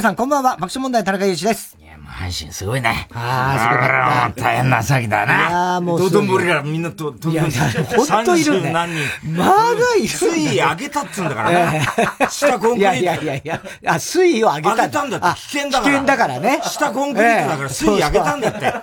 [0.00, 0.56] 皆さん、こんばんは。
[0.56, 1.76] 爆笑問題、田中裕二です。
[1.78, 3.06] いや、もう阪神すごいね。
[3.12, 4.40] ああ、すごかった。
[4.40, 5.34] 大変な騒ぎだな。
[5.34, 5.98] いやもう。
[5.98, 8.72] 道頓堀からみんなと、いや、ほんといるね。
[8.72, 9.36] 何人。
[9.36, 10.08] まだいる、ね。
[10.08, 11.86] 水位上げたっつうんだからね。
[12.30, 12.96] 下コンクリート。
[12.96, 14.74] いやいやいやあ、水位を上げた。
[14.74, 15.40] 上げたんだって。
[15.42, 15.84] 危険だから。
[15.84, 16.60] 危険だからね。
[16.64, 18.74] 下コンクリートだから水位上げたんだって。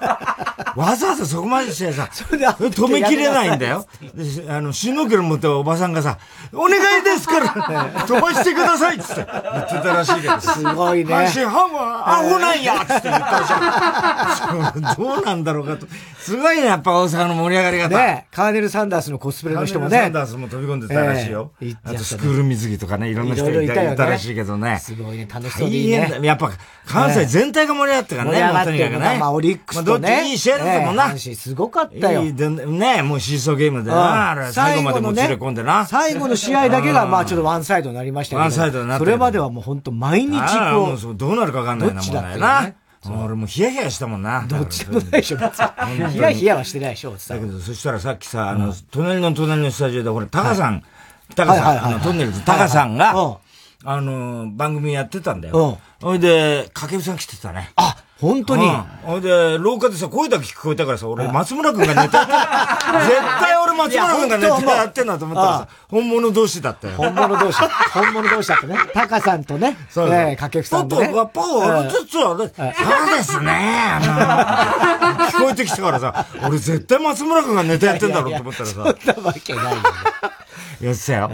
[0.77, 3.88] わざわざそこまでしてさ、止めきれないんだよ。
[4.47, 6.20] あの、シュノーケル持っておばさんがさ、
[6.53, 10.39] お願いですから、 飛ばしてくださいっつって言ってたらしいけど。
[10.39, 11.16] すごいね。
[11.16, 14.95] 阪神ファンはアホなんやっつって言ったじゃん。
[14.97, 15.88] どうなんだろうかと。
[16.27, 17.98] すごいね、やっぱ大阪の盛り上がり方。
[17.98, 19.91] ねカーネル・サンダースのコスプレの人もね。
[19.91, 21.53] カーネル・サンダースも飛び込んでたらしいよ。
[21.86, 24.78] あとスクール水着とかね、いろんな人がいたらしいけどね。
[24.80, 26.19] すごいね、楽しそうにね。
[26.22, 26.52] やっぱ
[26.86, 29.17] 関西全体が盛り上がってからね、盛り上がってるね。
[29.19, 30.09] まあ、オリックスとね。
[30.09, 31.17] どっちいい試合だったもんな。
[31.17, 32.23] すごかったよ。
[32.23, 35.86] ねもうシーソーゲームでな、あれ最後までもつれ込んでな。
[35.86, 38.41] 最後の試合だけが、まあちょっとワンサイドになりましたけど。
[38.41, 39.06] ワンサイドになって。
[39.06, 40.39] それまではもう本当毎日
[40.73, 41.16] こう。
[41.16, 42.38] どうなるかわかんないな、もんね。
[42.38, 42.73] な。
[43.13, 44.45] 俺もうヒヤヒヤしたもんな。
[44.47, 45.38] どっちでもないでしょ。
[46.11, 50.83] ヒヤヒヤはしてないでしょ、だけど、そしたらさっきさ、あの、隣の隣のスタジオで、ほら、タカさん、
[51.35, 53.13] タカさん、あの、トンネルズ、タカさんが、
[53.83, 55.80] あの、番組やってたんだよ。
[56.02, 57.72] ほいで、掛布さん来てたね。
[57.75, 58.67] あ、本当に
[59.03, 62.15] ほいで、廊下でさ、声だけ聞こえたからさ、俺、松村くんがネタやって
[63.15, 66.93] 絶対俺松村くんがネタやってんだと思ったらさ、本物同士だったよ。
[66.97, 67.59] 本物同士。
[67.93, 68.77] 本物同士だったね。
[68.93, 71.09] タカさんとね、そう掛布さんとね。
[71.09, 73.99] ポッポ、ポッポ、ちょっと、そうですね。
[75.31, 78.73] 聞こえてきたからさ、俺絶対松村くんがネタやってんだろうと思ったらさ。
[78.73, 79.77] そんなわけないよね。
[80.81, 81.27] やってたよ。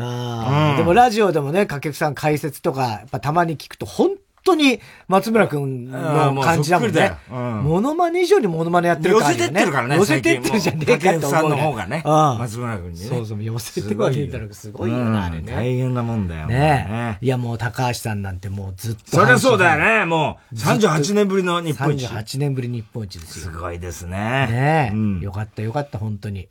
[0.77, 4.11] でもラジオでもね、掛布さん解説とか、やっぱたまに聞くと、本
[4.43, 7.13] 当に松村くんの感じだもんね。
[7.29, 9.37] モノマネ以上にモノマネやってるからね。
[9.37, 9.95] 寄せてってるからね。
[9.95, 11.31] 寄せてってるじゃねえかと思う。
[11.31, 12.03] さんの方がね。
[12.05, 13.05] 松村くんにね。
[13.05, 15.53] そうそう、寄せてはねえだろすごいよな、あれね。
[15.53, 16.47] 大変なもんだよ。
[16.47, 19.17] ねいやもう高橋さんなんてもうずっと。
[19.17, 20.05] そりゃそうだよね。
[20.05, 22.05] もう38年ぶりの日本一。
[22.05, 23.51] 38年ぶり日本一ですよ。
[23.51, 24.93] すごいですねね。
[25.21, 26.47] よかったよかった、本当に。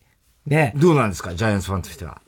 [0.46, 1.34] ねどうなんですか？
[1.34, 2.20] ジャイアンツファンとしては。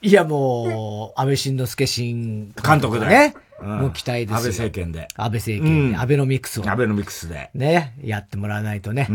[0.00, 3.06] いやもう、安倍晋之助新監督で。
[3.06, 3.34] ね。
[3.60, 4.36] もう期待ですよ。
[4.36, 5.08] 安倍政権で。
[5.16, 5.98] 安倍政権で。
[5.98, 6.70] 安倍のミックスを。
[6.70, 7.50] 安倍のミックスで。
[7.54, 7.94] ね。
[8.04, 9.08] やってもらわないとね。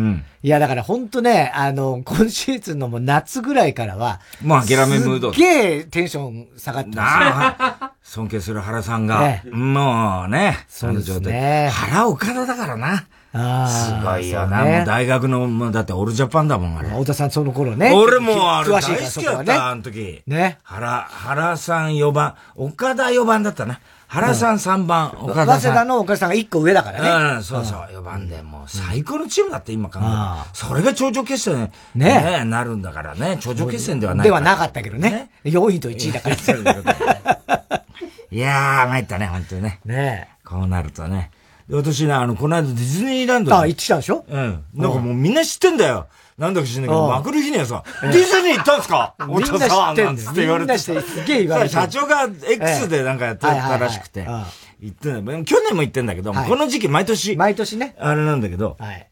[0.43, 5.31] いや、だから本当ね、あの、今シーズンのもう夏ぐらいからは、もう諦めムード。
[5.33, 9.41] すっげえテンション下がってます尊敬する原さんが。
[9.49, 10.57] もうね。
[10.67, 11.69] そうですね。
[11.71, 13.07] 原岡田だからな。
[13.35, 14.63] あすごいよな。
[14.63, 16.89] もう大学の、もうだってオールジャパンだもん、あれ。
[16.89, 17.91] 太田さんその頃ね。
[17.91, 20.21] 俺もあれ大好きだった、あの時。
[20.27, 20.59] ね。
[20.61, 23.79] 原、原さん4番、岡田4番だったな。
[24.07, 25.61] 原さん3番、岡田さん。
[25.61, 27.35] 早稲田の岡田さんが1個上だからね。
[27.37, 28.43] うん、そうそう、4番で。
[28.43, 32.43] もう最高のチームだって今考えたそれが頂上決戦ね。
[32.45, 33.37] なるんだからね。
[33.39, 34.25] 頂上決戦ではない。
[34.25, 35.31] ではなかったけどね。
[35.43, 36.35] 4位と1位だから。
[38.31, 39.79] いやー、参ったね、本当にね。
[39.85, 41.31] ねこうなるとね。
[41.77, 44.25] 私ね、あの、この間ディズニーランドあ、行ってきたんでしょ？
[44.27, 44.63] うん。
[44.73, 46.07] なんかもうみんな知ってんだよ。
[46.37, 49.15] なんだか知んないけど、まくる日にはさ、ディズニー行ったんすか？
[49.27, 50.77] みんな知ってんですって言われて。
[50.77, 50.91] す
[51.25, 51.69] げえ言われて。
[51.69, 54.27] 社長が X でなんかやってたらしくて。
[54.81, 57.35] 行ってんだ去年も行ってんだけど、この時期毎年。
[57.37, 57.95] 毎年ね。
[57.99, 58.75] あれなんだけど。
[58.79, 59.07] はい。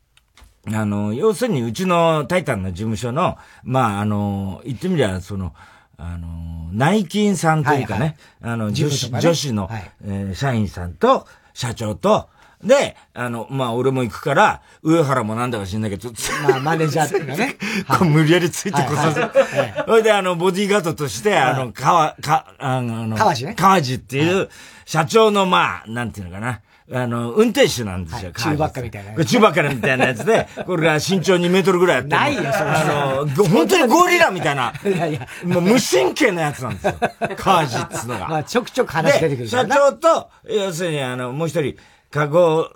[0.74, 5.54] あの、要するにうちのタイタンの事務所の、まあ、あの、言ってみりゃ、その、
[5.98, 9.70] あの、内勤さんというかね、あの、女子、女子の、
[10.06, 12.30] え社員さんと、社長と、
[12.64, 16.12] で、あの、まあ、俺も行くから、上原もなんだか知んないけど、
[16.48, 17.58] まあ、マネージャーっていうかね。
[17.88, 19.84] こう無理やりついてこさせて。
[19.86, 23.56] それで、あの、ボディーガードとして、あの、かわ、か、あの、川地ね。
[23.56, 24.50] 川地っていう、
[24.86, 26.62] 社長の、まあ、なんていうのかな。
[26.94, 28.32] あの、運転手なんですよ。
[28.34, 29.24] 中ばっかみたいな。
[29.24, 32.10] 中ばっかみたいなやつで、 これが身長2メートルぐらいあって。
[32.10, 32.52] ないよ、それ。
[32.52, 34.74] あの、本当にゴリラみたいな。
[34.84, 35.26] いやいや。
[35.46, 36.94] もう無神経なやつなんですよ。
[37.38, 38.28] 川地っつうのが。
[38.28, 41.76] まあ、ちょくちょく話出てくる社長と、要するに、あの、もう一人、
[42.12, 42.70] カゴ、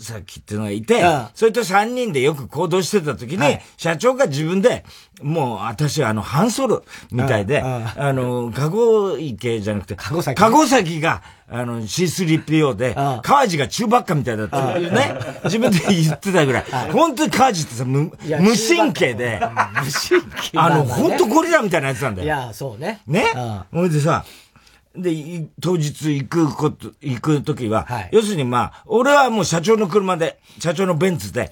[0.00, 1.02] さっていうのがいて、
[1.34, 4.84] それと三人でよく行動してた時に、社長が自分で、
[5.22, 10.40] もう私はあの、半ソロみたいで、あの、カゴ池じゃなくて、カゴ崎。
[10.40, 15.14] カゴ崎が、あの、C3PO で、川地が中ばっかみたいだったね。
[15.44, 16.64] 自分で言ってたぐらい。
[16.92, 22.26] 本当に川地ってさ、無神経で、無神経あの、本当ゴリラみたいなやつなんだよ。
[22.26, 23.00] いや、そうね。
[23.06, 23.26] ね。
[23.72, 24.24] ほいでさ、
[24.96, 31.48] で、当日行くこと、行くときは、要するにまあ、俺はもう社長の車で、社長のベンツで、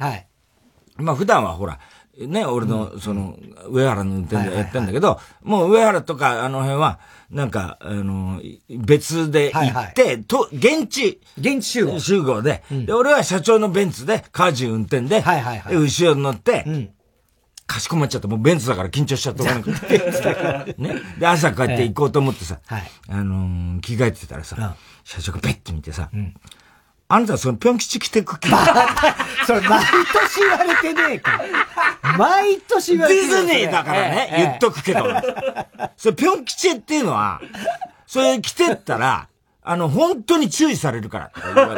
[0.96, 1.78] まあ普段はほら、
[2.18, 7.00] ね、俺の、その、上原の運転でやってんだけど、もう上原とかあの辺は、
[7.30, 11.98] なんか、あの、別で行って、と、現地、現地集合。
[11.98, 15.22] 集合で、で、俺は社長のベンツで、カージ運転で、
[15.70, 16.64] で、後ろに乗って、
[17.66, 18.28] かしこまっちゃった。
[18.28, 19.44] もうベンツだから緊張しちゃった。
[20.78, 20.94] ね。
[21.18, 22.58] で、朝帰って行こうと思ってさ、
[23.08, 26.10] あの着替えてたらさ、社長がペッて見てさ、
[27.08, 28.48] あなたそのぴょん吉着てく気？
[29.46, 31.40] それ毎年言われてねえか。
[32.16, 35.06] 毎年言われてディズニーだからね、言っとくけど。
[35.96, 37.40] それぴょん吉っていうのは、
[38.06, 39.28] それ着てったら、
[39.62, 41.74] あの、本当に注意されるから言わ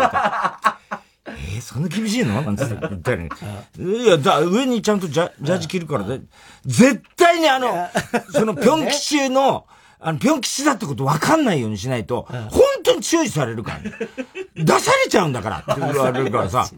[0.91, 1.04] れて。
[1.27, 2.43] えー、そんな厳しいの？
[2.43, 3.29] なんて言ったり。
[3.81, 6.21] いや、だ、上にちゃんとジャジャージ着るからで、
[6.67, 7.89] 絶対にあの、
[8.31, 9.67] そのぴょん吉の、
[10.07, 13.93] あの、ぴょん吉だってこと分かんないようにしないと、本当に注意されるから、ね。
[14.55, 16.69] 出されちゃうんだからって言われるからさ。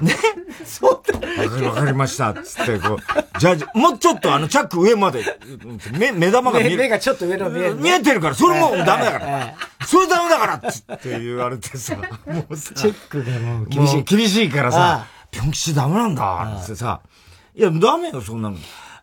[0.00, 0.16] ね？
[0.64, 1.68] そうだ。
[1.68, 2.32] わかり、ました。
[2.32, 5.22] つって、こう、じゃあ、もうちょっとあの、チャック上まで、
[5.92, 6.76] 目、目玉が見える。
[6.78, 9.54] 目がちょっと上の見える、見えてるから、それもうダメだから。
[9.86, 11.96] それダメだからつって言われてさ、
[12.26, 12.72] もうさ。
[12.74, 14.02] チェックがもう厳しい。
[14.04, 17.00] 厳しいからさ、ぴょん吉ダメなんだってさ、
[17.54, 18.56] いや、ダメよ、そんなの。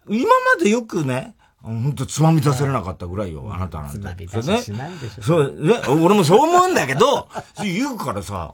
[0.10, 0.26] 今
[0.58, 4.00] までよくね、本当つまみ出せれなかったぐらいよ、あなたなんて。
[4.00, 5.22] つまみ出せしないでしょ。
[5.24, 7.28] そう、ね、俺もそう思うんだけど、
[7.64, 8.54] 言うからさ、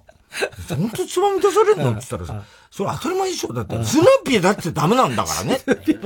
[0.70, 1.92] 本当つまみ出されるの？
[1.92, 3.54] って言ったらさ、それ当たり前でしょ。
[3.54, 5.60] だって、スヌーピーだってダメなんだからね。
[5.88, 6.06] い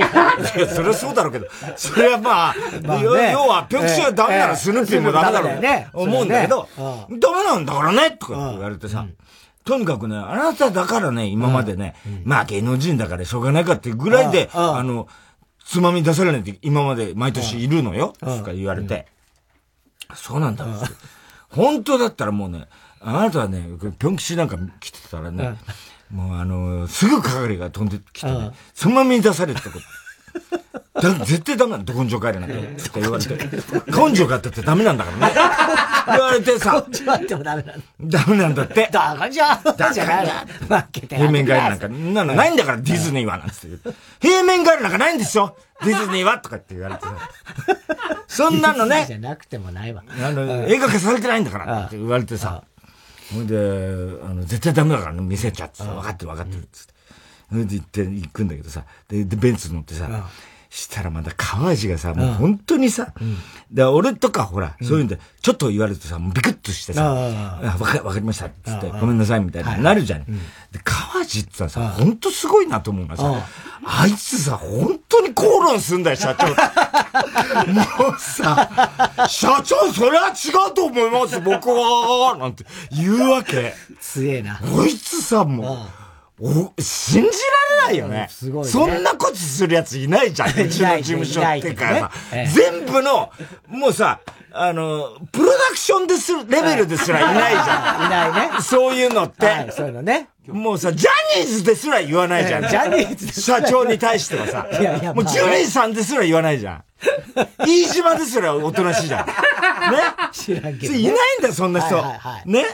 [0.59, 2.55] や、それはそうだろうけど、それはまあ、
[2.99, 3.11] 要
[3.47, 8.11] は、ピョクシはダメならスヌーピーもダメだろう思うんだけど、ダメなんだからね？
[8.11, 9.05] とか言われてさ、
[9.65, 15.07] とにかくね、あなただからね、今までね、まあ芸能人だからしょうがないかっていうぐらいで、あの、
[15.71, 19.07] つまみ出されないって今まで毎年いるのよ、とか言われて。
[20.13, 20.65] そうなんだ。
[21.47, 22.67] 本当だったらもうね、
[22.99, 25.57] あなたはね、ぴょん吉なんか来てたらね、
[26.09, 29.79] もうあの、すぐ係が飛んできてね、つまみ出されてこと。
[30.93, 32.83] だ絶対ダメなんだ、根性帰れなんて。
[32.83, 33.35] とか言われて。
[33.87, 35.33] 根性があったってダメなんだからね。
[36.11, 36.85] 言われてさ。
[36.87, 37.83] 根性あってもダメなんだ。
[38.19, 38.89] ダメなんだって。
[38.91, 43.93] だからじゃだじゃ負けて平面帰りなんか、なのないんだから、ディズニーは、なんつって。
[44.19, 47.15] 平面帰りなんかないんですよディズニーはとかって言われてさ。
[48.27, 49.05] そんなのね。
[49.07, 50.03] じゃなくてもないわ。
[50.07, 52.63] あの、映画化されてないんだからって言われてさ。
[53.33, 53.59] ほんで、あ
[54.33, 56.93] の、絶対ダメだからね、見せちゃってさ、分かってる分かってるっつって。
[57.51, 60.29] で行って、行くんだけどさ、で、でベンツ乗ってさ、
[60.71, 63.35] したらまた川地がさ、もう本当にさ、うん、
[63.69, 70.23] で、俺とかほら、そういうんで、ちょっと言われるとさ、もうビクッとしてさ、わか、わかりました、つって、ごめんなさい、みたいな、なるじゃん。
[70.23, 73.45] で、川地ってさ、本当すごいなと思うのがさ、
[73.83, 76.47] あいつさ、本当に口論すんだよ、社長。
[77.73, 83.73] もうさ、社長、それは違うと思います、僕は、なんて言うわけ。
[83.99, 84.57] 強えな。
[84.57, 86.00] こいつさ、もう、
[86.41, 87.29] お、信じ
[87.77, 88.27] られないよね。
[88.29, 90.49] すごい、ね、そんなことするやついないじゃん。
[90.59, 92.11] うちの事務所ってかさ、
[92.53, 93.31] 全部の、
[93.67, 94.19] もうさ、
[94.51, 98.05] あの、プロダクションですレベルですらいないじゃん。
[98.07, 98.61] いないね。
[98.61, 99.45] そういうのって。
[99.45, 100.29] はい、そういうのね。
[100.47, 101.09] もうさ、ジャ
[101.39, 102.67] ニーズですら言わないじゃん。
[102.67, 104.67] ジャニーズ社長に対してはさ。
[104.71, 106.83] いやいや、もうジュリーさんですら言わないじゃん。
[107.65, 109.25] 飯島ですらおとなしいじゃん。
[109.27, 109.33] ね
[110.31, 111.95] 知らんけど、いないんだよ、そんな人。
[111.95, 112.65] はいはいはい、ね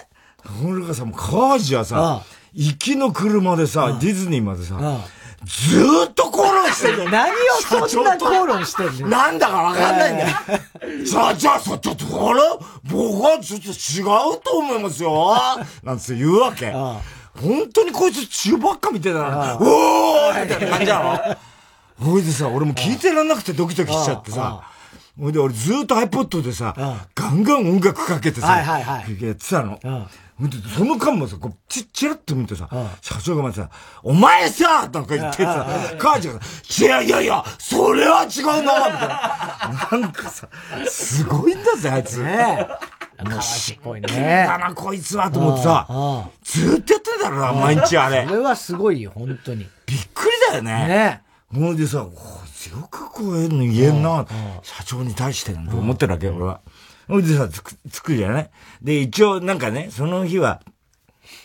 [0.66, 2.22] 俺がさ、もう川地はさ、
[2.54, 4.80] 行きの車でさ、ディズニーまでさ、
[5.46, 7.36] ずーっと口論してる何を
[7.88, 10.30] そんな口論してんのなんだかわかんないんだよ。
[11.06, 12.42] さあ、じゃあさ、ちょっとこれ、
[12.84, 15.36] 僕はちょっと違うと思いますよ。
[15.84, 16.72] なんつって言うわけ。
[16.72, 17.02] 本
[17.72, 19.58] 当にこいつ血ばっか見てたな。
[19.62, 21.38] おーみたいな感じなの。
[22.00, 24.64] ほいでさ、俺も聞いてらんなくてドキドキしちゃってさ。
[25.20, 26.74] ほいで俺ずーっと iPod でさ、
[27.14, 29.80] ガンガン音楽かけてさ、やってたの。
[30.76, 32.70] その間もさ、こう、ち、ちらっと見てさ、
[33.02, 33.70] 社長がまたさ、
[34.04, 35.66] お前さとか言ってさ、
[35.98, 39.06] 母ちゃんがさ、いやいやいや、それは違うなみた
[39.90, 40.00] いな。
[40.00, 40.48] なんかさ、
[40.88, 42.22] すごいんだぜ、あいつ。
[42.22, 42.68] ね
[43.26, 44.46] もうしっぽいね。
[44.48, 48.26] だな、こいつは、と思ってさ、ずっとやってたろな、毎日あれ。
[48.28, 49.68] それはすごいよ、本当に。
[49.88, 50.88] びっくりだよね。
[50.88, 51.22] ね。
[51.52, 52.12] ほんでさ、よ
[52.92, 54.28] くこういうの言えんな、
[54.62, 56.62] 社長に対してと思ってるわけ、俺は。
[57.08, 58.50] ほいでさ、つく、つくじゃない
[58.82, 59.60] で、一応なん。
[59.60, 60.62] かね、その日は、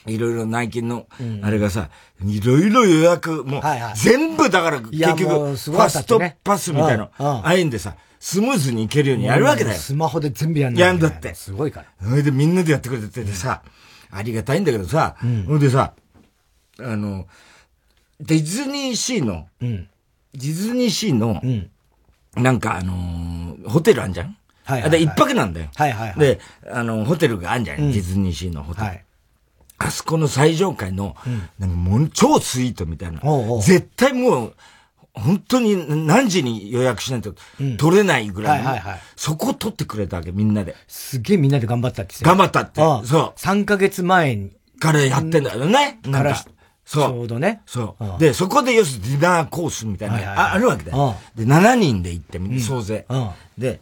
[0.07, 1.07] いろいろ内勤の、
[1.42, 1.88] あれがさ、
[2.25, 3.62] いろいろ予約、もう、
[3.97, 7.71] 全部だから結局、ファストパスみたいな、ああいうん。
[7.71, 9.76] でさ、スムーズにいけるようにやるわけだよ。
[9.78, 10.76] スマホで全部やん。
[10.76, 10.99] やん。
[11.00, 11.35] だって。
[11.35, 12.09] すごいから。
[12.09, 12.54] それでみん。
[12.54, 13.62] なでやってくれててさ、
[14.12, 14.64] ありがたいん。
[14.64, 15.59] だけどさ、ほ、ん。
[15.59, 15.95] でさ、
[16.78, 17.26] あの、
[18.21, 21.42] ディズニーシーの、ディズニーシーの、
[22.37, 22.61] なん。
[22.61, 24.12] かあのホテルあん。
[24.12, 24.37] じゃん。
[24.64, 25.02] はいはい、はい。
[25.02, 25.69] 一泊なんだよ。
[25.75, 26.19] はいはい、はい。
[26.19, 26.40] で、
[26.71, 28.87] あの、ホテルがあるんじゃない、うん、ディズニーシーのホテル。
[28.87, 29.04] はい。
[29.78, 33.21] あそこの最上階の、うん、なんかもう超スイートみたいな。
[33.25, 34.54] おうおう絶対もう、
[35.14, 37.35] 本当に何時に予約しないと
[37.78, 39.00] 取れないぐらい、うん、はいはいはい。
[39.16, 40.75] そこ取ってくれたわけ、みんなで。
[40.87, 42.81] すげえみんなで頑張ったって頑張ったって。
[42.81, 43.04] そう。
[43.38, 44.52] 3ヶ月前に。
[44.83, 46.00] からやってんだよね。
[46.04, 46.45] なんか。
[46.85, 47.09] そう。
[47.09, 47.62] ちょうどね。
[47.66, 48.19] そう。
[48.19, 51.14] で、そこで要するにディナーコースみたいな、ああるわけだよ。
[51.37, 53.07] で、7人で行って、総勢。
[53.57, 53.81] で、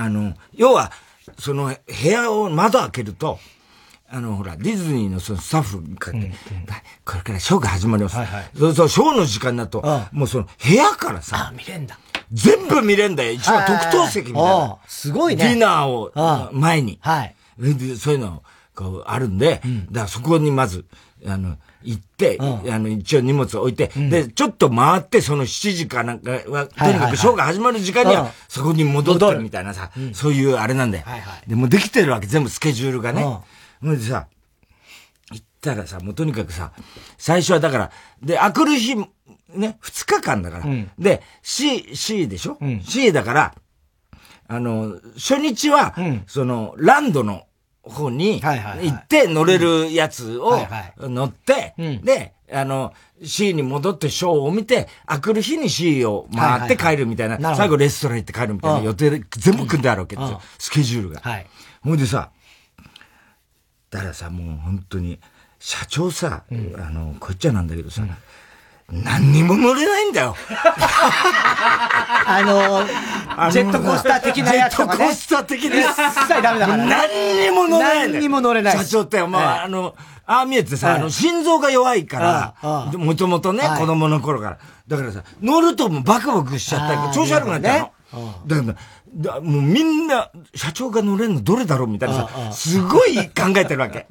[0.00, 0.92] あの、要は、
[1.38, 3.38] その部屋を窓開けると、
[4.08, 6.32] あの、ほら、ディズニーのそのスタッフかって、
[7.04, 8.16] これからショーが始まります。
[8.16, 11.98] はいはい、そうそう、ショーの時間だと、もうその部屋からさ、あ、見れんだ。
[12.32, 13.32] 全部見れんだよ。
[13.32, 14.78] 一番特等席みたいな。
[14.86, 15.44] すごいね。
[15.44, 16.98] ディナーを前に。
[17.02, 17.34] はい。
[17.98, 18.42] そういうの、
[18.74, 20.86] こう、あるんで、だからそこにまず、
[21.26, 31.04] あの、行って、あの、一応荷物を置いて、で、ちょっと回って、その7時かなんかは、とにかくショーが始まる時間には、そこに戻ってるみたいなさ、そういうあれなんだよ。
[31.46, 33.22] で、もできてるわけ、全部スケジュールがね。
[33.22, 34.28] ほんでさ、
[35.32, 36.72] 行ったらさ、もうとにかくさ、
[37.16, 37.90] 最初はだから、
[38.22, 38.96] で、あくる日、
[39.54, 40.64] ね、二日間だから。
[40.64, 43.54] うん、で、C、C でしょ、うん、?C だから、
[44.48, 47.44] あの、初日は、うん、その、ランドの
[47.90, 50.58] 方に行って乗れるやつを
[50.98, 52.92] 乗って、で、あの、
[53.22, 60.40] C に戻ってショーを見て、あくる日に C を回って帰るみたいな、最後レストラン行って帰るみたいな予定で全部組んであるわけですよ。
[60.58, 61.20] スケジュールが。
[61.20, 61.46] はい。
[61.82, 62.30] ほいでさ、
[63.90, 65.18] だからさ、もう本当に、
[65.58, 68.10] 社長さ、うん、あの、こっちはなんだけどさ、うん、
[68.92, 70.34] 何にも乗れないんだよ。
[72.26, 75.98] あの、ジェットコースター的なやつとか、ね、ジェットコースター的なやつ。
[75.98, 76.86] 一切ダメだから、ね。
[76.86, 78.10] 何にも乗れない。
[78.10, 78.78] 何にも乗れない。
[78.78, 79.94] 社長って、まあ、あの、
[80.26, 84.58] ああ見えてさ、あの、心臓が弱いから、もともとね、子供の頃から。
[84.86, 88.34] だからさ、乗るともうバクバクしちゃったり、調子悪くなっちゃうの。
[88.46, 94.06] だから、だもうみんな、社長が乗れるのどれだろうみたいなさ、すごい考えてるわけ。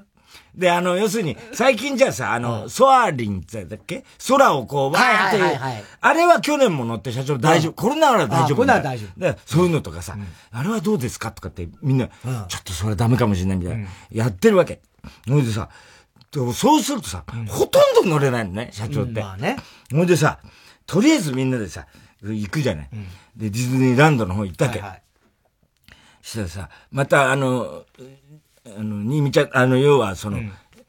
[0.55, 4.03] で、あの、要するに、最近じゃあさ、あの、ソアリンってだっけ？
[4.27, 7.73] 空をこう、わーって、あれは去年も乗って社長大丈夫？
[7.73, 8.55] これなら大丈夫。
[8.57, 9.19] これなら大丈夫。
[9.19, 10.17] で、そういうのとかさ、
[10.51, 11.31] あれはどうですか？
[11.31, 14.81] とかってみんな、ちょっとそれダメかもしれないみたいな、やってるわけ。
[15.27, 15.69] ほいでさ、
[16.53, 19.21] そうするとさ、ほとんど乗れないのね、社長って。
[19.21, 19.57] まあね。
[19.91, 20.39] ほいでさ、
[20.85, 21.87] とりあえずみんなでさ、
[22.21, 22.89] 行くじゃない？
[23.35, 24.83] で、ディズニーランドの方行ったわけ。
[26.21, 27.85] したらさ、またあの、
[28.77, 30.39] あの、にみちゃん、あの、要はその、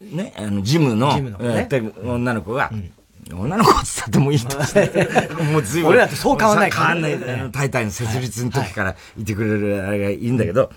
[0.00, 1.08] ね、あの、ジムの、
[1.40, 2.70] やってる女の子が、
[3.32, 4.56] 女の子って言ってもいいと
[5.44, 5.90] もう随分。
[5.90, 7.18] 俺らとそう変わんない変わんない。
[7.52, 9.24] タイタンの設立の時からい。
[9.24, 10.70] てくれるあれがいいんだけど、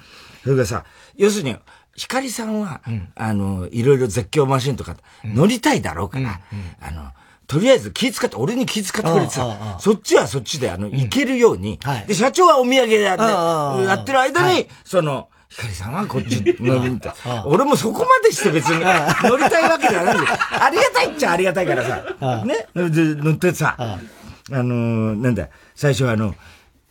[0.44, 0.84] それがさ、
[1.16, 1.56] 要するに、
[1.96, 2.82] ヒカリさんは、
[3.16, 6.42] あの、いろいろ絶叫マシンとか乗りたいだろうから、
[6.82, 7.12] あの、
[7.48, 13.24] とりあえず気遣って、俺に気遣ってくれてさ、そっちはそっちで、あの、行けるように、で、社長はお土産でやって、
[13.88, 17.14] やってる間に、その、ひかりさんはこっち乗る みたい。
[17.46, 18.80] 俺もそこまでして別に
[19.30, 20.18] 乗りたいわけじゃない
[20.60, 23.98] ありがたいっちゃありがたいからさ、ね、乗ってさ、あ
[24.52, 26.34] の、なんだ、最初はあの、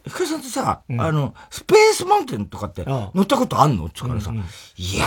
[0.04, 3.85] ひかりさんってさ、うん、あの、スペースマウンテンとかって乗ったことあんの？
[3.85, 4.45] って言うからさ、うんうん、
[4.76, 5.07] いや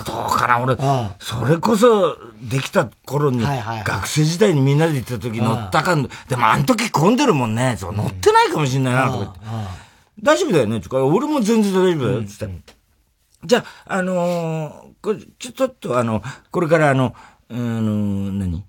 [0.00, 0.76] ー、どうかな、俺、
[1.18, 3.44] それこそ、できた頃に、
[3.84, 9.40] 学生時代にみんなで行った時乗ったかん、でもあの時混んでるもんね、乗ってないかもしんないな、とか言って。
[10.22, 10.76] 大丈夫だよね？
[10.78, 12.75] って言うから、俺も全然大丈夫だよ、つって。
[13.44, 17.14] じゃあ、あのー、これ、ちょ、ちょっとあの、これからあの、
[17.50, 18.64] あの何？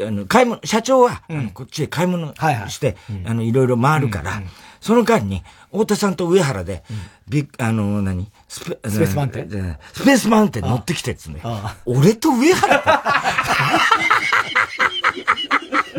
[0.00, 2.32] あの、買い物、社長は、うん、こっちへ買い物
[2.68, 3.14] して、はい。
[3.14, 4.48] はい、あの、いろいろ回るから、うんうん、
[4.80, 6.84] その間に、太田さんと上原で、
[7.28, 8.30] ビッあの、何？
[8.48, 9.78] スペスペースマウンテン？
[9.92, 11.42] スペースマウンテン乗ってきてっつね。
[11.84, 12.82] 俺と上原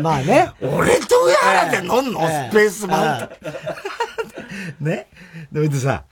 [0.00, 0.50] まあね。
[0.62, 3.34] 俺と上原で乗んの、スペースマウンテ
[4.80, 4.84] ン。
[4.86, 5.08] ね？
[5.52, 6.04] で、さ、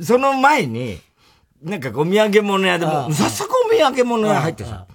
[0.00, 0.98] その前に、
[1.64, 4.86] なんかお土産物屋でも、早速お土産物屋入ってさ、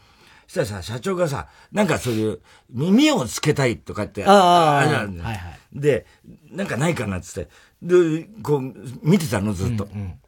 [0.48, 5.26] そしたらさ、社長がさ、なんかそういう耳をつけたいとかって、ああれなんだよ。
[5.26, 6.06] はいはい、で、
[6.52, 7.50] なんかないかなっつって、
[7.82, 9.86] で、こう、見てたのずっと。
[9.86, 10.20] うんうん。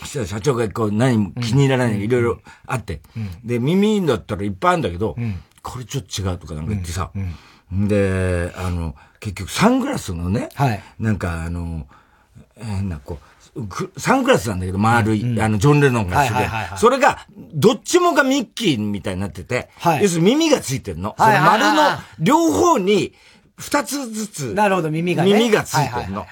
[0.00, 3.02] そしたら社長がこう何も気に入らないのがいろいろあって、
[3.44, 5.16] で、耳だったらいっぱいあるんだけど、
[5.62, 7.12] これちょっと違うとかなんか言ってさ、
[7.70, 11.86] で、あの、結局サングラスのね、はい、なんかあの、
[12.56, 13.31] 変なこう、
[13.98, 21.14] サングラスなんだけど、丸い、うん、あの、ジョン・レノンがしてて、それが、どっちもがミッキーみたいになってて、はい、要するに耳がついてるの。
[21.18, 21.82] その丸の
[22.18, 23.12] 両方に、
[23.56, 25.34] 二つずつ、なるほど、耳がね。
[25.34, 26.26] 耳がついてるの。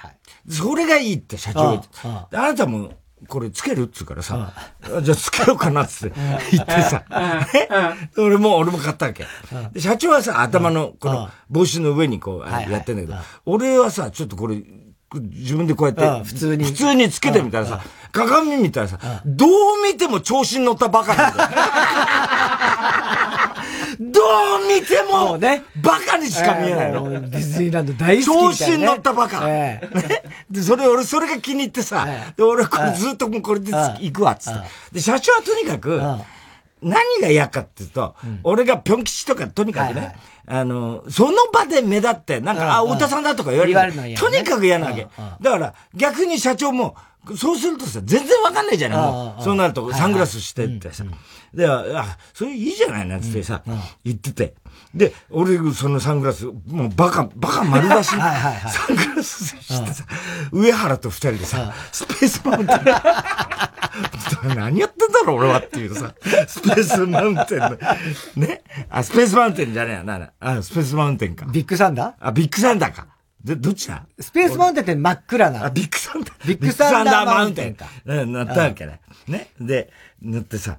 [0.49, 1.83] それがいいって社長が
[2.31, 2.41] 言。
[2.41, 2.91] あなたも、
[3.27, 4.53] これつけるっつうからさ、
[5.03, 6.15] じゃあつけようかなっつって
[6.51, 7.03] 言ってさ、
[8.17, 9.25] 俺も、俺も買ったわけ。
[9.73, 13.13] で、社長はさ、頭の、この帽子の上にこう、やってんだけど、
[13.45, 14.57] 俺はさ、ちょっとこれ、
[15.19, 16.63] 自分でこうやって、普通に。
[16.63, 19.49] 普通につけてみたらさ、鏡見たらさ、どう
[19.83, 21.49] 見ても調子に乗ったバカなんだよ。
[23.99, 24.21] ど
[24.63, 27.09] う見ても、ね、バカにしか見えないの。
[27.09, 29.45] ディズニーランド大好き調子に乗ったバカ。
[30.49, 34.59] で、それ、俺、それが気に入ってさ、で、俺、これずっとこれで行くわ、つって。
[34.93, 36.01] で、社長はとにかく、
[36.81, 40.15] 何が嫌かっていうと、俺がぴょん吉とかとにかくね、
[40.47, 43.73] あの、その場で目立って、なんか、あ、太田さんだとか言われる。
[43.73, 45.07] 言われるのとにかく嫌なわけ。
[45.41, 46.95] だから、逆に社長も、
[47.37, 49.43] そうするとさ、全然わかんないじゃないもう。
[49.43, 51.03] そうなると、サングラスしてってさ。
[51.53, 53.61] で、あ、それいいじゃないなんつってさ、
[54.03, 54.55] 言ってて。
[54.95, 58.09] で、俺、そのサングラス、もうバカ、バカ丸出し。
[58.09, 58.17] サ
[58.91, 60.03] ングラスしてさ、
[60.51, 62.79] 上原と二人でさ、スペースマウンテン。
[64.55, 66.13] 何やってんだろう、俺はっていうさ、
[66.47, 67.77] スペースマウンテン
[68.41, 68.63] ね？
[68.89, 71.45] あ、スペースマウンテンじゃねえや、なあ、スペースマウンテンか。
[71.45, 72.13] ビッグサンダー？
[72.19, 73.07] あ、ビッグサンダーか。
[73.43, 74.05] で、どっちだ？
[74.19, 75.65] スペースマウンテンって真っ暗な。
[75.65, 76.47] あ、ビッグサンダー。
[76.47, 77.87] ビッグサンダーマウンテンか。
[78.05, 78.99] うん、なったわけね。
[79.27, 79.49] ね。
[79.59, 80.77] で、乗ってさ、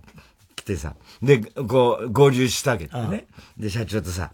[0.54, 3.26] 来てさ、で、こう、合流したわけだね。
[3.58, 4.30] で、社長とさ、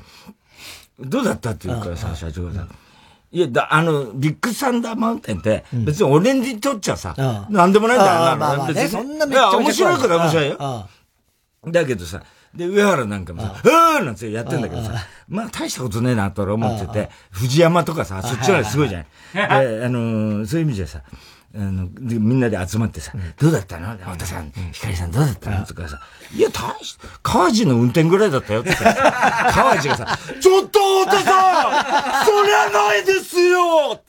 [1.01, 2.67] どうだったって言うからさ、社長がさ、
[3.31, 7.15] いや、だ、あの、ビッグサンダーマウンテンって、別に俺にとっちゃさ、
[7.49, 8.37] なんでもないんだよ、な。
[8.37, 10.89] まあまあね、そんなめっちゃ面白いから面白いよ。
[11.67, 12.23] だけどさ、
[12.55, 14.93] で、上原なんかもさ、うーなんてやってんだけどさ、
[15.29, 19.67] まあ大したことねえなと俺思ってて、藤山とかさ、そっちの方がすごいじゃない。
[19.67, 21.03] で、あの、そういう意味じゃさ、
[21.55, 23.97] あの、で、みんなで集まってさ、どうだったの？
[23.97, 25.65] 太田さん、光さんどうだったの？
[25.67, 26.01] とかさ、
[26.35, 34.01] いや、大し、川地の運転ぐらいだったよって 川地がさ、ちょっと太田さんそりゃないですよ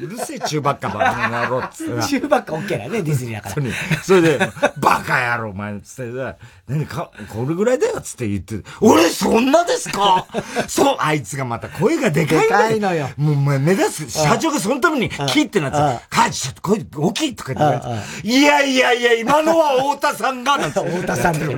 [0.00, 2.18] うるせえ、中ばっかバカ野郎っつって。
[2.20, 3.54] 中ばっかオッケーだね、ディズニーだから。
[4.02, 4.38] それで、
[4.78, 6.36] バカ野郎、お前、つってさ、
[6.68, 10.26] 何か、これぐらいだよ、つって言って、俺、そんなですか？
[10.68, 12.40] そう、あいつがまた声がでかい。
[12.40, 13.08] でかいのよ。
[13.16, 17.82] もう、目指す、社長がそのために、キってなって、カジ、ちょっと声大きいとか言っ
[18.22, 20.80] て、いやいやいや、今のは太田さんが、なんて。
[20.84, 21.52] 太田さんってそ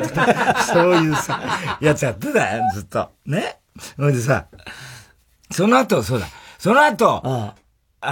[0.90, 1.40] ういうさ、
[1.80, 3.10] やつやってたよ、ずっと。
[3.26, 3.58] ね。
[3.98, 4.46] ほいでさ、
[5.50, 6.26] その後、そうだ、
[6.58, 7.54] その後、あ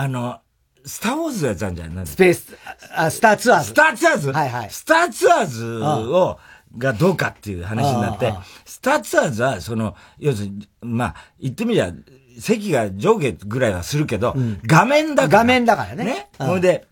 [0.09, 0.41] の、
[0.85, 2.07] スターウォーズやつあるじゃん。
[2.07, 2.59] スペース、
[2.95, 3.69] あ、スターツアーズ。
[3.69, 4.33] スターツアーズ？
[4.33, 4.71] はいはい。
[4.71, 6.39] スターツアーズを、
[6.77, 11.93] がどうかっていう話になって、スターツアーズは、その、要するに、まあ、言ってみりゃ、
[12.39, 15.39] 席が上下ぐらいはするけど、うん、画面だから。
[15.39, 16.05] 画面だからね。
[16.05, 16.29] ね？
[16.39, 16.87] ほ、うんで、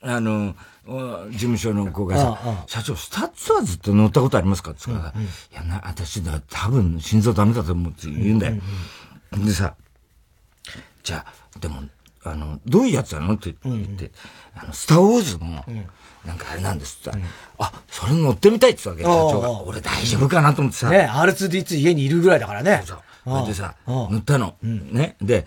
[0.00, 0.54] あの、
[0.86, 4.70] 事務所の子がさ、社長、スターツアーズって乗ったことありますか？
[4.70, 5.14] って言ったら、い
[5.54, 8.56] や、な、私、多分、心臓ダメだと思うって言うんだよ。
[9.32, 9.74] でさ、
[11.02, 11.82] じゃあ、でも、
[12.24, 14.10] あの、どういうやつなのって言って、うん
[14.56, 15.64] あの、スターウォーズの、
[16.26, 17.24] なんかあれなんですって、うん、
[17.58, 19.62] あ、それ乗ってみたいって言ったわけ、社長が。
[19.62, 20.90] 俺大丈夫かなと思ってさ。
[20.90, 22.82] ね、R2D2 家にいるぐらいだからね。
[22.84, 24.54] そうそでさ、乗ったの。
[24.62, 25.16] ね。
[25.20, 25.46] で、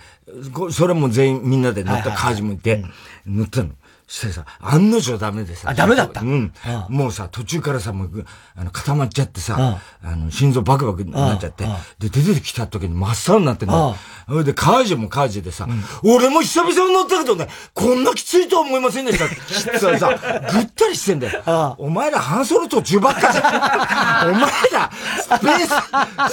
[0.71, 2.83] それも全員みんなで乗ったカージもいて、
[3.25, 3.69] 乗ったの。
[4.11, 5.69] してさ、案の定ダメでさ。
[5.69, 6.19] あ、ダメだった？
[6.19, 6.53] うん。
[6.89, 8.25] もうさ、途中からさ、もう、
[8.57, 11.63] あの、固まっちゃってさ、あの、心臓バクバクになっちゃって、
[11.99, 13.95] で、出てきた時に真っ青になってんだ。
[14.27, 15.65] それで、カージもカージでさ、
[16.03, 19.35] 俺も久々に乗ったけどね、こんなきついとは思いませんでしたって。
[19.79, 20.09] さ、さ、
[20.51, 21.75] ぐったりしてんだよ。
[21.77, 24.31] お前ら半ソロ途中ばっかじゃん。
[24.31, 24.41] お前
[24.73, 26.29] ら、スペース、スター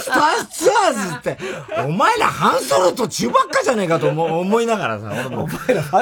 [0.50, 1.38] ツアーズって、
[1.86, 5.46] お前ら半ソロ途中ばっかじゃねえかと思いながらさ、俺も。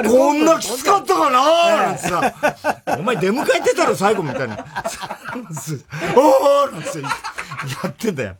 [0.09, 2.33] こんなきつかったかななんてさ、
[2.99, 4.57] お前出迎えてたろ、最後みたいな。
[6.15, 7.09] おーなんてや
[7.89, 8.35] ってんだよ。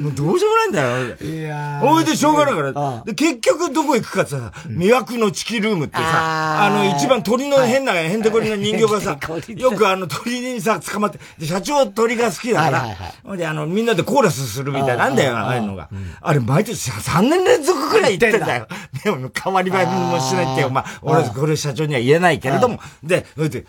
[0.00, 1.16] もうどうしようもないんだよ。
[1.16, 3.02] いやおいでしょうがないから。
[3.04, 9.18] で、結局どこ行くかさ、魅惑のチキルームってさ、あの、一番鳥の変な、変てこりな人形がさ、
[9.56, 12.86] よくあの鳥にさ、捕まって、で、社長鳥が好きだから、
[13.24, 15.88] ほんで、あの、みんなでコーラスするみたいなんだよ、ああいうのが。
[16.20, 18.66] あれ、毎年3年連続くらい行ってんだよ。
[19.04, 23.64] でも、変わり映えもしないって、まあ、俺、これ社長には言えないけれども、で、それで、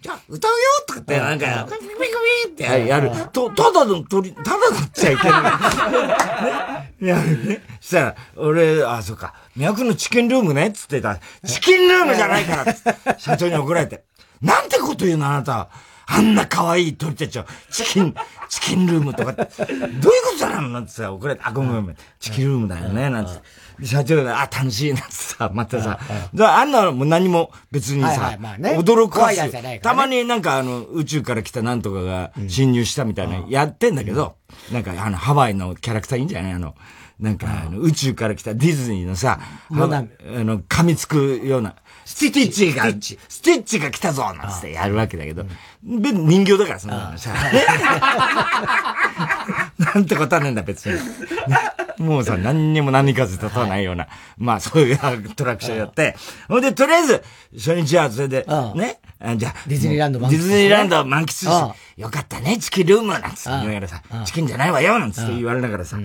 [0.00, 3.10] じゃあ、歌うよとかって、なんか、ピピピピってやる。
[3.32, 7.02] と、ただの鳥、ただのっちゃいけない。
[7.04, 7.06] ね。
[7.06, 7.62] いや、ね。
[7.80, 11.18] したら、俺、あ、そっか、脈のチキンルームねっつってた。
[11.46, 14.04] チキンルームじゃないから社長に怒られて。
[14.40, 15.68] なんてこと言うのあなた。
[16.12, 18.14] あんな可愛い鳥たちを、チキン、
[18.48, 23.32] チキンルームとか、どういうことなのなんてさ、怒られて、あ、ごめんごめん、チキンルームだよね、なんて。
[23.86, 25.98] 社長が、あ、楽しいなってさ、またさ、
[26.38, 28.36] あんなのも何も別にさ、
[28.76, 29.80] 驚かす。
[29.80, 34.36] たまになんかあの、宇宙から来たなんとかが侵入したみたいな、やってんだけど、
[34.72, 36.52] なんかあの、ハワイのキャラクターいいんじゃない？
[36.52, 36.74] あの、
[37.18, 41.76] なんか、あの宇宙から来たディズニーのさ、あの、噛みつくような、
[42.10, 45.46] スティッチが、スティッチが来たぞなんつってやるわけだけど、
[45.84, 47.30] 人形だからそんなのさ。
[49.94, 50.98] なんてことはねえんだ、別に。
[52.04, 56.16] もうさ、何にも何かず立たないような、まあそういうアトラクションやって、
[56.48, 57.22] ほんで、とりあえず、
[57.56, 58.44] 初日はそれで、
[58.74, 58.98] ね、
[59.36, 61.46] じゃディズニーランド満喫ディズニーランド満喫し、
[61.96, 65.96] よかったね、チキンルームなんつって言いながらさ、チキンじゃないわよなんつって言われながらさ、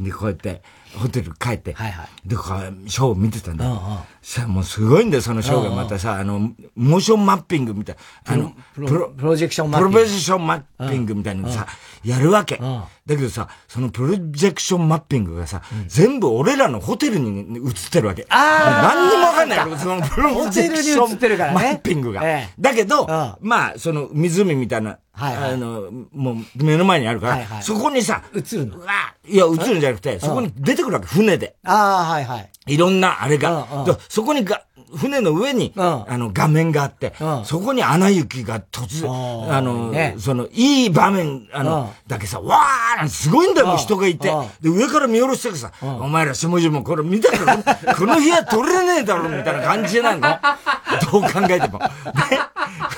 [0.00, 0.62] で、こうやって、
[0.96, 3.64] ホテル帰って、はいはい、で、ショーを見てたんだ。
[3.64, 3.80] よ。
[4.20, 7.96] さもうすごいんだよ、そのショーがまたさ、あの、モーションマッピングみたい。
[8.26, 9.94] な、あの、プロ、プロジェクションマッピング。
[9.94, 11.66] プロジェクションマッピングみたいなのさ、
[12.04, 12.56] やるわけ。
[12.56, 18.26] だけどさ、そのプロジェクションマッピングがさ、全部俺らのホテルに映ってるわけ。
[18.28, 22.22] ああ何にもわかんないそのプロジェクションマッピングが。
[22.58, 23.06] だけど、
[23.40, 28.78] まあ、その湖みたいな、あの、もう目の前にあるから、そこにさ、映るの？
[28.78, 31.56] うわいや、映るんじゃなくて、そこに出てくるわけ、船で。
[31.64, 32.50] ああ、はいはい。
[32.66, 33.66] いろんなあれが。
[34.08, 34.62] そこにが、
[34.94, 37.12] 船の上に、あの、画面があって、
[37.44, 39.10] そこに穴行きが突然、
[39.54, 44.28] あの、その、いい場面、あの、だけさ、わーすごいんだよ、人がいて。
[44.60, 47.56] で、上から見下ろしてくさ、お前ら下々もこれ見たから、
[47.96, 50.20] この部屋取れねえだろ、みたいな感じなの？
[51.10, 51.78] どう考えても。
[51.78, 51.88] ね。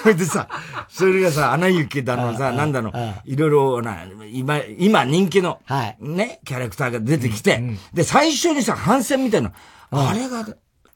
[0.03, 0.49] それでさ、
[0.89, 2.93] それがさ、穴行きだのさ、なんだの、
[3.25, 3.99] いろいろな、
[4.33, 5.59] 今、今人気の、
[6.01, 9.53] ね、キャラクターが出てきて、で、最初にさ、反戦みたいな、
[9.91, 10.45] あれが、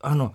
[0.00, 0.34] あの、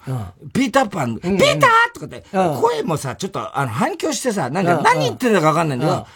[0.54, 6.08] ピーターパン、ピーターとかって、声もさ、ちょっと、あの、反響してさ、なんか何言ってんだかわかんないんだけど、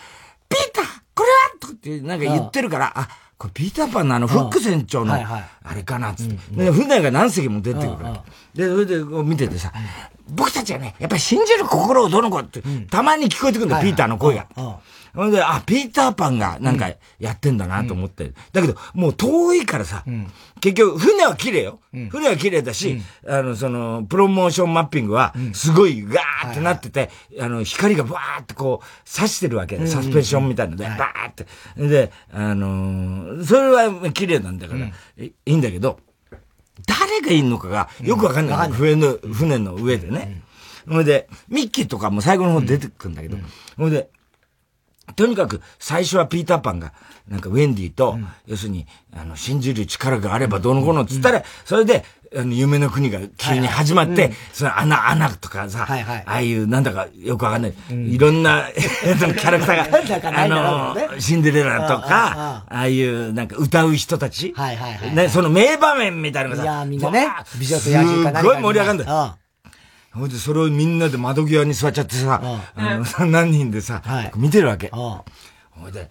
[0.50, 1.36] ピーターこれは？
[1.60, 3.08] とかって、なんか言ってるから、あ、
[3.38, 6.66] これピーターパンのあの、フック船長の、あれかなっつって。
[6.66, 7.98] で、船が何隻も出てくる
[8.54, 9.72] で、それで見ててさ、
[10.30, 14.48] 僕たちはね、やっぱり信じる心をどの子って、たまに聞こえてくるんだ、ピーターの声が。
[15.18, 18.34] ほんで、あ、ピーターパンがなんかやってんだなと思って。
[18.54, 20.04] だけど、もう遠いからさ、
[20.62, 21.80] 結局、船は綺麗よ。
[22.10, 27.10] 船は綺麗だし、あの、その、プロモーションマッピングは、すごいガーってなってて、
[27.42, 29.78] あの、光がバーってこう、刺してるわけ。
[29.88, 31.48] サスペンションみたいので、バーって。
[31.76, 34.86] で、あの、それは綺麗なんだから、
[35.18, 36.00] いいんだけど、
[36.86, 38.72] 誰がいんのかがよくわかんない。
[38.72, 40.44] 船の、船の上でね。
[40.88, 43.38] ほ、いで、ミッキーとかも最後の方出てくるんだけど、
[43.78, 44.10] ほ、いで、
[45.16, 46.94] とにかく最初はピーターパンが、
[47.28, 52.04] なんかウェンディと、要するに、あの、信じる力があればどの子のっつったら、それで、
[52.36, 55.86] あの、夢の国が急に始まって、その穴、穴とかさ、
[56.26, 64.54] ああいう、なんだかよくわかんない、いろんな、 キャラクターが、 あの、シンデレラとか、ああいう、なんか歌う人たち、
[65.16, 69.38] ね、その名場面みたいなのがさ、いや、みんなね、美女と野獣かすごい盛り上がるんだよ。
[70.18, 72.42] ほいで、それをみんなで窓際に座っちゃってさ、
[72.76, 74.02] あの、 何人でさ、
[74.36, 74.90] 見てるわけ。
[74.90, 75.24] ほ
[75.88, 76.10] いで、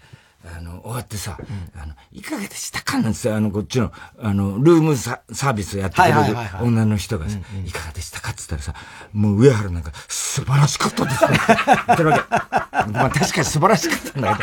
[0.57, 1.37] あの、終わってさ、
[1.77, 3.93] あの、いかがでしたかなんつって、あの、こっちの、
[4.23, 8.75] あの、ルームサービスやってくれる女の人がさ、いかがでしたかっつったらさ、
[9.13, 11.41] もう上原なんか、素晴らしかったですね。
[11.87, 12.25] 言ってるわけ。
[12.93, 14.39] まあ確かに素晴らしかったんだ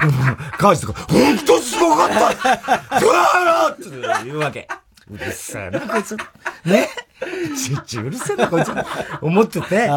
[0.00, 0.12] けど、
[0.58, 2.16] 川地とか、ほんとすごかった
[2.98, 4.66] うわーって言うわけ。
[5.08, 6.16] うるさいな、こいつ。
[6.64, 6.88] ね
[7.56, 8.72] ちっちうるせえな、こいつ。
[9.20, 9.90] 思ってて。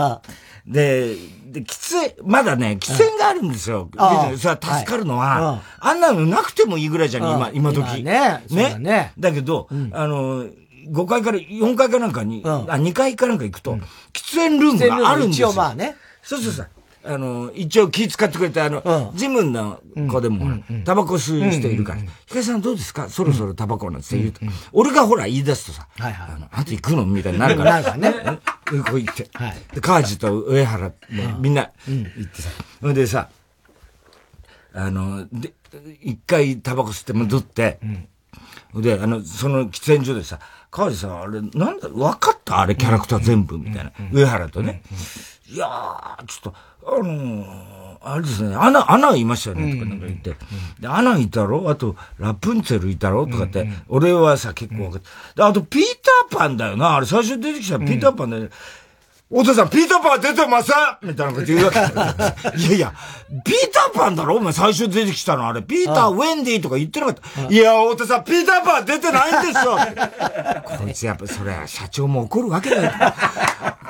[0.65, 3.89] で、で、喫煙、まだね、喫煙があるんですよ。
[3.91, 8.03] で、それは助かるのは、あんなのなくてもいいぐらいじゃん、今、今時。
[8.03, 8.43] ね。
[8.49, 8.77] ね。
[8.79, 9.13] ね。
[9.19, 10.45] だけど、あの、
[10.91, 13.77] 5階から、4階かなんかに、あ、2階かなんか行くと、
[14.13, 15.49] 喫煙ルームがあるんですよ。
[15.49, 15.95] 一応まあね。
[16.21, 16.69] そうそうそう。
[17.05, 23.09] あの、一応気使ってくれて、あの、ジムの子でも、タバコ吸う人いるから、ひかさんどうですか？
[23.09, 24.39] そろそろタバコなんて言うと、
[24.71, 27.05] 俺がほら言い出すとさ、あの、あと行くの？
[27.05, 28.39] みたいになるから、なるからね。
[28.65, 29.29] こう言って。
[29.73, 30.93] で、川地と上原、
[31.39, 33.29] みんな行ってさ、それでさ、
[34.73, 35.53] あの、で、
[36.01, 37.79] 一回タバコ吸って戻って、
[38.75, 40.39] で、あの、その喫煙所でさ、
[40.71, 42.61] 川地さん、あれ、なんだ、分かった？
[42.61, 43.91] あれ、キャラクター全部、みたいな。
[44.11, 44.81] 上原とね。
[45.47, 47.45] いやー、ちょっと、あのー、
[48.05, 50.35] あれですね、アナ、アナいましたよね、とかなんか言って。
[50.79, 51.69] で、アナいたろ？
[51.69, 53.25] あと、ラプンツェルいたろ？
[53.27, 55.07] とかって、俺はさ、結構分かって。
[55.35, 55.83] で、あと、ピー
[56.29, 56.95] ターパンだよな。
[56.95, 58.49] あれ、最初出てきたピーターパンだよね。
[59.29, 61.09] お父さん、ピーターパン出てません？
[61.09, 61.79] みたいなこと言うわけ。
[62.59, 62.93] いやいや、
[63.43, 64.35] ピーターパンだろ？
[64.35, 65.63] お前最初出てきたのあれ。
[65.63, 67.51] ピーター、ウェンディとか言ってなかった。
[67.51, 69.79] いや、お父さん、ピーターパン出てないんですよ
[70.77, 72.91] こいつやっぱ、それ、社長も怒るわけだよ。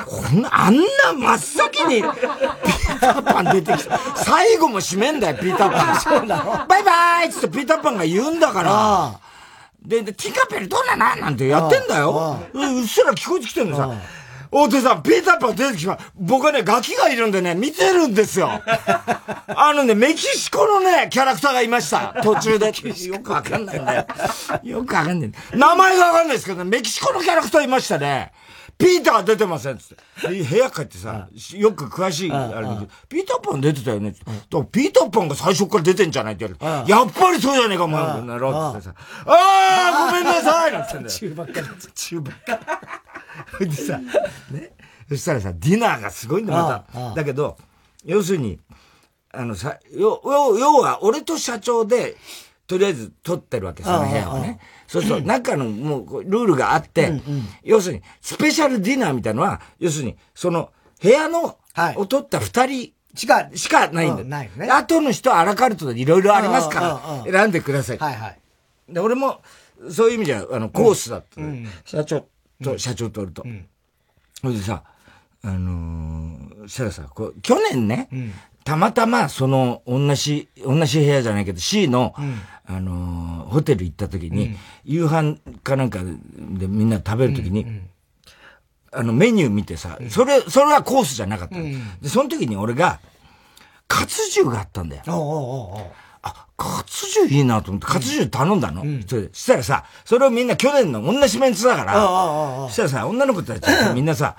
[0.05, 0.83] こんな、あんな
[1.17, 3.99] 真っ先に、ピーターパン出てきた。
[4.15, 5.99] 最後も締めんだよ、ピーターパン。
[5.99, 9.11] そうだろバイバイつってピーターパンが言うんだから。
[9.85, 12.39] で、で、ティカペルどうなのなんてやってんだよ。
[12.53, 13.89] うっすら聞こえてきてんのさ。
[14.53, 18.49] 大手さん、ピーターパン出てきま僕はね、ガキがいるんでね、見てるんですよ。
[19.55, 22.15] あのね、メキシコのね、キャラクターがいました。
[22.21, 22.71] 途中で。
[23.07, 24.05] よくわかんないんだよ。
[24.63, 25.31] よくわかんない。
[25.53, 28.31] 名前がわかんないですけど、ね、メキシコのキャラクターいましたね。
[28.77, 30.43] ピーター出てませんっつって。
[30.43, 32.67] 部屋帰ってさ、よく詳しい、あれ
[33.07, 34.31] ピーターパン出てたよねっつって。
[34.71, 36.91] ピーターパンが最初から出てんじゃないって言われて。
[36.91, 38.21] やっぱりそうじゃねえか、お前。
[38.23, 38.93] なろうってさ。
[39.25, 41.09] あーごめんなさいなんつって んだよ。
[41.09, 41.67] 中ばっかり。
[41.93, 42.59] 中ばっか
[43.59, 43.69] り。
[43.69, 43.97] でさ、
[44.51, 44.71] ね。
[45.09, 47.15] そしたらさ、ディナーがすごいんだ、また。
[47.15, 47.57] だけど、
[48.05, 48.59] 要するに、
[49.31, 52.15] あのさ、要、要は、俺と社長で、
[52.67, 54.59] とりあえず撮ってるわけ、その部屋をね。
[54.93, 57.19] そうすると、中のもう、ルールがあって、
[57.63, 60.69] 要するに、スペシャルディナーみたいのは、要するに、その、
[61.01, 61.57] 部屋の、
[61.95, 64.27] を撮った二人、しか、しかないんだよ。
[64.27, 64.69] ないね。
[64.69, 67.97] 後の人はアラカルトでいろいろありますから、選んでください。
[67.97, 68.39] はいはい。
[68.87, 69.41] で、俺も、
[69.89, 71.41] そういう意味じゃ、あの、コースだった。
[71.85, 72.27] 社長
[72.63, 73.43] と、社長とおると。
[74.41, 74.83] それでさ、
[75.41, 78.09] あのー、したらさ、こう、去年ね、
[78.63, 82.13] たまたま、その、同じ、同じ部屋じゃないけど、C の、
[82.65, 87.81] あのー、ホテル行った時に、夕飯かなんかでみんな食べる時に、
[88.91, 91.55] あの、メニュー見てさ、それ、それはコースじゃなかった。
[91.55, 92.99] で、その時に俺が、
[93.87, 95.03] カツ重があったんだよ。
[96.21, 98.83] あ、カツ重いいなと思って、カツ重頼んだの？
[99.07, 101.93] それしたらさ、それをみんな去年の同じメンツだから、
[102.69, 104.37] そしたらさ、女の子たちみんなさ、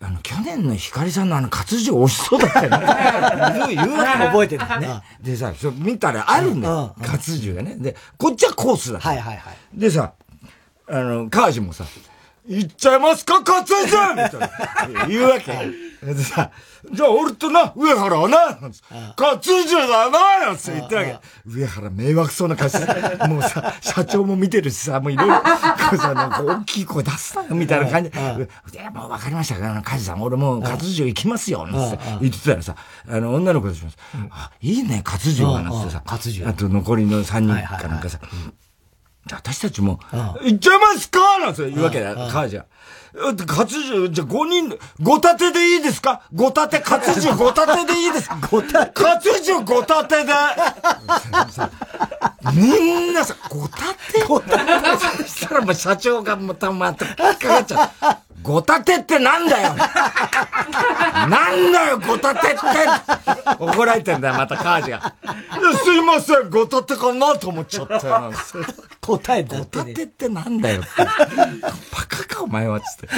[0.00, 3.74] あの、去年の光さんのあの活字美味しそうだったよね。
[3.74, 5.00] 言うわけ覚えてるね。
[5.22, 6.94] でさ、見たらあるんだよ。
[7.02, 7.76] 活字がね。
[7.76, 9.56] で、こっちはコースだはいはいはい。
[9.74, 10.12] でさ、
[10.88, 11.84] あの、カージもさ、
[12.46, 15.06] 行っちゃいますか、活字みたいな。
[15.08, 15.52] 言うわけ。
[16.02, 16.50] でさ、
[16.92, 18.58] じゃあ俺とな、上原はな、
[19.16, 21.18] 活字だな、なんて言ってわけ。
[21.46, 22.78] 上原迷惑そうな感じ
[23.28, 25.34] もうさ、社長も見てるしさ、もういろいろ、
[25.96, 28.10] さ、なんか大きい声出すなよ、みたいな感じ。
[28.10, 28.16] で。
[28.72, 29.56] いや、もう分かりました。
[29.56, 31.98] から、カジさん、俺もう活字行きますよ、なんて。
[32.20, 32.76] 言ってたらさ、
[33.08, 33.90] あの、女の子たちも
[34.30, 38.18] あ、いいね、活字は、なんてさ、あと残りの3人かなんかさ、
[39.32, 39.98] 私たちも、
[40.42, 42.64] 行っちゃいますかなんて言うわけだよ、母ちゃん。
[43.46, 44.68] 活重、じゃあ5人、
[45.00, 50.32] 5立てでいいですか ?5 立て、活重5立てでいいです か ?5 立て活重5立てで
[52.52, 53.78] みんなさ、5立
[54.12, 54.56] て ?5 立
[55.18, 57.90] て そしたらもう社長がまたまたかかっちゃう。
[58.46, 59.74] ごたてってなんだよ
[61.28, 62.56] なんだよ、ごたてって
[63.58, 65.14] 怒られてんだよ、またカージが。
[65.82, 68.32] すいません、ごたてかなと思っちゃったよ。
[69.00, 70.90] 答えだって、ごたてってなんだよって。
[70.96, 71.06] バ
[72.08, 73.08] カか、お前は、つって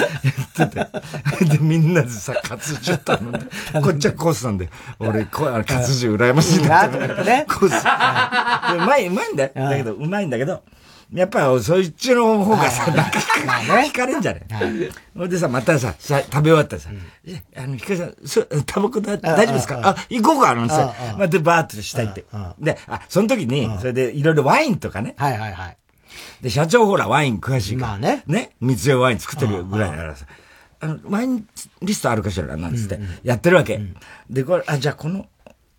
[0.57, 1.45] 言ってて。
[1.45, 3.39] で、みんなでさ、活字頼んで。
[3.81, 7.23] こっちはコースなんで、俺、こ活字羨ましいなと思って。
[7.23, 7.45] ね。
[7.47, 7.83] コース。
[7.83, 9.51] うまい、うまいんだよ。
[9.55, 10.63] だけど、うまいんだけど、
[11.11, 14.91] やっぱ、そっちの方がさ、なんか、惹かれんじゃねえ。
[15.17, 16.89] ほんでさ、またさ、食べ終わったらさ、
[17.25, 19.81] え、あの、ひかりさん、そ、タバコ大丈夫ですか？
[19.83, 22.25] あ、行こうか、あのさ、またバーッとしたいって。
[22.59, 25.15] で、あ、その時に、それでいろいろワインとかね。
[25.17, 25.77] はいはいはい。
[26.41, 27.87] で、社長ほら、ワイン詳しいから。
[27.87, 28.23] まあね。
[28.27, 28.51] ね。
[28.61, 30.25] 三つワイン作ってるぐらいだからさ。
[30.81, 31.47] あの、ワイン
[31.81, 33.81] リストあるかしらなんつって、やってるわけ。
[34.29, 35.25] で、これ、あ、じゃあこの、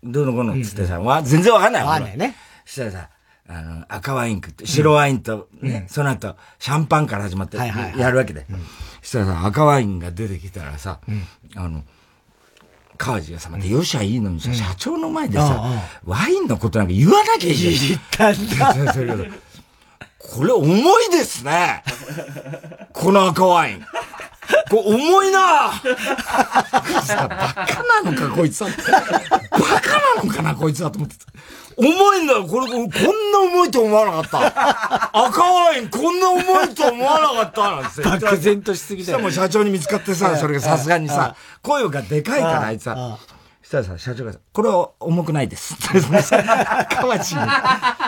[0.03, 2.35] どうのこのつってさ、わ、全然わかんないわかんないね。
[2.65, 3.09] そしたらさ、
[3.47, 8.45] あの、赤ワイン食って、白ワインとね、その後、シャンパンから始まって、やるわけで。
[9.01, 10.99] そしたらさ、赤ワインが出てきたらさ、
[11.55, 11.83] あの、
[12.97, 15.63] 川地がさ、またよしゃいいのにさ、社長の前でさ、
[16.05, 17.55] ワインのことなんか言わなきゃいい。
[17.89, 18.73] 言ったんだ。
[20.19, 21.83] これ重いですね。
[22.93, 23.85] この赤ワイン。
[24.69, 25.71] これ重いな
[27.03, 28.69] さ、バカなのか、こいつは。
[28.69, 28.75] バ
[29.59, 31.25] カなのかな、こいつは、と思ってた。
[31.77, 32.45] 重いんだよ。
[32.45, 32.87] これ、こん
[33.31, 35.09] な重いと思わなかった。
[35.25, 37.81] 赤ワイン、こんな重いと思わなかった。
[37.81, 38.25] なんて。
[38.27, 39.17] 漠然としすぎたよ。
[39.17, 43.17] しかも社長に見つかってさ、それがさすがにさ、声がでかいから、あいつは。
[43.71, 45.77] したらさ、社長がさ、これは重くないです。
[45.79, 47.39] 河内に。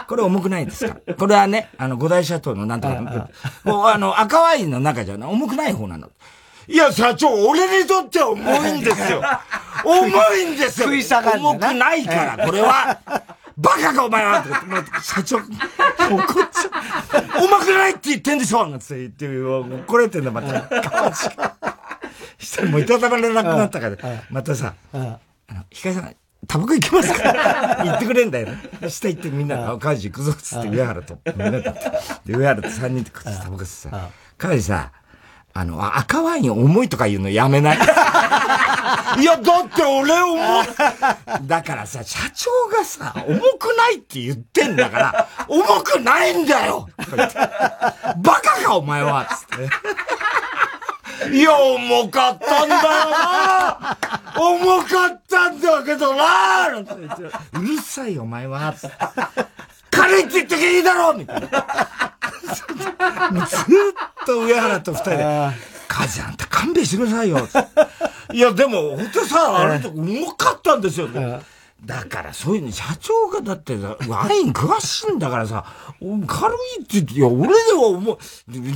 [0.07, 3.29] これ重くないですかこれはね、あの、五大社長のなんとか、
[3.63, 6.09] もうあの、赤ワインの中じゃ重くない方なの。
[6.67, 9.21] いや、社長、俺にとっては重いんですよ。
[9.85, 10.87] 重いんですよ。
[10.87, 12.99] 食い下が重くないから、これは。
[13.55, 14.49] バカかお前はって
[15.03, 17.45] 社長、怒っちゃう。
[17.45, 20.81] 重くないって言ってんでしょなんて言って、怒られてんだ、また。
[20.81, 21.29] かわし
[22.39, 23.97] したらもういたたまれなくなったから、
[24.29, 24.73] またさ、
[25.53, 26.15] あの、ひかりさん、
[26.47, 27.81] タバコ行きますか？
[27.85, 28.89] 言ってくれんだよね。
[28.89, 31.61] 下行ってみんなが、カジ行くぞっつって上原と、みんなで。
[32.25, 34.91] で、上原と3人でこっちタバコ吸ってさ、カジさ、
[35.53, 37.77] あの、赤ワイン重いとか言うのやめない？
[39.21, 40.67] いや、だって俺重い。
[41.43, 46.89] だからさ、社長がさ、重くないって言ってんだから、重くないんだよ
[48.17, 49.69] バカかお前はつって。
[51.31, 53.97] いや、重かったんだよな
[54.35, 56.85] 重かったんだけどなう
[57.59, 58.73] るさいお前は。
[59.91, 61.47] 軽いって言っときゃいいだろみたいな。
[63.45, 65.25] ずっと上原と二人で、
[65.87, 67.47] カズあんた勘弁してくださいよ。
[68.31, 71.07] いや、でも、本当さ、あれ重かったんですよ。
[71.85, 73.75] だからそういうの、社長がだって
[74.07, 75.65] ワイン詳しいんだからさ、
[75.99, 78.17] 軽いって言って、いや、俺では思う、
[78.47, 78.73] 全然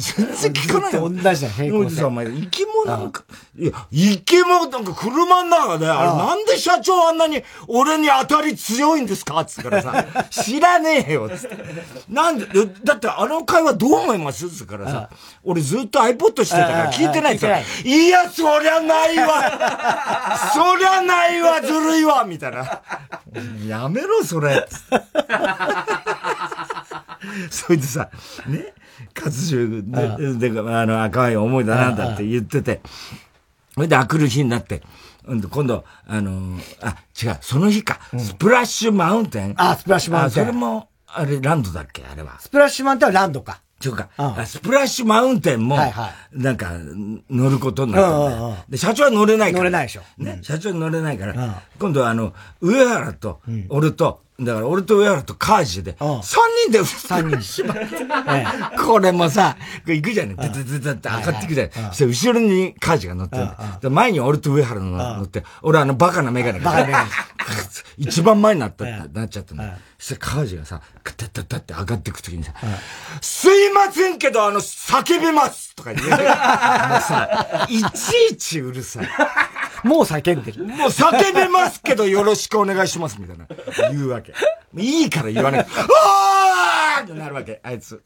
[0.52, 1.10] 聞かないよ。
[1.10, 2.08] 同じだ、平行線。
[2.08, 3.24] お前、生き物なんか、
[3.58, 11.58] いや、生き物なんか車の中で、あれなんで社長あんなに俺に当たり強いんですかつったらさ、知らねえよ、つって。
[12.10, 12.46] なんで、
[12.84, 15.10] だってあの会話どう思いますつからさ、
[15.46, 17.56] 俺ずっと iPod してたから聞いてないっすよ。
[17.86, 22.82] いや、そりゃないわそりゃないわずるいわみたいな。
[23.68, 24.68] やめろ、それ。
[27.50, 28.10] そいつさ、
[28.48, 28.74] ね、
[29.14, 29.84] 活中
[30.38, 32.82] で、で、あの、赤い思いだなんだって言ってて、
[33.74, 34.82] それで明くる日になって、
[35.26, 39.54] 今度、あのあ、違う、その日か、スプラッシュマウンテン？
[39.58, 40.46] あ、スプラッシュマウンテン。
[40.46, 42.40] それも、あれ、ランドだっけあれは。
[42.40, 43.62] スプラッシュマウンテンはランドか。
[43.80, 44.10] ちゅうか、
[44.46, 45.78] スプラッシュマウンテンも、
[46.32, 46.72] なんか、
[47.30, 48.58] 乗ることになったんだよ。
[48.70, 49.60] で、社長は乗れないから。
[49.60, 50.02] 乗れないでしょ。
[50.18, 57.86] ね、社長は乗れないから、今度はあの、上原と、俺と、だから俺と上原とカージで、三人で三人しまって。
[58.78, 60.36] これもさ、行くじゃん。
[60.36, 61.70] ててててって上がっていくじゃん。
[61.92, 63.38] そして後ろにカージが乗って
[63.82, 63.90] る。
[63.90, 66.86] 前に俺と上原の乗って、俺あのバカなメガネが。
[67.98, 69.64] 一番前になったってなっちゃったの。
[69.98, 72.54] そしてカージがさ、カタタタって上がっていくときにさ、
[73.22, 76.10] すいませんけど、あの、叫びますとか言う。
[76.10, 79.08] もうさ、いちいちうるさい。
[79.84, 80.66] もう叫んでる。
[80.66, 83.48] もう叫べますけどよろしくお願いしますみたいな。
[83.92, 84.34] 言うわけ。
[84.76, 85.62] いいから言わない。
[85.62, 88.02] あーってなるわけ、あいつ。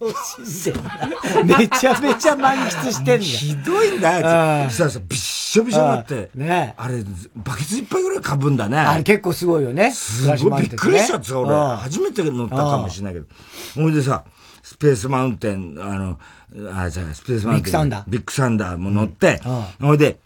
[0.00, 0.12] 楽
[0.46, 4.72] しんでめちゃめちゃ満喫してんだひどいんだよ、あいつ。
[4.72, 6.30] そしたらさ、びっしょびしょになって。
[6.34, 7.04] ねあれ、
[7.36, 8.78] バケツ一杯ぐらいかぶんだね。
[8.78, 9.90] あれ結構すごいよね。
[9.92, 11.54] すごいびっくりしちゃった俺。
[11.76, 13.26] 初めて乗ったかもしれないけど。
[13.74, 14.24] ほいでさ、
[14.62, 16.18] スペースマウンテン、あの、
[16.74, 17.70] あ、じゃスペースマウンテン。
[17.70, 18.04] ビッグサンダー。
[18.08, 19.40] ビッグサンダーも乗って、
[19.80, 20.18] ほいで、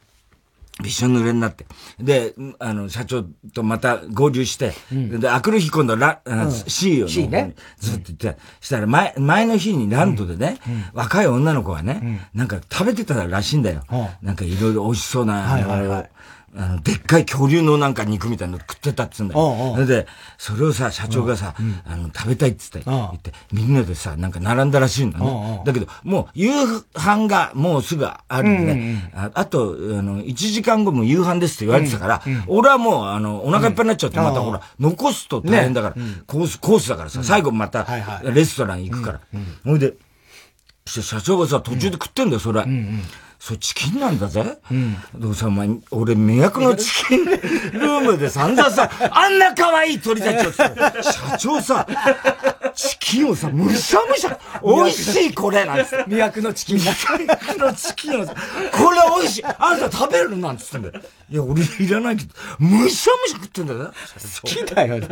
[0.83, 1.67] びしょ濡れになって。
[1.99, 13.85] で、あの、社長とまた合流して、うん、で、あくる日今度ラ、うん、C をね、ずっと言って、したら前、前の日にランドでね、うん、若い女の子がね、なんか食べてたらしいんだよ。
[14.21, 16.11] なんかいろいろ美味しそうな、はいはいはい、
[16.59, 19.41] あの、でっかい恐竜のなんか肉みたいなの食ってたっつうんだよ。
[19.75, 20.07] それで、
[20.39, 21.55] それをさ、社長がさ、
[21.87, 25.27] あの、食べたいっつって言って、みんなでさ、なんか並んだらしいんだね。
[25.65, 26.51] だけど、もう夕
[26.95, 35.95] 飯がもうすぐあるんでね、あと、あの、1時間後も夕飯ですって言われてたから、俺はもう、あの、お腹いっぱいになっちゃって、またほら、残すと大変だから、
[36.27, 37.85] コース、コースだからさ、最後また、
[38.35, 39.21] レストラン行くから。
[39.65, 39.95] ほいで、
[40.87, 42.65] 社長がさ、途中で食ってんだよ、それ。
[43.39, 44.59] それチキンなんだぜ。
[44.71, 44.95] うん。
[45.15, 50.73] でもさ、お前、俺、迷惑のチキンルームで散々さ、あんな可愛い鳥たちをさ、
[51.03, 51.87] 社長さ、
[52.75, 55.97] チキンをさ、むしゃむしゃ、美味しいこれなんつって。
[56.05, 56.93] 魅惑のチキンだ。
[56.93, 58.35] 魅惑のチキンをさ、
[58.73, 59.45] これ美味しい。
[59.45, 60.95] あんた食べるなんつってんだよ。
[61.29, 63.93] いや、俺いらないけど、むしゃむしゃ食ってんだよ。
[64.43, 65.09] 好きだよね。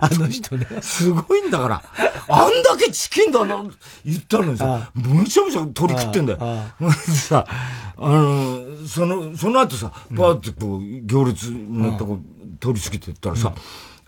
[0.00, 0.66] あの人ね。
[0.82, 1.82] すごいんだから。
[2.28, 3.62] あんだけチキンだな、
[4.04, 6.38] 言ったのにさ、むしゃむしゃ鳥食ってんだよ。
[7.28, 7.46] さ、
[7.98, 12.18] あの、その、その後さ、パーってこう、行列のとこ
[12.60, 13.52] 通り過ぎてったらさ、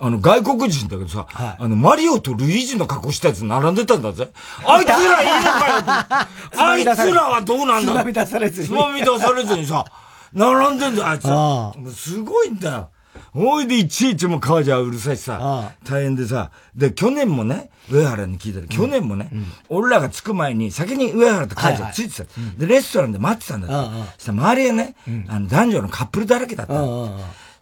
[0.01, 4.31] あの、外国人だけどさ、はい、あの、マリオとルイージの格好したやつ並んでたんだぜ。
[4.64, 6.29] あいつらいいのかよ
[6.62, 8.68] あいつらはどうなんだつまみ出されずに。
[8.68, 9.85] つまみ出されずにさ、
[10.33, 11.73] 並んでんだよ、あいつら。
[11.92, 12.90] すごいんだよ。
[13.35, 19.31] おいでいちいちも川じゃうるさいしさ、大変でさ、で、去年もね、上原に聞いたら、去年もね、
[19.68, 22.24] 俺らが着く前に先に上原と川じゃついてた、
[22.59, 24.94] で、レストランで待ってたんだっしたら周りがね、
[25.28, 26.74] あの、男女のカップルだらけだった。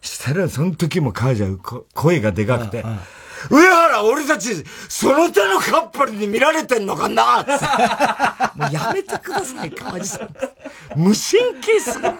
[0.01, 1.47] したら、その時も川じゃ
[1.93, 2.83] 声がでかくて、
[3.49, 7.45] 上原、俺たち、その手のカップルに見られてんのかな
[8.55, 10.29] もうやめてください、川地さん。
[10.95, 12.13] 無神経すぎる。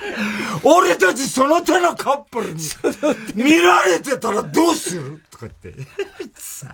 [0.64, 2.60] 俺たちその手のカップルに
[3.34, 5.22] 見られてたらどうする？
[5.30, 5.86] とか言って。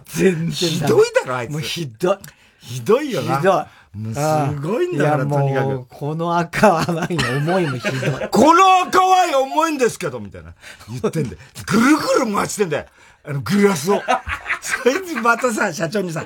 [0.06, 0.50] 全然。
[0.50, 1.52] ひどいだろ、あいつ。
[1.52, 2.18] もうひどい。
[2.60, 3.38] ひどいよな。
[3.38, 3.64] ひどい。
[3.96, 5.86] もうすごいんだから、とにかく。
[5.88, 8.28] この赤ワイン思いもひどい。
[8.30, 10.54] この赤ワイン重いんですけど、みたいな。
[10.88, 11.38] 言ってんで。
[11.66, 12.86] ぐるぐる回してんだよ。
[13.24, 14.02] あの、グラスを。
[14.60, 16.24] それでまたさ、社長にさ、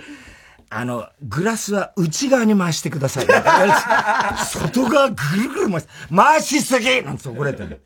[0.71, 3.27] あの、グラスは内側に回してください。
[4.47, 7.81] 外側ぐるぐる回し、回しすぎなんて怒られてる。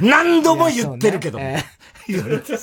[0.00, 1.38] 何度も言ってるけど。
[2.08, 2.58] 言われて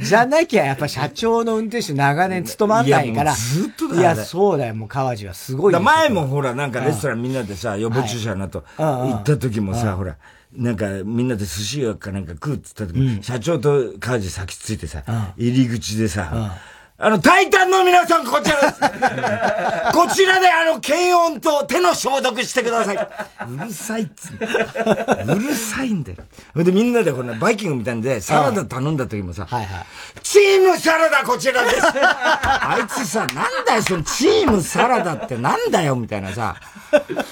[0.00, 3.32] じゃなきゃやっぱ社長の運転手長年務まんないから。
[3.32, 4.00] ずっとだよ。
[4.00, 5.80] いや、そうだよ、もう川地はすごい。
[5.80, 10.16] 前もほら、なんかレストランみんなでさ、予防注射なと、行った時もさ、ほら、
[10.54, 15.02] なんかみんなで寿司屋かなんか食うっつった時、社長と川地先ついてさ、
[15.36, 16.58] 入り口でさ、
[17.04, 18.78] あの、タイタンの皆さん、こちらです。
[19.92, 22.96] こちらで、あの、検温と手の消毒してください。
[22.96, 26.18] うるさいっつうるさいんだよ。
[26.54, 29.86] で、みんなでこのバイキングみたいんで、サラダ頼んだ時もさ、はいはい、
[30.22, 36.54] チームサラダこちらです あいつさ、なんだよ、そのチームサラダってなんだよ、みたいなさ、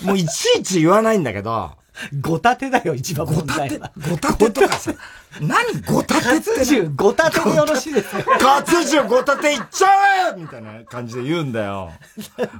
[0.03, 1.71] もういちいち言わないんだけど、
[2.21, 3.93] ごたてだよ、一番問題は。
[4.09, 4.93] ごたてとかさ、
[5.41, 6.51] 何ごたてって。
[6.59, 8.25] 活ごたてでよろしいですよ。
[8.39, 9.89] 活重ごたていっちゃ
[10.35, 11.93] えみたいな感じで言うんだよ。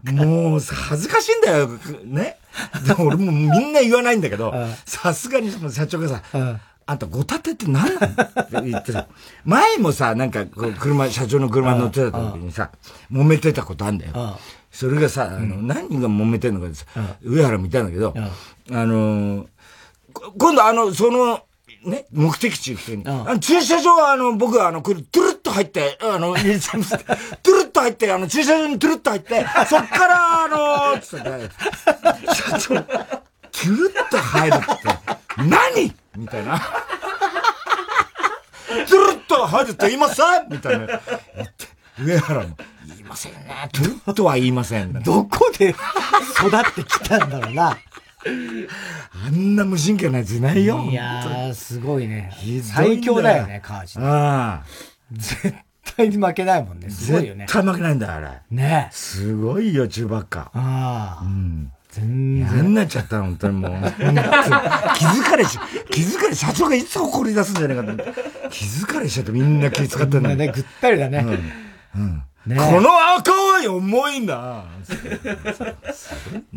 [0.05, 1.69] もう、恥ずかしいんだよ。
[2.05, 2.39] ね？
[2.87, 4.53] でも俺もみんな言わないんだけど、
[4.85, 6.23] さすがに社長がさ、
[6.87, 9.07] あんたごたてって何なのって言ってさ、
[9.45, 12.71] 前もさ、なんか車、社長の車乗ってた時にさ、
[13.13, 14.39] 揉めてたことあんだよ。
[14.71, 16.85] それがさ、あの、何が揉めてんのかでさ、
[17.23, 18.31] 上原見たんだけど、あ
[18.87, 19.47] の
[20.39, 21.41] 今度あの、その、
[21.85, 30.49] ね、目的地行くとに、あの駐車場はあの、僕はあの、これ、トゥルッと入って、あの、 トゥルッと入って、あの、駐車場にトゥルッと入って、そっから、あ
[30.95, 31.27] の、つって、
[32.35, 34.67] 社長、トゥルッと入るって、
[35.39, 35.95] 何？
[36.17, 36.59] みたいな。
[36.61, 40.49] トゥルッと入るって言いません？
[40.51, 40.87] みたいな。
[40.87, 41.05] 言って、
[42.03, 42.57] 上原も、
[43.11, 43.69] ませんね。
[43.73, 44.93] トゥルッとは言いません。
[45.03, 47.77] どこで育ってきたんだろうな。
[49.27, 50.87] あんな無神経なやついないよ。
[50.89, 52.33] いやー、すごいね。
[52.63, 53.99] 最強だよね、カージ。
[53.99, 54.65] ああ。
[55.13, 55.55] 絶
[55.97, 56.89] 対に負けないもんね。
[56.89, 57.47] すごいよね。
[57.47, 58.29] 絶対負けないんだよ、あれ。
[58.51, 60.53] ねすごいよ、中ばっか。
[60.55, 61.25] ああ。
[61.25, 61.73] うん。
[61.91, 62.53] 全然。
[62.53, 63.73] 嫌になっちゃった、本当にもう。
[63.99, 65.59] 気づかれし、
[65.91, 68.13] 気づかれ、社長がいつ怒り出すんじゃないかと。
[68.51, 70.53] 気づかれしちゃってみんな気遣ってんだね。
[70.55, 71.25] ぐったりだね。
[71.95, 72.03] うん。
[72.03, 72.89] うんね、この
[73.19, 74.65] 赤ワイン重いんだ。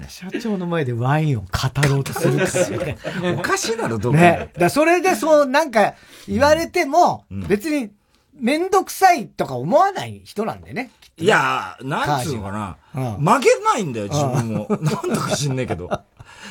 [0.08, 1.48] 社長の前でワインを語
[1.88, 2.98] ろうとするからね。
[3.38, 4.52] おかしいだろ、どこね。
[4.58, 5.96] だそれでそう、なんか
[6.28, 7.92] 言われても、別に
[8.40, 10.92] めんどくさいとか思わない人なんでね。
[11.18, 12.78] いや、なんつうのかな。
[13.18, 14.68] 負けないんだよ、自分も。
[14.70, 15.90] なんとか知んねえけど。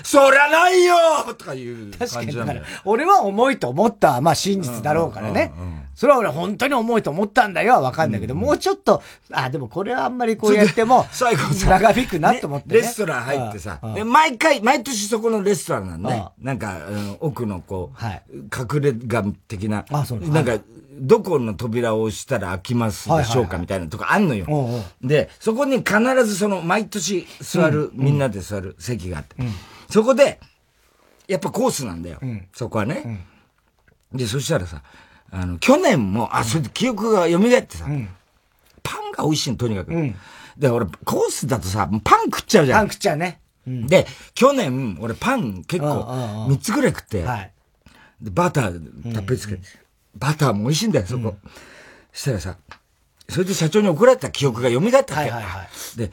[0.03, 0.95] そりゃないよ
[1.39, 2.63] とかいう感じなんだよ。
[2.85, 4.21] 俺は重いと思った。
[4.21, 5.53] まあ真実だろうからね。
[5.95, 7.75] それは俺本当に重いと思ったんだよ。
[7.75, 16.79] はわかんないけど、もうちょっと、あ、でもこれはあんまりこうやっても、 最後長引くなと思って、レストラン入ってさ、で、毎回、毎年そこのレストランなんで、なんか、
[17.21, 20.59] 奥のこう、隠れ家的な、なんか、
[20.95, 24.47] どこの扉を押したら開きますでしょうかみたいなとかあんのよ。
[25.03, 29.37] で、そこに必ずその、毎年座る、みんなで座る席があって。
[29.91, 30.41] そこで、
[31.29, 32.19] やっぱコースなんだよ。
[32.53, 33.27] そこはね。
[34.13, 34.83] で、そしたらさ、
[35.33, 37.87] あの、去年も、あ、それで記憶が蘇ってさ、
[38.83, 39.93] パンが美味しいの、とにかく。
[40.59, 42.81] で、俺、コースだとさ、パン食っちゃうじゃん。
[42.81, 43.41] パン食っちゃうね。
[43.67, 46.03] で、去年、俺パン結構、
[46.51, 47.23] 3つぐらい食って、
[48.21, 49.63] で、バターたっぷりつけて、
[50.15, 51.37] バターも美味しいんだよ、そこ。
[52.13, 52.57] そしたらさ、
[53.29, 55.31] それで社長に怒られた記憶が蘇ったわけ。
[55.97, 56.11] で、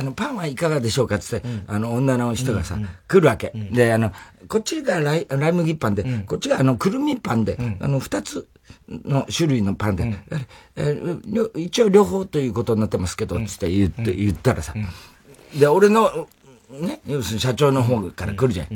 [0.00, 3.52] あの、パンはいかがでしょうかつって、あの、女の人がさ、来るわけ。
[3.70, 4.12] で、あの、
[4.48, 8.48] こっちがライライ麦パンで、こっちがあの、くるみパンで、あの、二つ
[8.88, 10.18] の種類のパンで、
[10.76, 10.98] え
[11.54, 14.72] 一応両方ということになってますけど、つって言って、言ったらさ、
[15.54, 16.28] で、俺の、
[16.70, 18.68] ね、要するに社長の方から来るじゃん。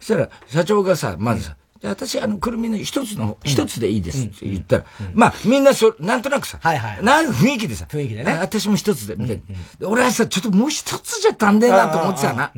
[0.00, 1.56] そしたら、社長がさ、まずさ、
[1.88, 7.04] 私、あの、くるみの一つの、一つでいいですって言ったら、まあ、みんなそ、なんとなくさ、はいはい。
[7.04, 8.32] なん雰囲気でさ、雰囲気でね。
[8.40, 9.42] 私も一つで、みたい
[9.80, 9.88] な。
[9.88, 12.52] 俺はさ、ちょっともう一つじゃ足んねえなと思ってたな。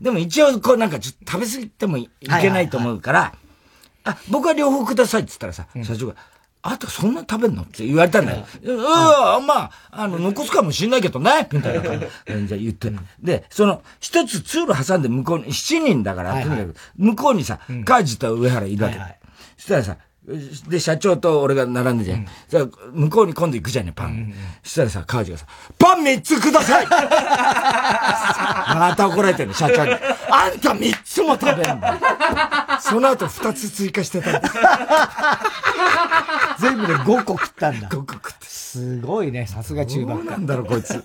[0.00, 3.34] でも一応、こうなんか、ちょっと食べ過ぎてもいけないと思うから、
[4.04, 6.16] あ、僕は両方くださいって言ったらさ、社長が、
[6.64, 7.62] あんたそんな食べんの？
[7.62, 8.46] って言われたんだよ。
[8.62, 11.98] うん、まあ、あの、残すかもしんないけどね、みたいな感
[12.46, 12.54] じ。
[12.54, 12.92] で言って。
[13.20, 18.96] で、その、一つ通路挟んで向こうに、七人だから、とにかく、向こうにさ、カージと上原いるわけ。
[19.56, 19.96] そしたらさ、
[20.68, 22.24] で、社長と俺が並んでじゃん。
[22.48, 24.32] じゃあ、向こうに今度行くじゃんね、パン。
[24.62, 25.46] そしたらさ、カージがさ、
[25.78, 26.86] パン三つください
[28.78, 29.92] また怒られてる社長に。
[30.30, 34.40] あんた三つも食べんのその後二つ追加してた
[36.60, 37.88] 全部で5個食ったんだ。
[37.88, 38.46] 5個食って。
[38.46, 40.16] すごいね、さすが中盤。
[40.18, 41.02] どうなんだろう、こいつ。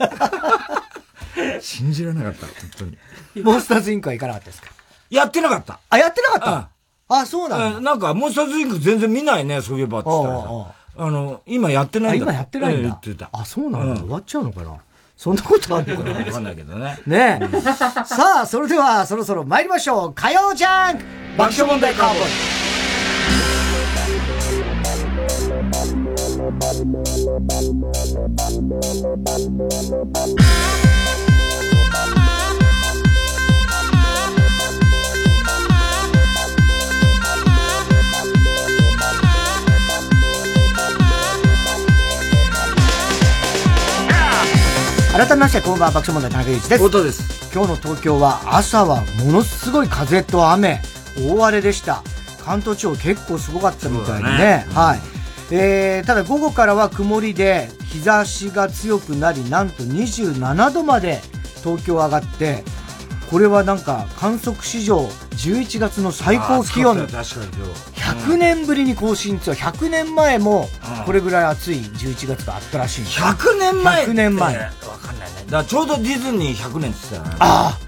[1.61, 2.97] 信じられなかった、本当に。
[3.43, 4.67] モンスターズインクは行かなかったですか？
[5.09, 5.79] やってなかった。
[5.89, 6.69] あ、やってなかった？
[7.09, 7.81] あ、そうなんだ。
[7.81, 10.47] なんか、モンスターズインク全然見ないね、そういえば、って言ったらさ。
[10.99, 12.25] あの、今やってないんだ。
[12.25, 12.95] 今やってないんだ。
[12.95, 13.29] ってた。
[13.31, 14.01] あ、そうなんだ。
[14.01, 14.75] 終わっちゃうのかな
[15.15, 16.99] そんなことあるのかなわかんないけどね。
[17.07, 17.61] ねえ。
[17.61, 20.13] さあ、それでは、そろそろ参りましょう。
[20.13, 20.99] 火曜ジャン
[21.37, 22.57] 爆笑問題カーボーイ。
[45.17, 46.83] 改めましてこんばんは爆笑問題田中裕一です。
[46.83, 47.51] 音です。
[47.51, 50.79] 今日の東京は朝はものすごい風と雨
[51.19, 52.03] 大荒れでした。
[52.45, 54.37] 関東地方結構すごかったみたいでね。
[54.37, 54.99] ね、はい。
[55.49, 61.19] えー、ただ午後からは曇りで日差しが強くなりなんと27度まで
[61.63, 62.63] 東京上がって
[63.29, 64.99] これはなんか観測史上
[65.31, 66.97] 11月の最高気温。
[66.97, 70.69] 100年ぶりに更新って100年前も
[71.05, 74.55] これぐらい暑い11月があったらしい100年前100年前。
[74.57, 74.71] わ
[75.01, 75.45] かんないね。
[75.49, 77.35] だちょうどディズニー100年って言ってたよね。
[77.39, 77.79] ああ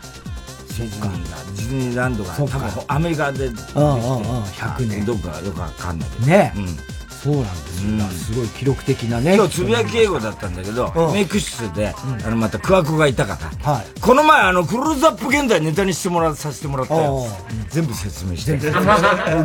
[0.77, 4.43] ディズニーがディズニーランドが多分アメリカでうんうんうん。
[4.43, 5.05] 100年。
[5.05, 6.25] どこかよくわかんないけど。
[6.27, 6.77] ね、うん
[7.21, 9.35] そうなんですよ、うん、すごい記録的なね。
[9.35, 17.27] 今日つぶやき英語だったんだけど、うん、メイク室で、うん、あのまた桑子がいたから、はい、この前あのクローズアップ現代ネタにしてもらさせてもらったよ、
[17.69, 18.53] 全部説明して。
[18.55, 18.65] 受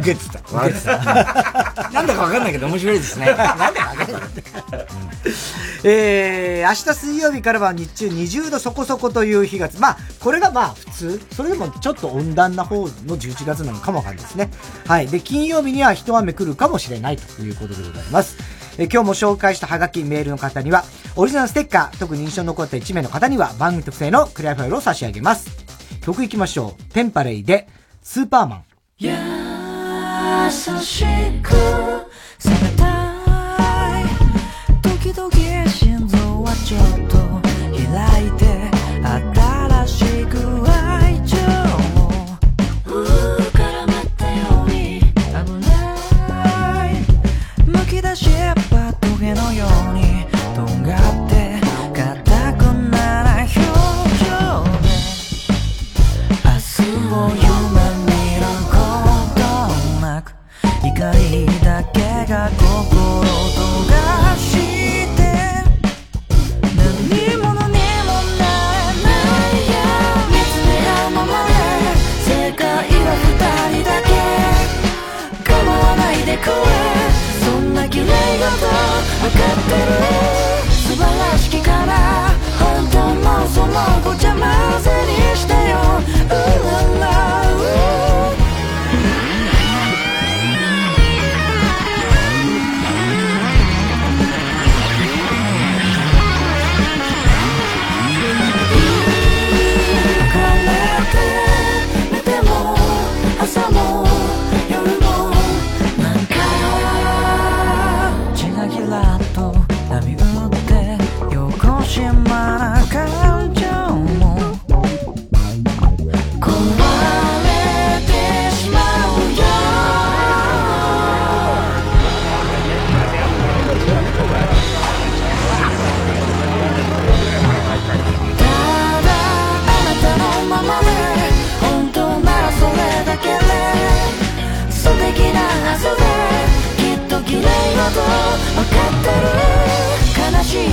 [0.04, 0.40] けてた。
[0.52, 0.94] 笑ってた。
[1.92, 3.26] なんだか分かんないけど面白いですね。
[3.26, 4.22] なんだか分かんない、
[5.82, 11.20] えー、明日水曜日からは日中20度そこそこという日がまあこれがまあ普通。
[11.32, 14.50] それでもちょっと温暖な方の11月なのかもわかんないですね。
[14.86, 15.08] はい。
[15.08, 18.36] で金曜日には一雨来るかもしれないということことでございます。
[18.78, 20.84] え今日も紹介したハガキメールの方には、
[21.16, 25.48] オリジナルステッカー、特に印象に残った1名の方には番組特製のクリアファイルを差し上げます。
[26.02, 26.82] 曲いきましょう。
[26.92, 27.68] テンパレイで、
[28.02, 28.64] スーパーマン。
[28.98, 29.08] 優
[30.50, 31.04] し
[31.42, 31.50] く
[32.38, 34.04] されたい
[34.82, 35.30] 時々
[35.68, 37.16] 心臓はちょっと
[37.72, 38.43] 開いて
[49.34, 50.24] のように
[50.54, 51.60] とんがって
[51.92, 54.30] 硬くなら表情
[54.80, 54.88] で
[56.44, 57.46] 明日を夢
[58.06, 58.74] 見るこ
[59.34, 59.40] と
[60.00, 60.24] なく
[60.84, 60.94] 怒
[61.30, 61.98] りだけ
[62.30, 63.33] が心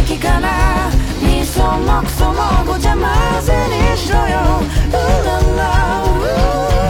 [0.06, 0.92] きかな？
[1.62, 3.02] もクソもごちゃ混
[3.44, 4.24] ぜにしろよ。
[4.90, 6.26] うらら未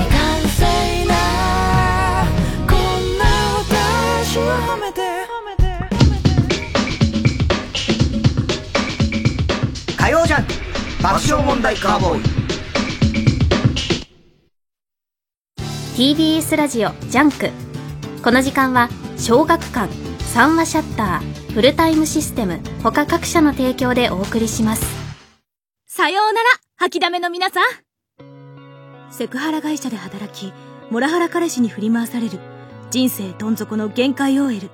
[0.10, 0.16] 完
[0.48, 0.60] 成
[1.06, 1.12] な。
[2.68, 2.78] こん
[3.18, 3.22] な
[3.60, 5.02] 私を褒めて。
[9.98, 10.46] 火曜ジャン
[11.02, 12.22] 爆笑問題カーボーイ。
[16.16, 17.50] TBS ラジオジャンク。
[18.24, 19.92] この時間は小学館
[20.34, 24.86] 3話シャッターフルタイムシステム他各社の提供でお送りします。
[25.86, 29.12] さようなら吐きだめの皆さん。
[29.12, 30.54] セクハラ会社で働き
[30.90, 32.40] モラハラ彼氏に振り回される。
[32.90, 34.70] 人生どん底の限界 OL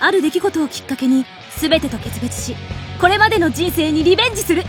[0.00, 1.26] ある出来事をきっかけに
[1.58, 2.54] 全てと決別し
[3.00, 4.62] これまでの人生にリベンジする。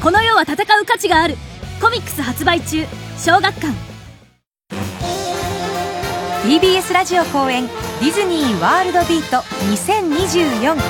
[0.00, 1.34] この世は戦う価値がある。
[1.80, 2.86] コミックス発売中。
[3.18, 3.66] 小学館。
[6.44, 7.68] TBS ラジオ公演
[8.02, 9.36] ディズニー・ワールド・ビート
[9.70, 10.80] 2024デ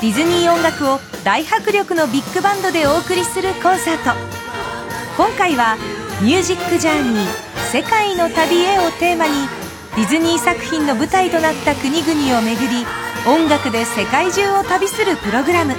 [0.00, 4.18] ィズニー音楽を大迫力のビッグバンドでお送りするコンサート。
[5.18, 5.76] 今回は
[6.24, 7.28] 「ミュージック・ジャーニー
[7.70, 9.46] 世界の旅へ」をテーマに
[9.94, 12.86] ディズニー作品の舞台となった国々を巡り
[13.26, 15.76] 音楽で世界中を旅するプログラム。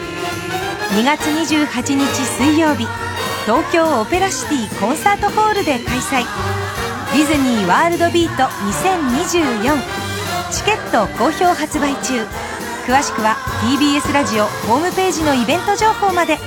[0.91, 2.06] 2月28日
[2.38, 2.88] 水曜日
[3.45, 6.26] 東京オペラシティコンサートホールで開催。
[7.16, 10.12] ディズニーワールドビート2024
[10.51, 12.25] チケット好評発売中。
[12.85, 16.37] 詳しくは TBS ラジオホームページのイベント情報まで。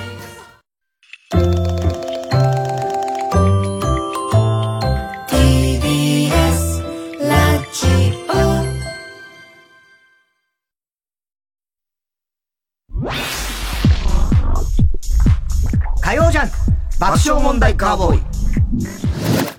[17.27, 19.56] 笑問題カーボーイ。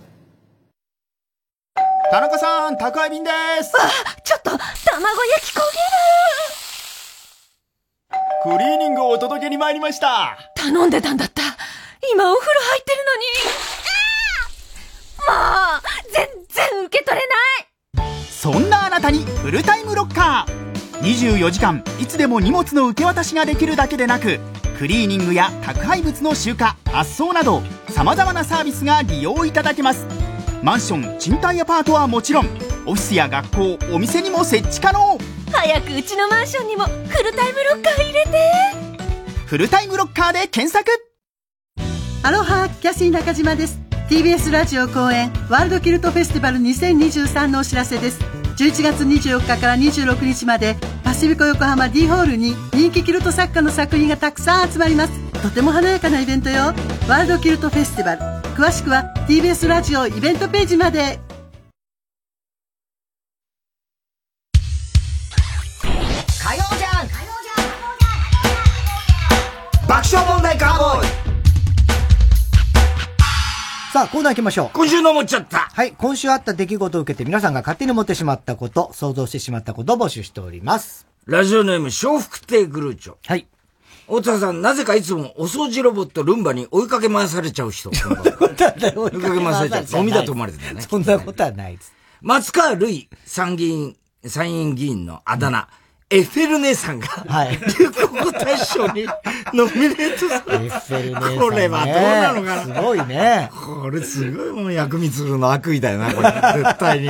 [2.10, 3.30] 田中さん、宅配便で
[3.62, 3.74] す。
[3.78, 3.89] あ、
[4.24, 5.60] ちょっと、卵焼き焦
[8.45, 8.58] げる。
[8.58, 10.38] クリーニングをお届けに参りました。
[10.55, 11.41] 頼んでたんだった。
[12.10, 13.26] 今お風呂入ってるのに。
[15.28, 15.34] も
[15.78, 15.82] う
[16.14, 17.36] 全然受け取れな
[18.05, 18.32] い。
[18.32, 20.68] そんなあなたにフルタイムロッカー。
[21.01, 24.39] 24時間いつでも荷物の受け渡しができるだけでなく
[24.80, 26.60] クリーニングや宅配物の集荷
[26.91, 30.08] 発送などさまざまなサービスが利用いただけます
[30.64, 32.45] マンション賃貸アパートはもちろん
[32.86, 35.18] オフィスや学校お店にも設置可能。
[35.51, 38.30] 早くうちのマンションにもフルタイムロッカー入れて。
[39.45, 40.89] フルタイムロッカーで検索。
[42.24, 43.80] アロハキャシー中島です。
[44.10, 48.20] TBS ラジオ公演ワールドキルトフェスティバル2023のお知らせです。
[48.58, 55.41] 11月24日から26日までパシフィコ横浜 D ホールに人気キルト作家の作品がたくさん集まります。
[55.41, 56.74] とても華やかなイベントよ。
[57.08, 61.20] ワールドキルトフェスティバル詳しくは TBS ラジオイベントページまで
[66.41, 67.08] 火曜じゃん
[69.88, 71.08] 爆笑問題カーボーイ
[73.93, 74.70] さあ、コーナー行きましょう。
[74.74, 75.60] 今週の思っちゃった。
[75.60, 81.05] はい、今週あった出来事を受けて皆さんが勝手に思ってしまったこと、想像してしまったことを募集しております。
[81.26, 83.18] ラジオネーム、笑福亭グルーチョ。
[83.28, 83.47] はい。
[84.08, 87.93] 大田さん、なぜかいつもお掃除ロボットルンバに追いかけ回されちゃう人。
[87.93, 88.95] そんなことはない。
[88.95, 89.86] 追いかけ回されちゃう。
[89.86, 90.82] ゴミだと思われてたね。
[90.82, 91.93] そんなことはないです。
[92.22, 93.95] 松川るい参議院、
[94.26, 95.60] 参院議員のあだ名。
[95.60, 95.66] うん
[96.10, 97.58] エッフェル姉さんが、はい。
[97.78, 99.05] 流行語大賞に
[99.53, 101.38] ノミネートされエッフェル姉さん、ね。
[101.38, 102.76] これはどうなのかな？
[102.76, 103.51] すごいね。
[103.51, 106.32] これすごいもう薬味鶴の悪意だよな、これ。
[106.64, 107.10] 絶対に。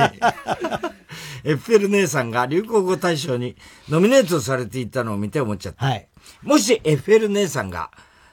[1.54, 3.54] ッフェル姉さんが流行語大賞に
[3.88, 5.86] ノミネートされていたのを見て思っちゃった。
[5.86, 6.08] はい。
[6.42, 7.90] もしエッフェル姉さんが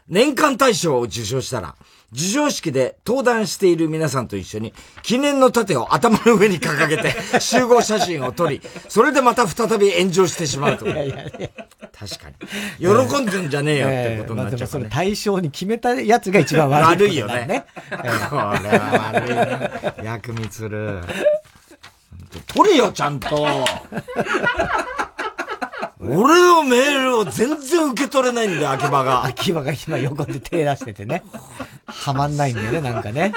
[0.07, 1.75] 年間大賞を受賞したら、
[2.13, 10.85] 授賞式で登壇している皆さんと一緒に、記念の盾を頭の上に掲げて、 集合写真を撮り、それでまた再び炎上してしまうと。
[10.85, 11.49] いやいやいや
[11.91, 12.35] 確かに。
[12.79, 17.65] 喜んでんじゃねえよってことになっちゃう、ね、えーまあ、でもそれ対象に決めたやつが一番悪い、悪いよね。
[17.89, 20.03] これは悪いな。
[20.03, 21.01] 薬味つる。
[22.47, 23.65] 取れよ、ちゃんと。
[26.09, 29.23] 俺のメールを全然受け取れないんだよ、秋葉が。
[29.27, 31.23] 秋葉が今横で手出しててね。
[31.85, 33.33] はまんないんだよね、なんかね。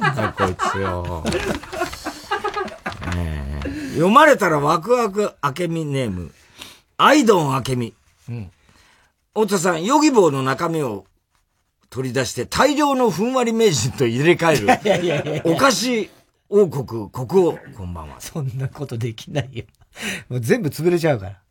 [0.00, 1.24] なこいつよ。
[3.92, 6.32] 読まれたらワクワクあけみネーム。
[6.96, 7.94] アイドンあけみ。
[8.28, 8.50] うん。
[9.34, 11.04] 太田さん、ヨギボーの中身を
[11.90, 14.64] 取り出して大量のふんわり名人と入れ替える。
[14.64, 16.10] いやいやいやお菓子
[16.48, 18.20] 王国国王、こんばんは。
[18.20, 19.64] そんなことできないよ。
[20.28, 21.41] もう全部潰れちゃうから。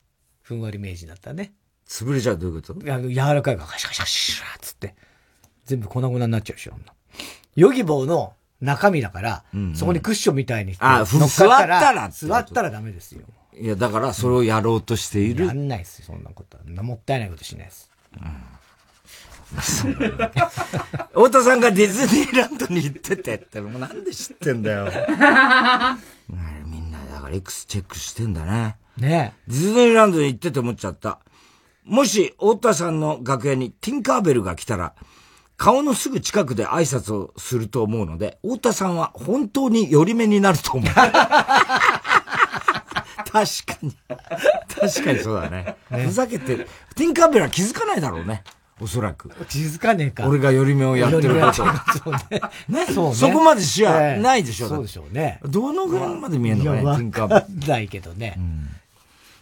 [0.42, 1.54] ふんわり名人だったね。
[1.88, 2.94] 潰れちゃうどういうこと？
[2.94, 4.96] あの、柔らかいからカシャカシャシューつって。
[5.66, 6.74] 全部粉々になっちゃうでしょ。
[7.56, 13.22] ヨギボーの中身だから、うんうん、そこにクッションみたいにあ、座ったら座ったらダメですよ。
[13.54, 15.46] いや、だからそれをやろうとしている。
[15.48, 16.84] やんないですよ、そんなことは。
[16.84, 17.90] もったいないことしないです。
[18.16, 18.32] うん。
[19.54, 24.86] 太田さんがディズニーランドに行っててって、もうなんで知ってんだよ。
[26.66, 28.78] みんな、だから X チェックしてんだね。
[29.02, 31.20] ねディズニーランドに行ってて思っちゃった。
[31.84, 34.94] もし、太田さんの楽屋にティンカーベルが来たら、
[35.58, 40.92] 顔のすぐ近くで挨拶をすると思うので、太田さんは本当に寄り目になると思う。
[40.94, 41.06] 確
[43.32, 43.96] かに。
[44.68, 45.76] 確かにそうだね。
[45.90, 48.44] ねふざけて、ティンカーベルは気づかないだろうね。
[48.80, 49.30] おそらく。
[49.48, 50.28] 気づかねえか。
[50.28, 51.54] 俺が寄り目をやってること。
[51.54, 52.42] そうね。
[52.68, 52.86] ね。
[52.88, 53.16] そうね。
[53.16, 55.40] そこまで視野ないでしょ、そうでしょうね。
[55.44, 57.68] どのぐらいまで見えるのかね、ティンカーベル。
[57.68, 58.36] ないけどね。
[58.38, 58.70] うん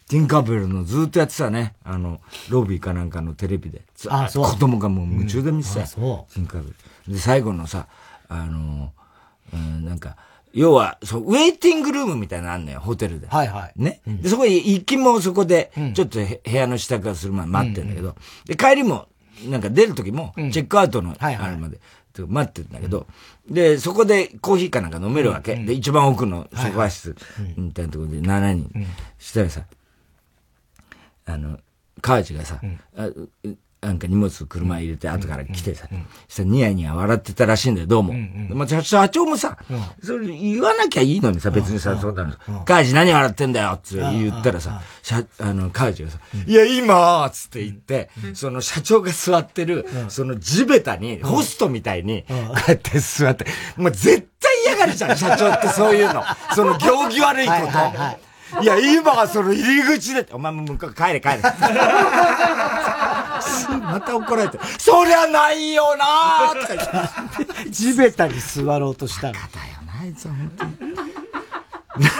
[0.09, 1.75] ティンカーベルのずっとやってたね。
[1.83, 3.83] あの、ロビーかなんかのテレビで。
[4.09, 4.43] あ、そう。
[4.43, 6.33] 子供がもう夢中で見てた、うん、そう。
[6.33, 6.69] ティンカーベ
[7.07, 7.13] ル。
[7.13, 7.87] で、最後のさ、
[8.27, 8.91] あの、
[9.53, 10.17] うん、なんか、
[10.51, 13.27] 要は、そう、ウェイティングルームみたいなのあんのよ、ホテルで。
[13.27, 13.73] はいはい。
[13.75, 14.01] ね。
[14.07, 19.07] うん、で、そこに行きもそこで、ちょっと部屋の支度がするまで待ってるんだけど、で、帰りも、
[19.47, 21.79] なんか出る時も、チェックアウトの、あれまで、
[22.27, 23.05] 待ってるんだけど、
[23.47, 25.55] で、そこでコーヒーかなんか飲めるわけ。
[25.55, 27.15] で、一番奥のソファ室、
[27.55, 28.87] みたいなところで7人、
[29.19, 29.61] したらさ、
[31.29, 31.59] あの、
[32.01, 33.57] 川内がさ、うん。
[33.81, 35.87] なんか荷物車入れて後から来てさ、
[36.27, 38.13] そしたらニヤニヤ笑ってたらしいんだよ、どうも。
[38.49, 39.57] まあ、社長もさ、
[40.03, 42.65] それ言わなきゃいいのにさ、別にさ、そうなの。
[42.65, 53.45] カージ何笑ってんだよって言ったらさ、社、あの、カージがさ、いや、今つって言って、その社長が座ってる、その地べたに、ホストみたいに、こうやって座って、
[53.77, 56.21] もう絶対嫌がるじゃん、社長ってそういうの。
[56.53, 58.28] その行儀悪いこと。
[58.61, 61.41] いや、今がその入り口で、お前も向こう帰れ帰れ。
[63.79, 66.85] また怒られて、そりゃないよなーとか言
[67.55, 67.69] って。
[67.71, 69.33] 地べたに座ろうとしたの。
[69.33, 69.45] だよ
[69.85, 70.73] な、あいつは本当に。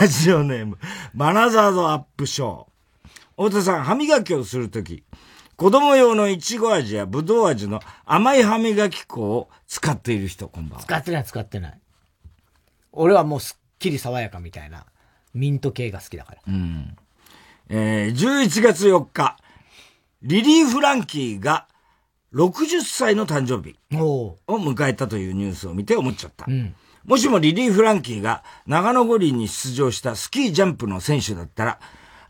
[0.02, 0.78] ラジオネーム、
[1.14, 2.70] バナザードアップショー。
[3.38, 5.04] 太田さん、歯磨きをするとき、
[5.56, 10.86] 子供用のいちご味やぶどう味の甘い歯磨き粉を使っている人、こんばんは。
[10.86, 11.80] 使ってない、使ってない。
[12.92, 14.86] 俺はもうすっきり爽やかみたいな、
[15.34, 16.38] ミント系が好きだから。
[16.48, 16.98] うん。
[17.70, 19.38] えー、11月4日、
[20.24, 21.68] リリー・フランキーが
[22.34, 26.46] 60歳の誕生日を迎えたというニュースを見て思っちゃった。
[26.48, 26.76] うん、
[27.06, 31.80] もしもリリー・フランキーが長野五輪に出場したスキージャンプの選手だったら、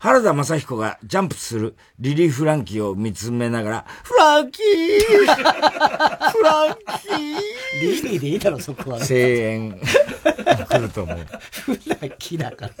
[0.02, 5.00] 原田正彦がジャンプするリリー・フランキーを見つめながら、フランキー
[6.32, 8.98] フランキーリリーでいいだろ、そこは。
[9.06, 9.16] 声
[9.52, 11.18] 援、来ると思う。
[11.50, 12.72] フランキーだから。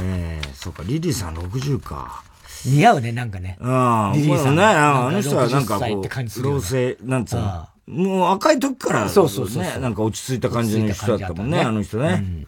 [0.00, 2.22] ええそうか、リリーさん60か。
[2.64, 3.58] 似合うね、なんかね。
[3.60, 4.12] うん。
[4.14, 4.56] リリーさん。
[4.56, 7.68] ね、あの人はなんかこう、老成、なんつうの？
[7.88, 9.80] もう若い時から、そうそうそう。
[9.80, 12.46] なんか落ち着いた感じの人だったもんね、あの人ね。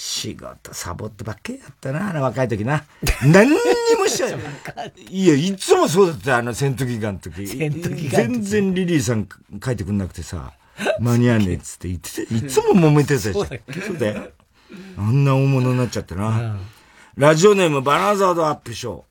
[0.00, 2.84] 仕事サボってばっかりやったな、あの若い時な。
[3.26, 3.56] 何に
[3.98, 4.36] もしない。
[5.10, 7.48] いや、いつもそうだった、あの、戦闘機ガンの時。
[7.48, 9.28] 戦闘機ガン全然リリーさん
[9.64, 10.52] 書いてくんなくてさ、
[11.00, 13.32] 間に合わねえっつって言ってて、いつも揉めてたし。
[13.32, 14.30] そうだよ。
[14.96, 16.58] あんな大物になっちゃってな。
[17.16, 19.02] ラジオネームバナーザードアップショー。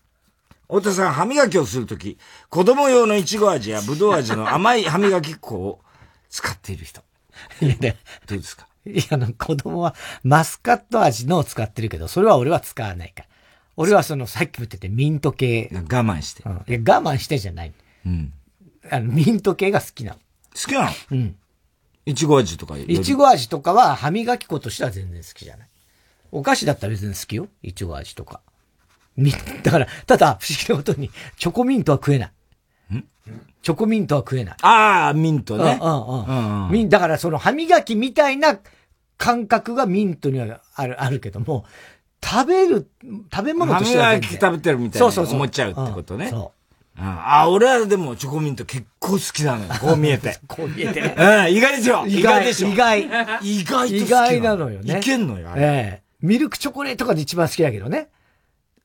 [0.74, 2.18] 太田さん、歯磨きをするとき、
[2.50, 5.82] 子供用のいちご味やぶどう味の甘い歯磨き粉を
[6.30, 7.02] 使っている人。
[7.62, 7.98] いやね。
[8.26, 8.67] どうですか？
[8.88, 13.30] いや、子供はマスカット味のを使ってるけど、それは俺は使わないから。
[13.76, 15.70] 俺はその、さっきも言っててミント系。
[15.72, 16.44] 我慢して。
[16.46, 16.52] うん。
[16.68, 17.74] いや、我慢してじゃない。
[18.06, 18.34] うん。
[18.90, 20.18] あの、ミント系が好きなの。
[20.18, 20.22] 好
[20.70, 20.92] きなの？
[21.12, 21.36] うん。
[22.06, 25.68] いちご味とかいちご味とかは歯磨き粉としては全然好きじゃない。
[26.32, 27.48] お菓子だったら別に好きよ。
[27.62, 28.42] いちご味とか。
[29.18, 29.32] み、
[29.64, 32.32] だから、ただ、不思議なことに、チョコミントは食えない。
[33.62, 34.56] チョコミントは食えない。
[34.62, 35.78] ああ、ミントね。
[35.82, 36.72] うんうんうん。
[36.72, 38.58] ミン、だからその歯磨きみたいな
[39.18, 41.66] 感覚がミントにはある、あるけども、
[42.24, 42.88] 食べる、
[43.34, 44.22] 食べ物としては。
[44.22, 46.30] 食べてるみたいな思っちゃうってことね。
[46.30, 46.52] そ
[46.98, 47.00] う。
[47.00, 49.74] ああ、俺はでもチョコミント結構好きなのよ。
[49.80, 50.40] こう見えて。
[50.48, 51.00] こう見えて。
[51.02, 52.06] うん、意外ですよ。
[52.08, 52.70] 意外でしょ。
[52.70, 53.04] 意外。
[53.44, 54.98] 意外と意外なのよね。
[55.00, 58.10] いけんのよ、ええミルクチョコレートが一番好きだけどね。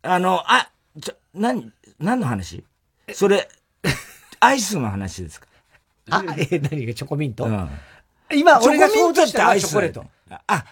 [0.03, 0.71] あの、あ、
[1.01, 2.63] ちょ、何、何の話？
[3.15, 3.49] それ、
[4.41, 5.47] アイスの話ですか？
[6.11, 7.71] あ、え、何がチョコミント、うん、
[8.35, 9.69] 今、俺が想像したアイス。
[9.69, 10.05] チョコレート。
[10.47, 10.65] あ、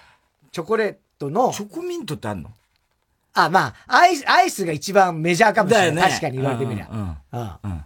[0.52, 1.52] チョコレートの。
[1.52, 2.50] チョコミントってあんの？
[3.34, 5.94] あ、まあ、アイス、アイスが一番メジャーかもしれない。
[5.94, 6.88] ね、確かに言われてみりゃ。
[6.90, 7.16] うん。
[7.32, 7.50] うん。
[7.62, 7.84] うん。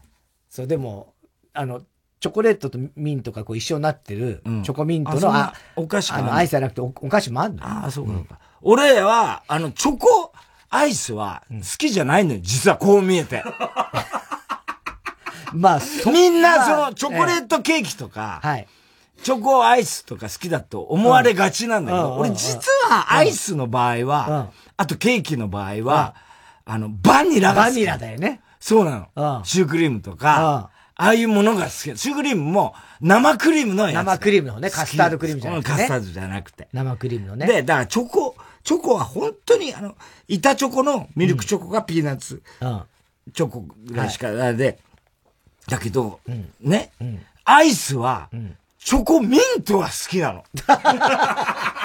[0.49, 1.12] そう、でも、
[1.53, 1.83] あの、
[2.20, 7.66] チョコレートとミントがこう一緒になってる、チョコミントの、あ、お菓子あの、アイスじゃなくてお菓子もあるの？
[7.66, 8.39] ああ、そうか。
[8.62, 10.33] 俺は、あの、チョコ、
[10.70, 13.45] アイスは好きじゃないのよ、実はこう見えて。
[15.53, 18.66] まあ、みんなそのチョコレートケーキとか、はい。
[19.22, 26.14] チョコアイスとか好きだと思われがちなんだけど、俺実はアイスの場合は、あとケーキの場合は、
[26.64, 27.74] あの、バニラが好き。
[27.74, 28.40] バニラだよね。
[28.60, 29.44] そうなの。
[29.44, 31.72] シュークリームとか、ああいうものが好き。
[31.72, 33.94] シュークリームも生クリームのやつ。
[34.06, 36.68] 生クリームのね、カスタードクリームじゃなくて、カスタードじゃなくて。
[36.72, 37.46] 生クリームのね。
[37.46, 39.96] で、だからチョコ、チョコは本当に、あの、
[40.28, 42.42] 板チョコのミルクチョコがピーナッツ。
[43.32, 44.78] チョコぐらいしか、はい、で、
[45.68, 48.28] だけど、うん、ね、うん、アイスは、
[48.85, 50.45] チョコミントは好きなの。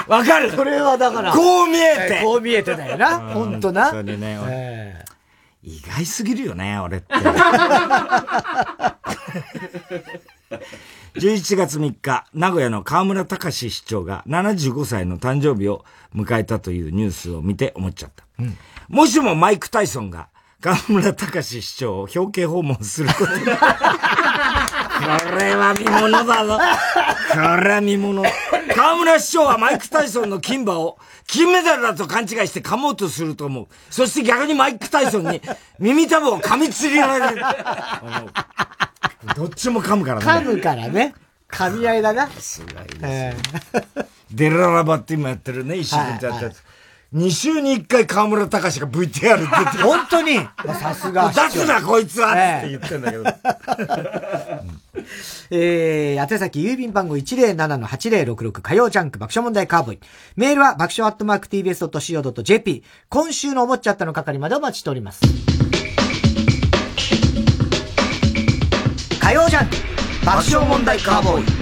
[0.07, 1.31] わかるそれはだから。
[1.31, 2.21] こう見えて。
[2.23, 3.19] こう見えてだよな。
[3.19, 3.89] ほんとな。
[3.89, 5.09] それね、えー
[5.61, 7.13] 意外すぎるよね、俺って。
[11.15, 15.83] 11月3日、名古屋の河村隆市長が75歳の誕生日を
[16.15, 18.23] 迎えたというニュースを見て思っちゃった。
[18.39, 20.29] うん、もしもマイク・タイソンが
[20.61, 23.31] 河村隆市長を表敬訪問することこ
[25.37, 26.57] れは見物だぞ。
[27.31, 28.23] これは見物。
[28.75, 30.97] 河村市長はマイク・タイソンの金馬を
[31.27, 33.67] 金メダルだと勘違いして噛もうとすると思う。
[33.89, 35.41] そして逆にマイク・タイソンに
[35.79, 37.41] 耳たぶを噛みつりられる。
[39.35, 40.25] どっちも噛むからね。
[40.25, 41.13] 噛むからね。
[41.49, 42.29] 噛み合いだな。
[42.29, 46.63] すごいです、えー、デララバって今やってるね、一瞬でやったやつ。
[47.11, 49.29] はい2週に1回河村隆が VTR 出て
[49.79, 49.83] る。
[49.83, 50.35] 本当に？
[50.79, 51.29] さすが。
[51.29, 53.23] 出すな、こいつはって言ってんだけど。
[55.49, 59.99] えー、宛先郵便番号107-8066火曜ジャンク爆笑問題カーボーイ。
[60.35, 62.83] メールは爆笑アットマーク tbs.co.jp。
[63.09, 65.21] 今週の思っちゃったの係までお待ちしております。
[69.19, 69.75] 火曜ジャンク
[70.23, 71.58] 爆笑問題カーボーイ。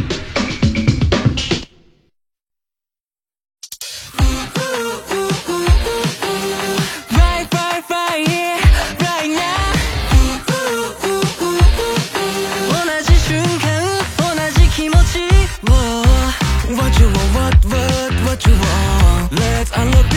[18.37, 18.53] 街を
[19.31, 20.16] Let's unlock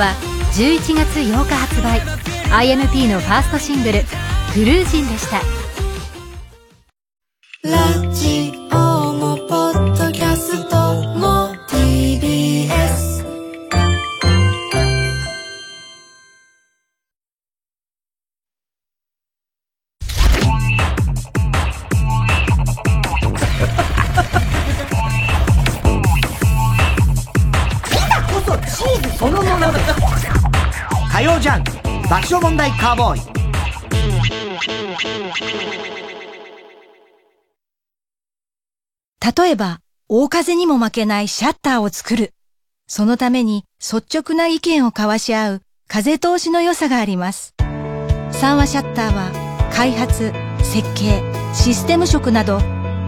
[0.00, 0.14] は
[0.54, 2.00] 11月8日発売。
[2.50, 4.00] IMP のファーストシングル
[4.54, 5.42] 「クルージン」でした。
[32.80, 33.20] カーボーイ
[39.38, 42.32] 例えば、大風にも負けないシャッターを作る。
[42.88, 47.54] そのために率直な意見を交わし合う風通しの良さがあります。
[48.30, 51.22] 三和シャッターは開発、設計、
[51.54, 52.60] システム職など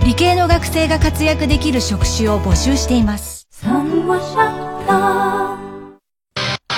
[0.04, 3.46] 理系の学生が活躍できる職種を募集しています。
[3.50, 4.98] 三話シャッター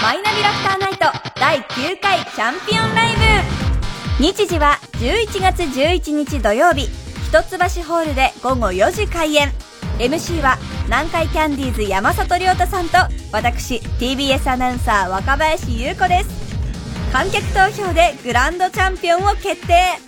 [0.01, 3.15] マイナビラフターナイト第9回チャンピオンライ
[4.19, 4.25] ブ。
[4.25, 6.85] 日時は11月11日土曜日。
[7.27, 9.51] 一橋ホールで午後4時開演。
[9.99, 12.99] MC は南海キャンディーズ山里亮太さんと
[13.33, 16.31] 私 TBS アナウンサー若林優子です。
[17.13, 19.99] 観客投票でグランドチャンピオンを決定。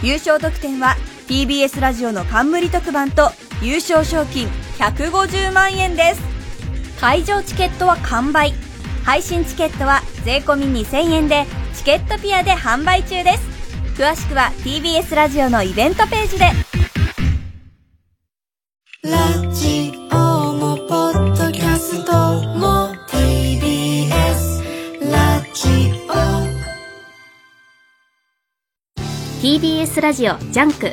[0.00, 0.94] 優勝得点は
[1.26, 4.46] TBS ラジオの冠特番と優勝賞金
[4.78, 6.20] 150万円です。
[7.00, 8.54] 会場チケットは完売。
[9.08, 13.48] 配信チケットは税込2000円でチケットピアで販売中です。
[13.98, 16.44] 詳しくは TBS ラジオのイベントページで。
[19.04, 20.14] ラジオ
[20.52, 22.12] もポッドキャスト
[22.58, 24.10] も TBS
[25.10, 26.12] ラジオ。
[29.40, 30.92] TBS ラジオ JUNK。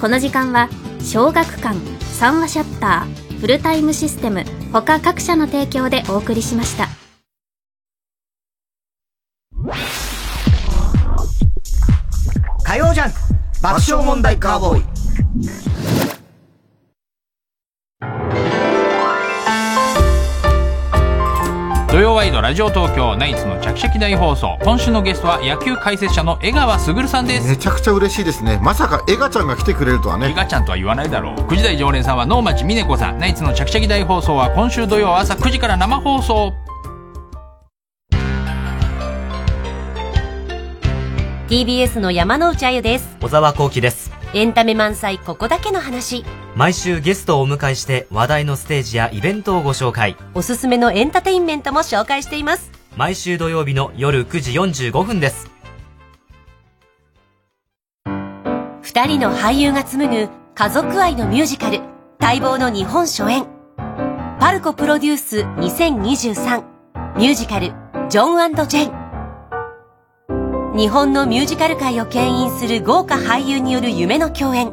[0.00, 0.68] この時間は
[1.00, 7.09] 小学館三和シャッターフルタイムシステム他各社の提供でお送りしました
[12.64, 13.18] 火曜ジャンク
[13.62, 14.84] 爆笑問題カーボーイ。
[21.90, 24.56] 土曜ワイドラジオ東京ナイツのチャキチャキ大放送。
[24.62, 27.48] 今週のゲストは野球解説者の江川卓さんです。
[27.48, 28.60] めちゃくちゃ嬉しいですね。
[28.62, 30.30] まさかエガちゃんが来てくれるとはね。
[30.30, 31.34] エガちゃんとは言わないだろう。
[31.34, 33.18] 9時台常連さんは能町みね子さん。
[33.18, 36.52] ナイツのチャキチャキ大放送は今週土曜朝9時から生放送
[41.50, 43.16] TBS の山之内あゆです。
[43.20, 44.12] 小沢光輝です。
[44.34, 46.24] エンタメ満載ここだけの話。
[46.54, 50.16] 毎週ゲストをお迎えして話題のステージやイベントをご紹介。
[50.34, 52.70] おすすめのエンターテインメントも紹介しています。
[52.96, 54.52] 毎週土曜日の夜9時
[54.92, 55.50] 45分です。
[58.82, 61.80] 二人の俳優が紡ぐ家族愛のミュージカル
[62.20, 63.44] 待望の日本初演。
[64.38, 66.62] パルコプロデュース2023
[67.16, 67.72] ミュージカル
[68.08, 68.99] ジョンジェン
[70.76, 74.72] 日本のミュージカル界を牽引する豪華俳優による夢の共演。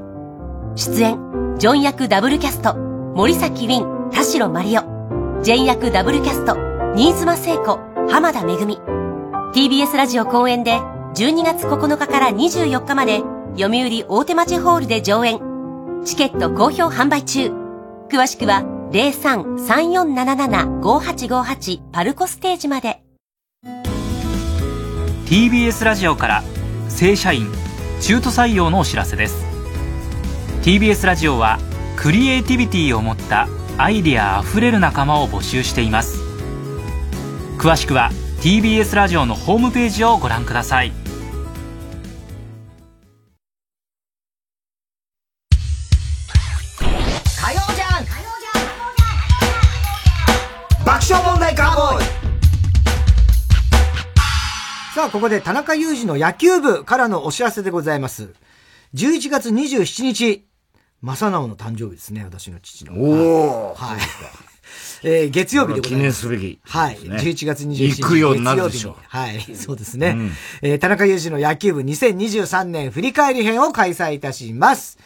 [0.76, 1.18] 出演
[1.58, 4.82] ジョン役ダブルキャスト森崎ウィン田代マリオ
[5.42, 6.56] ジェン役ダブルキャスト
[6.96, 7.80] 新妻聖子
[8.12, 8.78] 浜田めぐみ
[9.56, 10.74] TBS ラジオ公演で
[11.16, 13.24] 12月9日から24日まで
[13.58, 15.40] 読売大手町ホールで上演。
[16.06, 17.50] チケット好評販売中。
[18.12, 23.07] 詳しくは03-3477-5858パルコステージまで。
[25.28, 26.44] TBS ラジオから
[26.88, 27.52] 正社員
[28.00, 29.46] 中途採用のお知らせです。
[30.62, 31.60] TBS ラジオは
[31.98, 36.22] クリエイティビティを持ったアイデアあふれる仲間を募集しています。
[37.58, 38.10] 詳しくは
[38.40, 40.94] TBS ラジオのホームページをご覧ください。
[55.08, 58.34] あ、ここで田中裕二の野球部からのお知らせでございます。
[58.94, 60.46] 11月27日、
[61.02, 62.94] 正直の誕生日ですね、私の父の。
[62.94, 64.00] おおはい。
[65.04, 65.96] えー、月曜日でございます。
[65.96, 66.98] 記念すべき、はい。
[66.98, 68.02] 11月27日。
[68.02, 68.96] 行くようになるでしょう。
[69.08, 69.40] はい。
[69.56, 70.10] そうですね。
[70.10, 70.32] うん、
[70.62, 74.98] えー、田中裕二の野球部2023年振り返り編を開催いたします。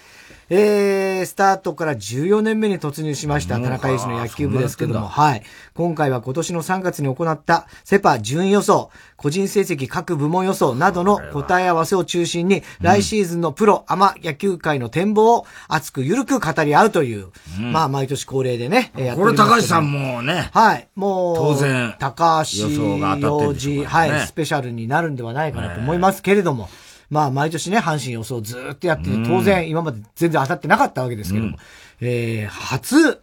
[0.53, 5.43] えー、スタートから14年目に突入しました、田中裕二の野球部ですけども、はい。
[5.73, 20.49] 今回は今年の3月に行ったセパ順位予想、個人成績各部門予想などの答え合わせを中心に、来シーズンのプロ、アマ野球界の展望を熱くゆるく語り合うという、うん、まあ、毎年恒例でね、やってこれ高橋さんもね。
[20.51, 20.89] はい。
[20.95, 26.67] もう、当然、高橋予想が当たってる、ね、はい、スペシャルになるんではないかなと思いますけれども、
[27.11, 31.57] まあ、毎年ね、阪神予想ずっとやって、当然、今まで全然当たってなかったわけですけども、うん、
[31.99, 33.21] えー、初、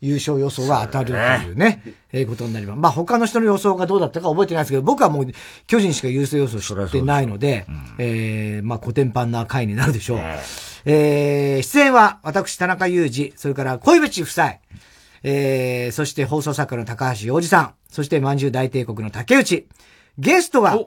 [0.00, 1.12] 優勝予想が当たると
[1.48, 2.78] いうね、うねえー、ことになります。
[2.78, 5.26] まあ他の人の予想がどうだったか覚えてないですけど、僕はもう
[5.66, 10.20] 巨人しか優勝予想してないので、うん、えー、まあ古典版な回になるでしょう。
[10.84, 14.54] えー、出演は私田中裕二、それから小渕夫妻、
[15.24, 19.66] えー、そして放送作家の高橋洋二さん、そしてまんじゅう大帝国の竹内。
[20.16, 20.78] ゲストは、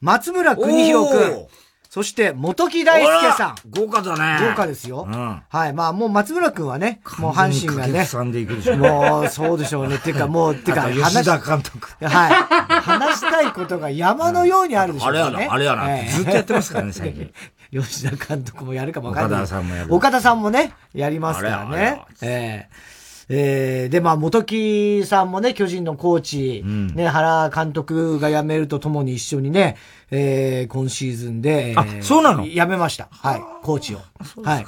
[0.00, 1.46] 松村邦弘くん。
[1.90, 3.54] そして、元木大輔さん。
[3.68, 4.46] 豪華だね。
[4.48, 5.08] 豪華ですよ。
[5.08, 5.72] うん、はい。
[5.72, 8.04] まあ、もう松村くんはね、もう阪神がね。
[8.04, 8.76] さんでいくでしょ。
[8.76, 9.96] もう、そうでしょうね。
[9.96, 11.88] っていうか、もう、っ ていうか、吉田監督。
[12.04, 12.80] はい。
[12.80, 15.18] 話したいことが山のようにあるでしょうね。
[15.18, 15.74] あれやな、あれや
[16.04, 16.08] な。
[16.08, 17.32] ずっとやってますからね、最近。
[17.82, 19.40] 吉田監督もやるかもわかんない。
[19.40, 19.92] 岡田さんもやる。
[19.92, 22.02] 岡田さんもね、やりますからね。
[22.22, 22.99] ええー
[23.32, 29.76] えー、で、まあ、元木さんもね、巨人のコーチ、うん、ね、原監督が辞めるとともに一緒にね、
[30.10, 32.44] えー、今シーズンで、あ、そうなの？
[32.44, 33.06] 辞めました。
[33.12, 34.00] はい、コーチを。
[34.42, 34.64] はい。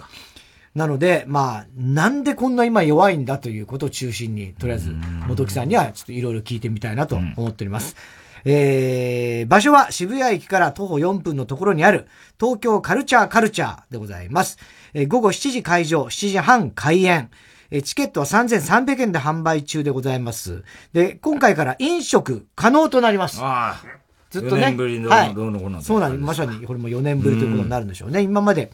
[0.76, 4.94] なので、まあ、なんでこんな今弱いんだということを中心に、とりあえず、
[5.26, 7.96] 元木さんにはちょっといろいろ聞いてみたいなと思っております。
[8.44, 12.06] うん、えー、場所は渋谷駅から徒歩4分のところにある、
[12.40, 14.56] 東京カルチャーカルチャーでございます。
[14.94, 17.28] えー、午後7時会場、7時半開演。
[17.74, 20.62] えチケットは3300円で販売中でございます。
[20.92, 23.40] で、今回から飲食可能となります。
[23.40, 24.02] ああ。
[24.30, 24.62] ずっとね。
[24.62, 25.34] 4年ぶりの、はい、
[25.82, 26.22] そうなんです。
[26.22, 28.20] まさにこれも4年ぶりということになるんでしょうね。
[28.20, 28.70] う今まで、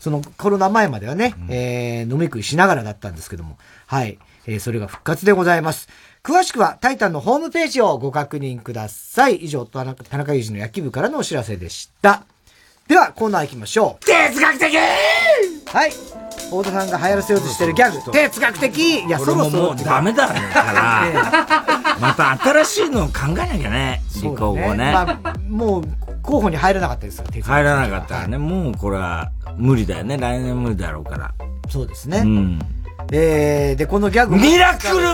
[0.00, 4.18] そのコロナ前まではね、うん、えー、飲み食いしながらだったんですけども、はい。
[4.46, 5.88] えー、それが復活でございます。
[6.24, 9.36] 詳しくは、タイタンのホームページをご確認ください。
[9.36, 12.24] 以上、田中田中裕二の野球部からのお知らせでした。
[12.90, 14.04] では、コーナー行きましょう。
[14.04, 15.90] 哲学的はい。
[15.90, 19.62] 太田さんが流行らせようとしてるギャグ、哲学的いや、そろそろ。
[19.62, 24.90] もうダメだから、 また新しいのを考えなきゃね、立候補ね。
[24.92, 25.84] まあ、もう、
[26.20, 30.18] 候補に入らなかったですから、入らなかったらね、もうこれは無理だよね。
[30.18, 31.30] 来年無理だろうから。
[31.68, 32.22] そうですね。
[32.24, 32.58] うん。
[33.12, 34.34] えー、で、このギャグ。
[34.34, 35.04] ミラクル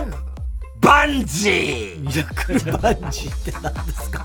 [0.87, 4.24] バンジーミラクルバンジーって何ですか？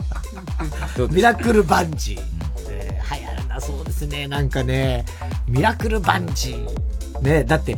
[1.09, 2.21] ミラクルバンジー。
[2.69, 4.27] えー、流行るな、そうですね。
[4.27, 5.03] なんかね、
[5.47, 7.19] ミラクルバンジー。
[7.21, 7.77] ねだって、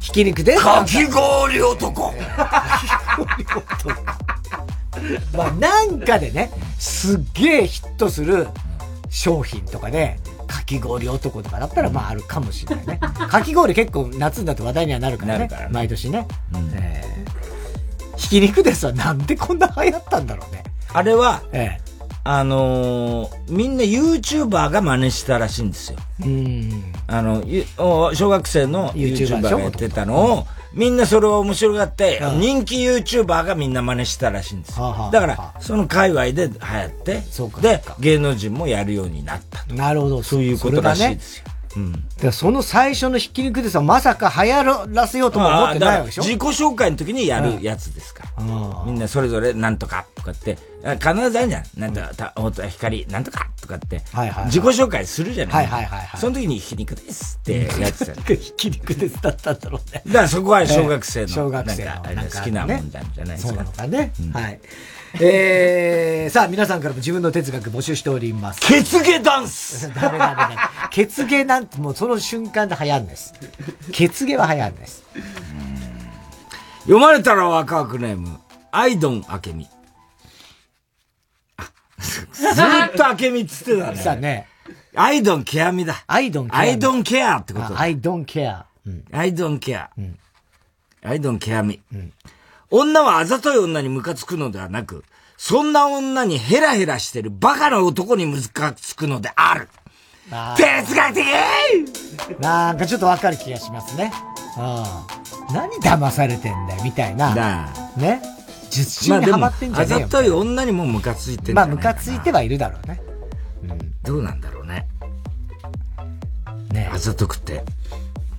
[0.00, 0.56] ひき肉で？
[0.56, 2.14] かき氷男
[5.36, 8.48] まあなんかでね、すっげえヒットする
[9.10, 13.00] 商品とかで、かき氷男とかだったらまああるかもしれないね。
[13.28, 15.46] かき氷結構夏になって話題にはなるからね。
[15.48, 16.26] からね毎年ね。
[16.54, 17.53] うん、えー、
[18.16, 18.92] ひき肉ですわ。
[18.92, 20.64] なんでこんな流行ったんだろうね。
[20.92, 21.84] あれは、ええ、
[22.24, 25.98] あのー、みんな YouTuber が真似したらしいんですよ。
[26.24, 26.92] うん。
[27.06, 27.44] あの、
[28.14, 35.10] 小学生の YouTuber がやってたのを、みんなそれを面白がって、人気 YouTuber がみんな真似したらしいんですよ。
[35.12, 37.22] だから、その界隈で流行って、
[37.60, 39.74] で、芸能人もやるようになったと。
[39.74, 40.22] なるほど。
[40.22, 41.44] そういうことらしいですよ。
[41.76, 46.22] うん、でその最初のひき肉でさ、まさか流行らせようとも思ってないわけでしょ？
[46.22, 48.84] 自己紹介の時にやるやつですから。
[48.86, 50.58] みんなそれぞれなんとかとかって、
[51.00, 51.64] 必ずあるじゃん。
[51.76, 54.02] なんとか、おと光、なんとかとかって、
[54.46, 55.66] 自己紹介するじゃない。
[55.66, 56.20] はいはいはい、はい。
[56.20, 58.14] その時にひき肉ですってやってた。
[58.34, 60.02] ひき肉ですだったんだろうね。
[60.06, 63.48] だからそこは小学生の、 小学生の好きなもんじゃないですか。
[63.48, 64.12] そうなのかね。
[64.32, 64.60] はい。
[65.20, 68.60] えー、さあ、皆さんからも自分の哲学募集しております。
[68.60, 70.56] 血毛ダンス ダメダメダメ。
[70.90, 73.32] 血毛なんてもうその瞬間で流行るんです。
[73.92, 75.04] 血毛は流行るんです。
[76.80, 78.40] 読まれたらワクワクネーム、
[78.72, 79.68] アイドンアケミ。
[81.98, 83.96] ずっとアケミっつってたね。
[83.96, 84.48] さあね。
[84.96, 86.02] アイドンケアミだ。
[86.08, 86.58] アイドンケア。
[86.58, 88.66] アイドンケアってことアイドンケア。
[89.12, 89.90] アイドンケア。
[91.04, 91.80] アイドンケアミ。
[92.70, 95.04] 女はあざとい女にムカつくのではなく、
[95.36, 99.68] そんな女にヘラヘラしてるバカな男にムカつくのである。
[100.56, 101.24] 哲学的
[102.40, 104.12] なんかちょっとわかる気がしますね。
[104.56, 105.54] うん。
[105.54, 107.68] 何騙されてんだよ、みたいな。
[107.96, 108.22] ね。
[108.70, 109.98] 術中にハマってんじゃねえよ。
[109.98, 113.00] まあ、あざとい女にもムカついてる、ね、まあ、ムカついてはいるだろうね。
[114.02, 114.86] どうなんだろうね。
[116.72, 117.62] ねあざとくって、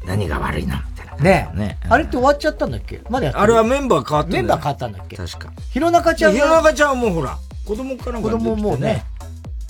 [0.06, 0.84] 何が悪いな、
[1.18, 1.52] みたいな。
[1.54, 3.02] ねねあれって終わっちゃったんだっけ？
[3.10, 3.44] まだやってる？
[3.44, 5.18] あれはメンバー変わったんだよメンバー変わったんだっけ？
[5.18, 5.54] 確か。
[5.72, 6.40] 弘中ちゃんが？
[6.40, 9.04] 弘中ちゃんはもうほら、子供かなんか子供もうね。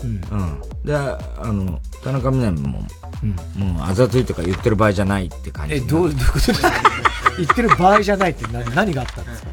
[0.03, 0.09] うん。
[0.09, 0.61] うん。
[0.83, 2.79] で、あの、田中みな実も、
[3.55, 5.75] もうあざといとか言ってる場合じゃないって感じ。
[5.75, 6.71] え、どう、 どういうことですか？
[7.37, 9.49] 言ってる場合じゃないって何何があったんですか？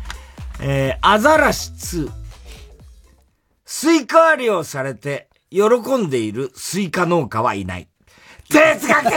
[0.60, 2.10] えー、アザラシ2。
[3.64, 5.64] スイカ割りをされて喜
[5.96, 7.88] んでいるスイカ農家はいない。
[8.52, 9.16] 哲学的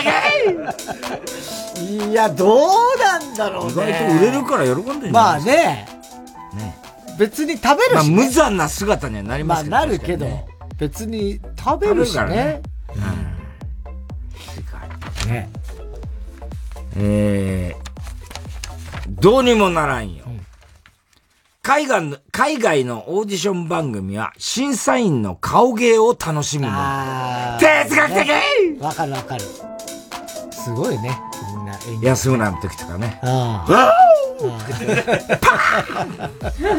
[2.10, 2.70] いや、どう
[3.00, 3.72] なんだろうね。
[3.72, 5.88] 意外と売れるから喜んでるまあないですかね。
[7.20, 8.16] 別に食べるし、ね。
[8.16, 9.76] まあ無残な姿にはなりますけど。
[9.76, 10.28] まあなるけど、
[10.78, 12.62] 別に食べるしねね。
[15.26, 15.32] うん。
[15.32, 15.50] ね。
[16.98, 20.25] えー、どうにもならんよ。
[21.66, 26.78] 海外の、海外のオーディション番組は審査員の顔芸を楽しむもの。
[27.60, 28.44] 哲学的ね
[28.80, 29.44] わかるわかる。
[30.52, 31.20] すごいね。
[31.56, 32.06] みんな演技。
[32.06, 33.20] 安村の時とかね。
[33.24, 33.92] あわ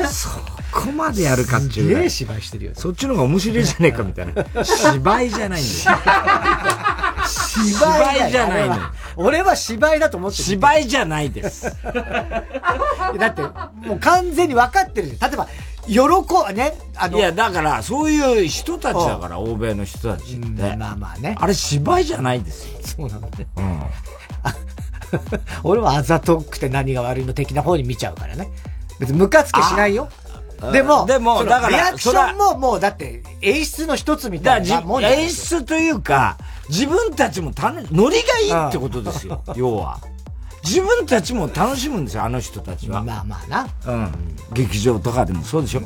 [0.00, 0.06] あ。
[0.06, 0.28] そ
[0.70, 1.72] こまでやるかっていう。
[1.72, 2.72] すげえ芝居してるよ。
[2.76, 4.64] そっちの方が面白いじゃねえかみたいな。
[4.64, 5.94] 芝居じゃないんですよ。
[7.26, 8.76] 芝居じゃないの
[9.16, 10.44] 俺は芝居だと思ってる。
[10.44, 11.74] 芝居じゃないです。
[13.18, 13.42] だって、
[13.86, 15.30] もう完全に分かってるじゃん。
[15.30, 15.48] 例えば、
[15.86, 17.18] 喜ね、あの。
[17.18, 20.76] いや、だから、そういう人たちだから、欧米の人たちって。
[20.76, 21.36] まあまあね。
[21.38, 22.78] あれ芝居じゃないですよ。
[22.82, 23.46] そうなのね。
[23.56, 23.82] うん。
[25.62, 28.50] 俺はあざとくて何が悪いの的な方に見ちゃうからね。
[28.98, 30.08] 別にムカつけしないよ。
[30.72, 36.38] でも、でもだからリアクションももうだって演出の一つみたいなもん演出というか、
[36.68, 38.16] 自分たちも楽し、ノリ
[38.48, 40.00] がいいってことですよ、要は。
[40.64, 43.02] 自分たちも楽しむんですよ、あの人たちは。
[43.02, 43.68] まあまあな。
[43.86, 44.12] うん。
[44.52, 45.82] 劇場とかでもそうでしょ。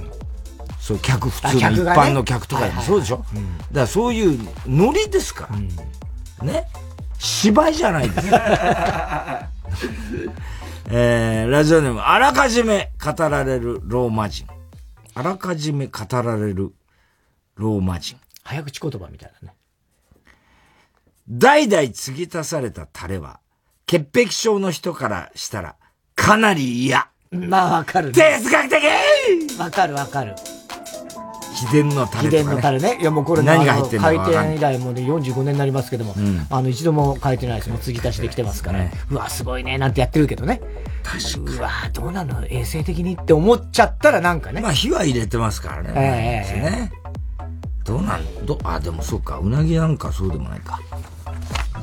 [0.81, 3.19] そう、客、普通の一般の客とかでもそうでしょ。
[3.19, 3.31] だか
[3.73, 5.49] らそういうノリですか
[6.41, 6.47] ら。
[6.47, 6.67] ね。
[7.19, 8.29] 芝居じゃないです。
[10.93, 14.49] えー、ラジオネーム、あらかじめ語られるローマ人。
[15.15, 16.73] あらかじめ語られる
[17.57, 18.17] ローマ人。
[18.43, 19.55] 早口言葉みたいなね。
[21.33, 23.39] 代々継ぎ足されたタレは、
[23.87, 25.77] 潔癖症の人からしたら、
[26.17, 27.09] かなり嫌。
[27.31, 28.15] まあわかるね。
[28.15, 28.83] 哲学的
[29.57, 30.35] わかるわかる。
[31.55, 32.31] 秘伝のタレ秘とか、ね。
[32.31, 32.99] 伝のタレね。
[33.01, 37.71] いやもうこれ何が入ってんのか開店以来もうね45年になりますけども、んあの一度も変えてないです。
[37.71, 38.85] もう継ぎ足しできてますから。
[39.09, 40.61] うわ、すごいね、なんてやってるけどね。
[41.05, 44.61] 確かうわ、どうなの衛生的にって思っちゃったらなんかね。
[44.61, 45.93] まあ火は入れてますからね。
[45.95, 46.93] ええね。
[47.85, 49.39] どうなんど、あ、でもそうか。
[49.39, 50.79] うなぎなんかそうでもないか。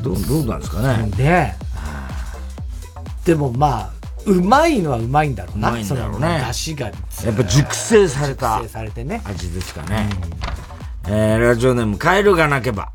[0.01, 1.09] どう、どうなんですかね。
[1.11, 1.53] で、
[3.25, 3.91] でもまあ、
[4.25, 5.69] うまいのはうまいんだろうな。
[5.69, 6.27] うまいんだろうね
[6.75, 6.85] が。
[6.87, 9.21] やっぱ熟成された熟成されてね。
[9.25, 10.09] 味ですかね。
[11.07, 12.91] えー、ラジオネーム、カエルが鳴けば。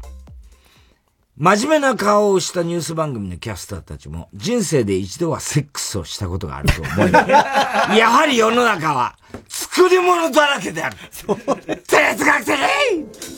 [1.43, 7.11] 真面目な顔をしたニュース番組のキャスターたちも、人生で一度はセックスをしたことがあると思い、
[7.99, 9.16] やはり世の中は、
[9.49, 10.97] 作り物だらけである。
[11.11, 12.55] 哲学的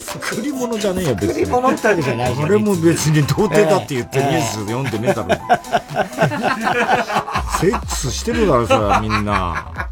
[0.02, 1.28] 作り物じゃねえよ、別に。
[1.28, 5.28] 作り物ってわけじゃない俺も別に童貞だって言ってニュース読んでねえだろ。
[7.59, 9.88] セックスしてるだろ、それはみんな。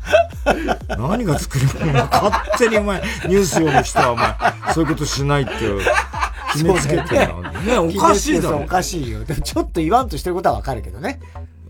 [0.98, 4.36] 何が作り物勝手にお前、ニュース読む人はお前、
[4.74, 5.52] そういうことしないって
[6.52, 7.42] 決めつけてるの。
[7.42, 8.58] ね、おかしいだろ。
[8.58, 9.24] おかしいよ。
[9.24, 11.20] でもちょっと言わんとしてることはわかるけどね。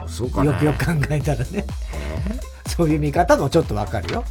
[0.07, 1.65] そうかねよくよく考えたらね。
[2.67, 4.25] そういう見方もちょっとわかるよ。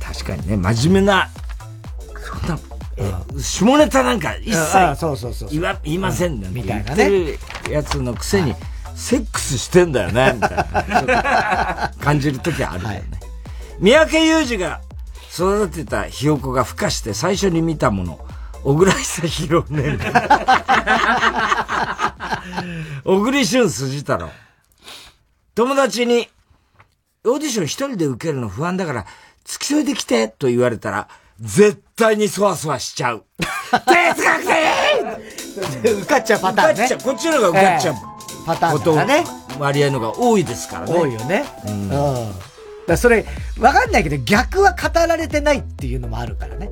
[0.00, 1.28] 確かにね、真面目な、
[2.18, 2.58] そんな、
[2.96, 5.06] え下ネタなんか一切
[5.84, 7.38] 言いませんね、うんみみたいなね
[7.70, 8.54] やつのくせに、
[8.94, 11.92] セックスしてんだよね、みたいな。
[12.00, 13.04] 感じるときはあるよね。
[13.78, 14.80] 三宅裕二が
[15.32, 18.18] 育てたひよこが孵化して最初に見たもの、
[18.64, 19.98] 小倉久弘ね。
[23.04, 24.30] 小栗旬筋太郎。
[25.54, 26.28] 友達に、
[27.24, 29.06] オーディション一人で受けるの不安だから、
[29.44, 31.08] 付き添いで来てと言われたら、
[31.40, 33.24] 絶対にそわそわしちゃう。
[33.70, 34.44] 哲学
[35.82, 36.84] 的受かっちゃうパターンね。
[36.84, 38.00] 受かっちゃうこっちの方が受かっちゃうええ
[38.46, 39.24] パターンだね。
[39.58, 40.92] 割合のが多いですからね。
[40.92, 41.44] 多いよね。
[41.66, 41.88] うん。
[41.88, 42.49] だか
[42.92, 43.24] らそれ、
[43.58, 46.70] わかんないけど逆は語られてないっていうのもあるからね。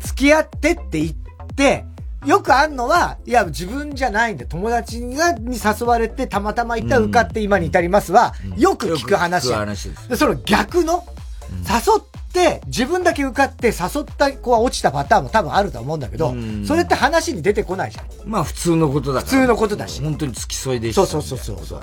[0.00, 1.14] 付き合ってって言っ
[1.56, 1.84] て、
[2.26, 4.46] よくあんのは、いや、自分じゃないんだ。
[4.46, 11.04] 友達がに誘われて、たまたまいた、うん受かって今に至りますは、よく聞く話よく話でその逆の、
[11.50, 16.34] 誘って、自分だけ受かって、誘った子は落ちたパターンも多分あると思うんだけど、
[16.64, 18.06] それって話に出てこないじゃん。
[18.24, 19.30] まあ普通のことだから。
[19.30, 20.00] 普通のことだし。
[20.00, 21.80] 本当に付き添いでそうそうそうそう。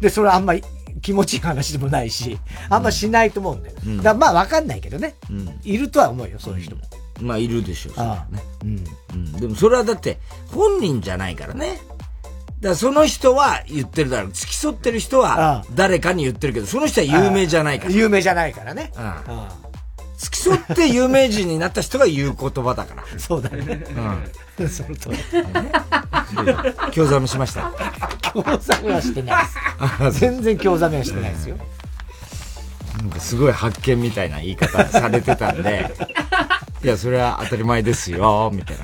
[0.00, 0.62] で、それはあんまり
[1.00, 2.38] 気持ちいい話でもないし、
[2.68, 3.74] あんましないと思うんだよ。
[3.86, 5.14] うんだまあわかんないけどね。
[5.30, 6.82] うんいるとは思うよ、そういう人も。
[7.20, 8.42] まあ、いるでしょう、ね。
[8.64, 8.84] うん。
[9.14, 9.32] うん。
[9.34, 11.78] でもそれはだって、本人じゃないからね。
[12.60, 14.32] だからその人は言ってるだろう。
[14.32, 17.90] 付き添ってる人は誰かに言ってるけど、その人は有名じゃないから。
[17.92, 18.92] 有名じゃないからね。
[18.96, 19.71] うん。
[20.22, 23.04] 付き添って有名人になった人が言う言葉だから。
[23.18, 23.84] そうだね。
[24.58, 24.68] うん。
[24.68, 25.16] その通り。
[26.92, 27.72] 興ざめしました
[28.32, 30.20] 興ざめはしてないです。
[30.20, 31.56] 全然興ざめはしてないですよ。
[32.98, 35.92] なんかすごい発見みたいな言い方されてたんで、
[36.84, 38.76] いや、それは当たり前ですよ、みたい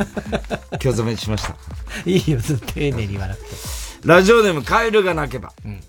[0.70, 0.78] な。
[0.78, 1.54] 興ざめしました。
[2.04, 3.46] いいよ、ずっと丁寧に言わなくて。
[4.04, 5.52] ラジオネームカエルが鳴けば。
[5.64, 5.80] うん、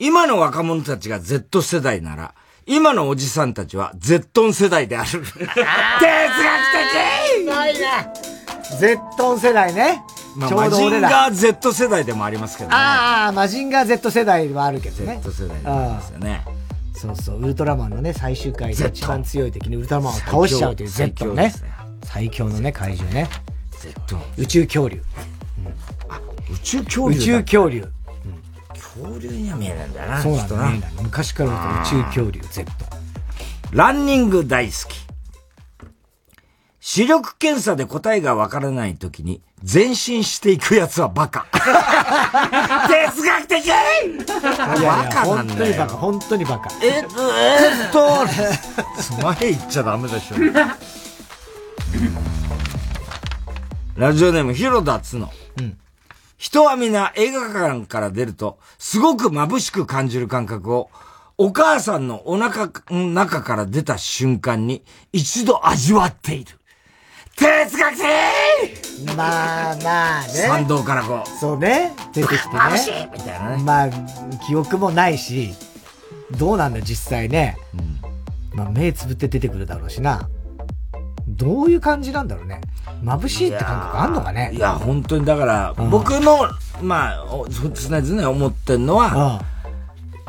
[0.00, 2.34] 今の若者たちが Z 世代なら、
[2.66, 5.10] 今のおじさんたちは Z 世代である。
[5.10, 5.60] 哲学的
[7.46, 7.80] ないね。
[8.78, 10.02] Z 世代ね。
[10.36, 12.76] まあ、マジンガー Z 世代でもありますけどね。
[12.76, 15.20] ああ、マジンガー Z 世代はあるけどね。
[15.22, 16.44] Z 世代でありますよね。
[16.94, 21.52] そうそう、ウルトラマンのね、最終回で一番強い敵にウルトラマンを倒しちゃうという Z のね。
[22.04, 23.28] 最強のね、怪獣ね。
[23.80, 24.16] Z。
[24.36, 25.02] 宇宙恐竜。
[26.08, 26.20] あ、
[26.52, 27.88] 宇宙恐竜宇宙恐竜。
[28.94, 30.20] 恐竜には見えないんだな。
[30.20, 30.92] そうなんだね。
[31.02, 32.66] 昔から宇宙恐竜 Z。
[33.72, 35.00] ランニング大好き。
[36.80, 41.46] 視力検査で答えがわからないときに前進していくやつはバカ。
[41.52, 45.58] 哲学的バカなんだよ。
[45.58, 46.70] 本当にバカ、本当にバカ。
[46.82, 50.36] えっと、えっと、前行っちゃダメでしょ。
[53.96, 55.30] ラジオネーム、広田つの。
[55.58, 55.78] うん。
[56.40, 60.88] 人は皆映画館から出ると、すごく眩しく感じる感覚を、
[61.36, 66.58] お母さんのお腹の中から出た瞬間に一度味わっている。
[67.36, 70.28] 哲学的まあまあね。
[70.28, 71.28] 参道からこう。
[71.28, 71.92] そうね。
[72.14, 72.58] 出てきてね。
[72.58, 73.62] 眩しいみたいなね。
[73.62, 73.90] まあ、
[74.46, 75.52] 記憶もないし、
[76.38, 77.58] どうなんだ実際ね。
[77.74, 80.26] うん、まあ目つぶって出てくるだろうしな。
[81.40, 82.60] どういう感じなんだろうね。
[83.02, 84.52] 眩しいって感覚あんのかね。
[84.54, 86.48] いや、本当にだから、僕の、
[86.82, 89.42] まあ、常々思ってんのは、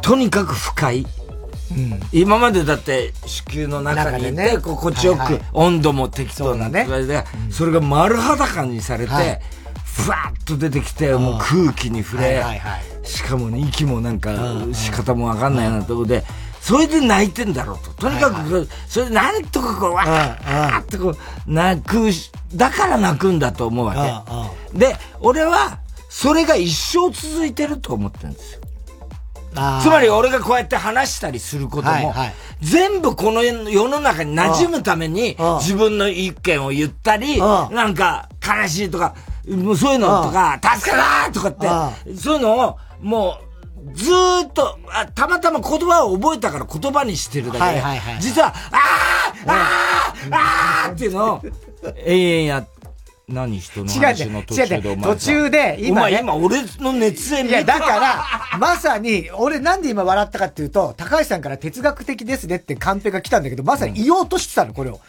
[0.02, 1.06] とにかく深い。
[1.72, 9.40] うん、今までだって子宮の中にいて、ね、心地よく、温度も適当なね、で、それが丸裸にされて、はい、
[9.86, 12.44] ふわっと出てきて、もう空気に触れ、
[13.04, 14.34] しかも、ね、息もなんか
[14.74, 16.24] 仕方もわかんないようなところで、
[16.62, 17.92] それで泣いてんだろうと。
[17.94, 21.18] とにかく、それでなんとかこう、わーってこう、
[21.48, 22.12] 泣く、
[22.54, 24.22] だから泣くんだと思うわ
[24.72, 24.78] け。
[24.78, 28.62] で、俺は、それが一生続いてると思ってるんですよ。
[29.82, 32.14] つまり俺がこうやって話したりすることも、
[32.62, 39.14] 全部この世の中に馴染むために自分の意見を言ったり、なんか悲しいとか、
[39.46, 41.52] そういうのとか、助かだとかっ
[42.06, 43.51] て、そういうのをもう
[43.94, 51.42] ずーっとあ、たまたま言葉を覚えたから言葉にしてるだけで、はいはいはい、実は、あーあーあーっていうのを、
[52.06, 52.66] 永遠や、
[53.28, 58.26] 何人の話の途中でお前途中で、今、ね、今俺の熱演いや、だから、
[58.60, 65.00] まさに、俺なんで今笑ったかっていうと、高橋さんから哲学的ですねってカンペが来たんだけど、まさに言おうとしてたの、これを。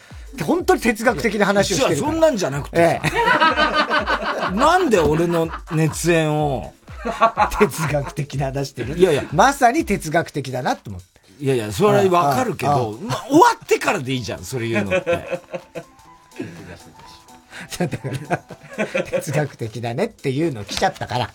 [0.41, 6.73] 本当に哲学的な話をしてるそんなんじゃなくて、ええ、なんで俺の熱演を、
[7.59, 8.97] 哲学的な出してる。
[8.97, 9.23] いやいや。
[9.33, 11.07] まさに哲学的だなと思って。
[11.39, 15.39] いやいや、それはわかるけど、まあ、終わってからでいいじゃん、それ言うのって。
[17.77, 17.97] だか
[18.29, 18.37] ら
[19.03, 21.31] 哲学的だねっていうの来ちゃったから。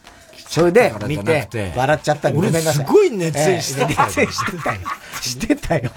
[0.49, 2.75] それで見て笑っちゃったごめんなさい。
[2.75, 4.09] すごい熱演してたよ。
[4.09, 4.81] 熱演してたよ。
[5.21, 5.91] してたよ。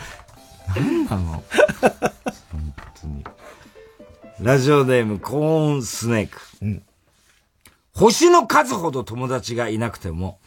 [0.76, 1.44] 何なの？
[1.82, 3.24] 本当に。
[4.42, 6.38] ラジオネームコーンスネーク。
[7.96, 10.40] うん星の数ほど友達がいなくても、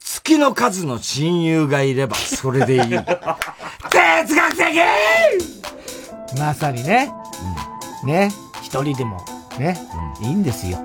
[0.00, 2.80] 月の数の親友がいればそれでいい。
[3.90, 7.10] 哲学的まさにね。
[8.02, 8.32] うん、ね。
[8.62, 9.22] 一人でも、
[9.58, 9.78] ね、
[10.20, 10.78] うん、いいんですよ。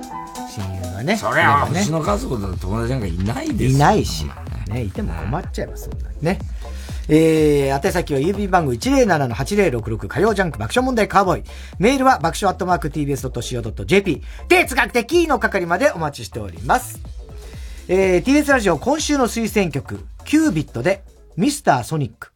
[0.50, 1.18] 親友がね。
[1.18, 4.30] そりゃ、ね、星の数ほどの友達なんかいないですいないし。
[4.68, 6.40] ね、いても困っちゃいます、そんなにね。
[7.10, 11.44] えー、宛先は郵便番号107-8066火曜ジャンク爆笑問題カーボーイ。
[11.80, 14.22] メールは爆笑アットマーク tbs.co.jp。
[14.48, 17.02] 哲学的の係までお待ちしております。
[17.88, 21.04] えー、TBS ラジオ今週の推薦曲、キュービットで
[21.36, 22.33] ミスターソニック。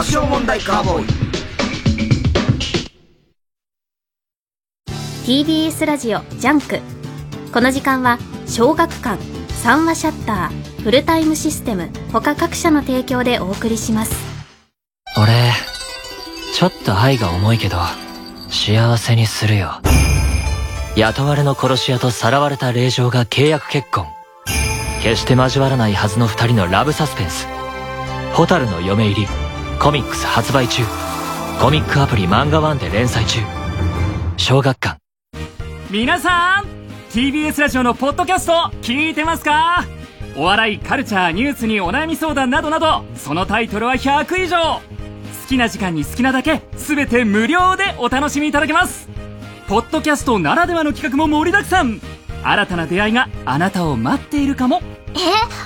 [0.00, 1.06] 爆笑問題カーボーイ。
[5.26, 6.78] TBS ラジオ JUNK。
[7.52, 9.22] この時間は小学館
[9.62, 14.16] 三和シャッターフルタイムシステム他各社の提供でお送りします。
[15.18, 15.52] 俺
[16.54, 17.76] ちょっと愛が重いけど
[18.48, 19.82] 幸せにするよ。
[20.96, 24.06] 雇われの殺し屋とさらわれた令嬢が契約結婚。
[25.02, 27.46] 決して交わらないはずの二人のラブサスペンス
[28.32, 29.28] 「蛍の嫁入り」
[29.80, 30.82] コミックス発売中。
[31.58, 33.40] コミックアプリ漫画ワンで連載中。
[34.36, 34.98] 小学館。
[35.90, 36.66] 皆さん
[37.10, 38.52] TBS ラジオのポッドキャスト
[38.82, 39.86] 聞いてますか？
[40.36, 44.58] お笑いカルチャーニュースにお悩み相談などなどそのタイトルは100以上。
[44.58, 44.80] 好
[45.48, 49.08] きな時間に好きなだけ全て無料でお楽しみいただけます。
[49.66, 52.02] ポッドキャストならではの企画も盛りだくさん。
[52.42, 54.82] 新たな出会いがあなたを待っているかも。
[55.14, 55.18] え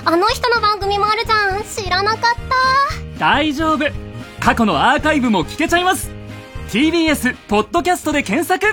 [0.05, 1.63] あの人の番組もあるじゃん。
[1.63, 3.85] 知らなかった大丈夫。
[4.39, 6.11] 過去のアーカイブも聞けちゃいます。
[6.69, 8.65] TBS ポッドキャストで検索。
[8.65, 8.71] 火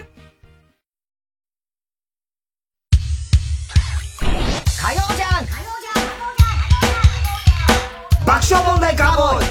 [4.92, 5.46] 曜じゃん。
[8.26, 9.44] 爆笑問題カーボーイ。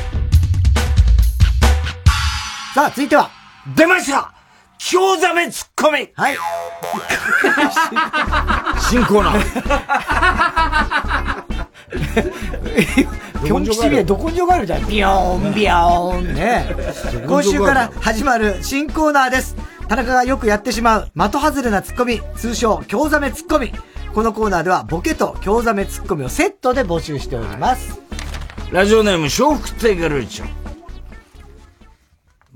[2.73, 3.29] さあ、続いては。
[3.75, 4.33] 出ました。
[4.77, 6.09] 興ざめツッコミ。
[6.15, 6.37] はい。
[8.89, 11.43] 新コーナー。
[13.43, 14.87] ぴょん吉でど根性があるじゃん。
[14.87, 16.75] ビヨーン、ビヨーンね。
[17.27, 19.55] 今週から始まる新コーナーです。
[19.87, 23.73] 田中がよくやってしまう的外れなツッコミ、通称興ざめツッコミ。
[24.13, 27.99] このコーナーではボケと興ざめツッコミをセットで募集しております。
[28.71, 30.45] ラジオネーム、笑福亭ガルーチョ。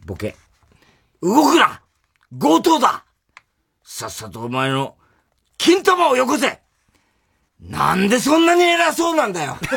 [0.05, 0.35] ボケ。
[1.21, 1.81] 動くな
[2.39, 3.03] 強盗だ
[3.83, 4.95] さっさとお前の
[5.57, 6.61] 金玉をよこせ
[7.69, 9.67] なんでそんなに偉そうなんだよそ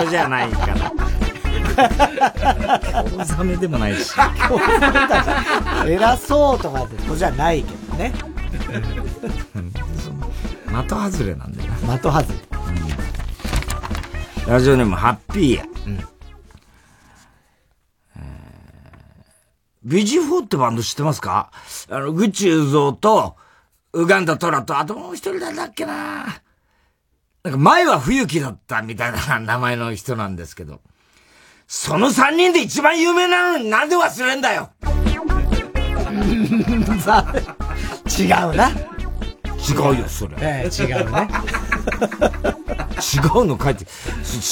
[0.00, 0.92] こじゃないから。
[3.04, 4.12] 京ザメでもないし。
[5.86, 8.12] 偉そうとかってことじゃないけどね。
[10.66, 11.98] 的外れなんだよな。
[11.98, 12.28] 的外れ。
[14.52, 15.64] ラジオネーム、ハッピーや。
[19.82, 21.50] ビジフォーってバンド知ってますか？
[21.90, 23.36] あの、グッチ雄三と、
[23.96, 26.42] ウガンダトラと、あともう一人誰だっけな
[27.42, 30.82] なんか前は冬木だったみたいな名前の人なんですけど、
[31.66, 34.70] その三人で一番有名なのになんで忘れんだよ
[37.00, 37.34] さ
[38.06, 38.68] 違うな。
[38.68, 40.36] 違うよ、それ。
[40.40, 41.28] ええ違うね。
[41.86, 43.84] 違うの書いて、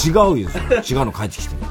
[0.07, 0.49] 違うよ。
[0.89, 1.63] 違うの書いてきてる。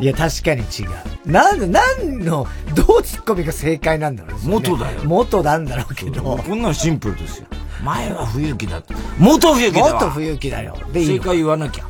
[0.00, 1.30] いや、確かに違う。
[1.30, 4.46] なんで、なんの、どうツッコミが正解なんだろうね。
[4.46, 6.22] 元だよ元なんだろうけど。
[6.22, 7.46] こんなのシンプルですよ。
[7.84, 8.94] 前は冬木だった。
[9.18, 10.76] 元冬木だわ元冬木だよ。
[10.92, 11.84] で正解言わなきゃ。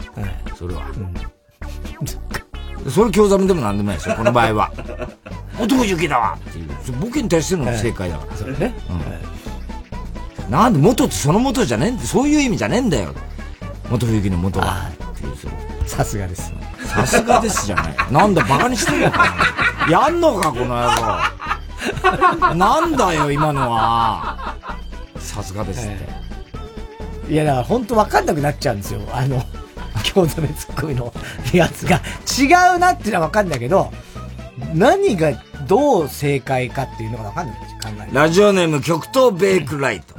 [0.56, 0.82] それは。
[2.88, 4.72] それ興ざめでもなんでもないですよ、この場合は。
[5.58, 6.66] 元冬木だわっていう。
[6.98, 8.36] ボケに対しての正解だから。
[8.36, 8.74] それね。
[8.88, 9.00] うん。
[10.50, 13.14] なんで元ってその元じゃねえんだそういう意味じゃねえんだよ。
[13.88, 14.90] 元冬木の元は。
[15.86, 16.52] さすがです。
[16.86, 17.94] さすがですじゃない。
[18.10, 19.36] なんだ、バカにしてんのか
[19.86, 19.90] な。
[19.90, 20.82] やんのか、この野
[22.48, 22.54] 郎。
[22.56, 24.56] なんだよ、今のは。
[25.18, 25.90] さすがですっ
[27.26, 27.32] て。
[27.32, 29.00] いや、だから本当わかんなくなっちゃうんですよ。
[29.12, 29.42] あの、
[30.02, 31.12] 京ザメツッコミの
[31.52, 32.00] やつが。
[32.38, 33.92] 違うなっていうのはわかんないけど、
[34.74, 35.32] 何が
[35.66, 40.14] どう正解かっていうのがわかんない考えラジオネーム極東ベイクライト。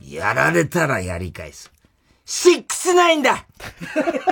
[0.00, 1.72] やられたらやり返す。
[2.26, 3.44] シックスナインだ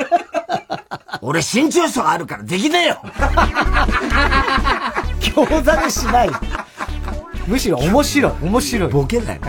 [1.20, 3.02] 俺身長差あるからできねえよ
[5.20, 6.30] 京ザメしない。
[7.46, 8.90] むしろ面白い、面白い。
[8.92, 9.40] ボケだよ。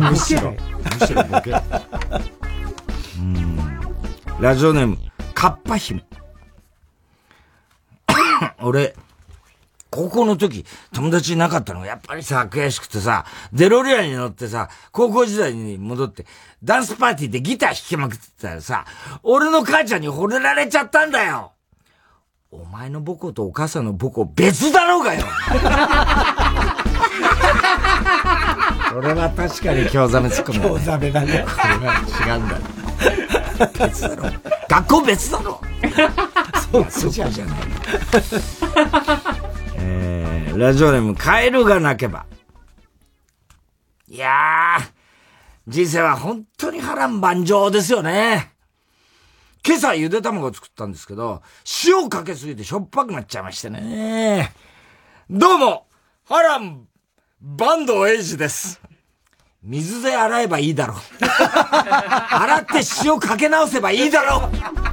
[0.00, 0.54] むしろ、
[1.00, 1.52] むしろボケ。
[3.18, 3.58] うん。
[4.40, 4.98] ラジオネーム、
[5.34, 6.02] カッパ姫。
[8.62, 8.94] 俺、
[9.90, 10.64] 高校の時、
[10.94, 16.26] 友達いなかったのがやっぱりさ、悔しくてさ、デロリアンに乗ってさ、高校時代に戻って、
[16.62, 18.84] ダンスパーティーでギター弾きまくってたらさ、
[19.22, 21.52] 俺の母ちゃんに惚れられちゃったんだよ
[22.52, 25.24] お前の母校とお母さんの母校別だろうがよ
[28.92, 31.46] これは確かに京ザメ突っ込む、京ザメだね。
[31.46, 31.94] これは
[32.26, 32.58] 違うんだ。
[33.86, 34.30] 別だろ。
[34.68, 35.60] 学校別だろ。
[36.70, 37.60] そうそうじゃない。
[39.76, 42.26] えー、ラジオネーム、カエルが鳴けば。
[44.08, 44.82] いやー、
[45.66, 48.52] 人生は本当に波乱万丈ですよね。
[49.66, 51.42] 今朝ゆで卵を作ったんですけど、
[51.86, 54.52] 塩かけすぎてしょっぱくなっちゃいましてね。
[55.28, 55.86] どうも、
[56.28, 56.86] 波乱
[57.40, 58.80] 万堂英二です。
[59.62, 60.96] 水で洗えばいいだろう。
[61.20, 64.89] 洗って塩かけ直せばいいだろう。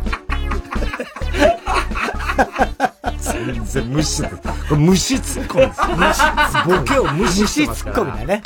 [3.19, 4.29] 全然無視こ
[4.71, 5.81] れ無視ツッコミです。
[5.95, 6.21] 無視
[6.67, 8.03] ボケを無視してますから。
[8.03, 8.43] 無視ツッコミだね。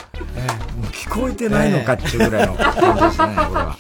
[0.78, 2.82] もう聞こえてないのかっていうぐらいの感じで
[3.12, 3.78] すね、これは。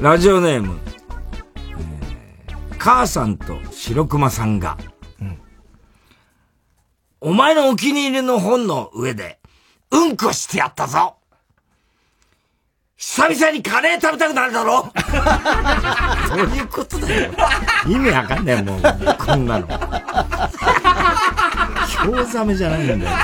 [0.00, 0.92] ラジオネーム、えー
[2.78, 4.76] 母さんと白熊さんが、
[7.20, 9.38] お前のお気に入りの本の上で、
[9.92, 11.14] うんこしてやったぞ
[13.04, 14.92] 久々にカレー食べたくなるだろ？
[16.28, 17.32] そういうことだよ。
[17.84, 19.66] 意味わかんないもん、こんなの。
[22.04, 23.16] 京ザメじゃないんだよ。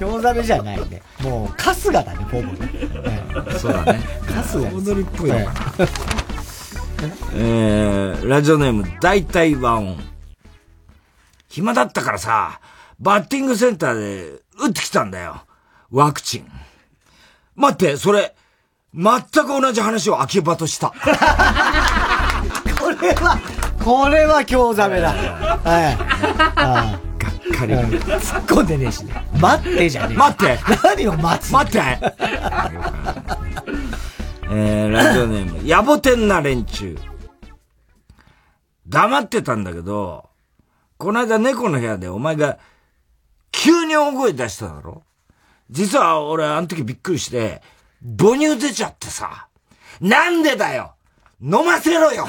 [0.00, 1.02] 京ザメじゃないね。
[1.20, 2.58] もう、春日だね、ほぼね。
[3.58, 4.00] そうだね。
[4.26, 4.74] 春日。
[4.74, 5.30] 踊りっぽい。
[7.34, 10.02] えー、ラジオネーム、大体和音。
[11.48, 12.58] 暇だったからさ、
[12.98, 15.42] バッティングセンターで打ってきたんだよ。
[15.90, 16.50] ワクチン。
[17.58, 18.34] 待って、それ、
[18.94, 20.90] 全く同じ話を秋葉とした。
[20.90, 20.94] こ
[22.90, 23.38] れは、
[23.84, 25.12] これは京ザメだ。
[25.12, 25.96] はい。
[26.56, 27.74] あがっかり。
[27.74, 29.12] 突っ込んでねえしね。
[29.40, 30.16] 待ってじゃねえ。
[30.16, 31.78] 待って何を待つ待って
[34.50, 36.96] えー、ラジオネーム、野暮天な連中。
[38.86, 40.30] 黙ってたんだけど、
[40.96, 42.56] この間猫の部屋でお前が
[43.52, 45.02] 急に大声出しただろ？
[45.70, 47.62] 実は俺あの時びっくりして、
[48.18, 49.46] 母乳出ちゃってさ。
[50.00, 50.92] なんでだよ
[51.42, 52.24] 飲ませろよ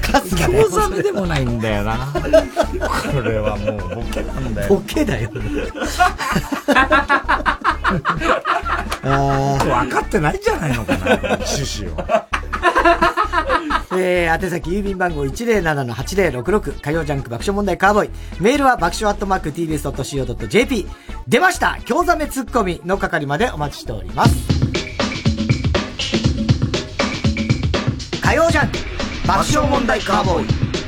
[0.00, 2.12] カスがね京ザメでもないんだよな。
[3.12, 4.74] これはもうボケなんだよ。
[4.74, 5.30] ボケだよ。
[9.04, 11.96] あ分かってないんじゃないのかな、趣旨を。
[13.94, 18.10] えー、宛先郵便番号107-8066火曜ジャンク爆笑問題カーボーイ。
[18.40, 20.86] メールは爆笑アットマーク tbs.co.jp。
[21.28, 24.34] 出ました京ザメツッコミの係までお待ちしております。
[28.22, 28.78] 火曜ジャンク
[29.26, 30.44] 爆笑問題カーボー
[30.78, 30.81] イ。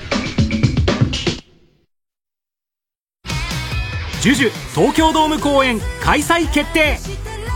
[4.24, 6.96] ジュジュ東京ドーム公演開催決定。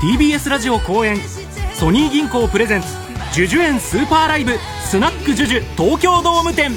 [0.03, 1.16] TBS ラジオ公演
[1.73, 2.89] ソニー銀行プレゼンツ
[3.32, 4.53] ジュジュ園スーパーライブ
[4.85, 6.73] スナックジュジュ東京ドーム店。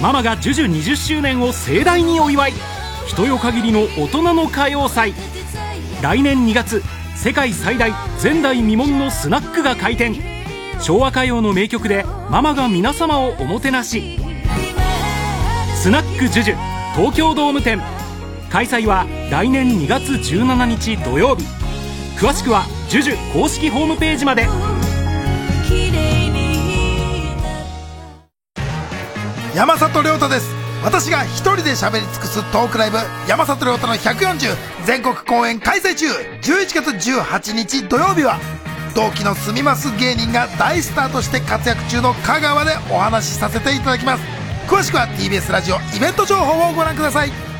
[0.00, 2.52] ママがジュジュ20周年を盛大にお祝い。
[3.08, 5.12] 人よ限りの大人の歌謡祭。
[6.00, 6.82] 来年2月
[7.14, 7.90] 世界最大
[8.22, 10.16] 前代未聞のスナックが開店。
[10.80, 14.18] 昭和歌謡の名曲でママが皆様をおもてなし。
[15.74, 16.56] スナックジュジュ
[16.94, 17.82] 東京ドーム店。
[18.56, 21.44] 開催は来年2月17日土曜日。
[22.18, 24.48] 詳しくはジュジュ公式ホームページまで。
[29.54, 30.48] 山里亮太です。
[30.82, 32.96] 私が一人で喋り尽くすトークライブ
[33.28, 34.56] 山里亮太の140
[34.86, 36.06] 全国公演開催中。
[36.40, 38.40] 11月18日土曜日は
[38.94, 44.22] 同期の住みます芸人が大スターとして活躍中の香川でお話しさせていただきます。
[44.66, 47.55] 詳しくは TBS ラジオイベント情報をご覧ください。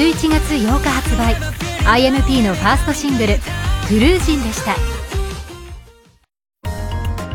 [0.00, 1.36] 11月8日発売。
[1.84, 3.34] IMP のファーストシングル
[3.86, 4.74] 「クルージン」でした。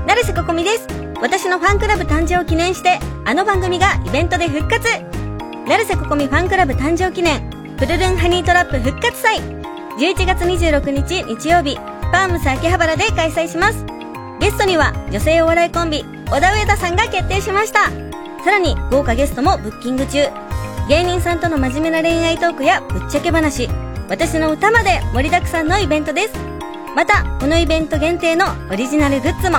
[0.07, 0.87] 成瀬ここみです。
[1.21, 4.87] 私のファンクラブ誕生を記念してあの番組がイベントで復活。
[5.67, 7.47] 成瀬ここみファンクラブ誕生記念
[7.77, 9.39] プルルンハニートラップ復活祭。
[9.99, 11.77] 11月26日日曜日
[12.11, 13.85] パームス秋葉原で開催します。
[14.39, 17.91] ゲストには女性お笑いコンビ小田上田さんが決定しました。
[18.43, 20.44] さらに豪華ゲストもブッキング中。
[20.87, 23.67] 芸人さんとの真面目な恋愛トークやぶっちゃけ話。
[24.07, 26.33] 私の歌まで盛りだくさんのイベントです。
[26.95, 29.57] またこのイベント限定のオリジナルグッズも。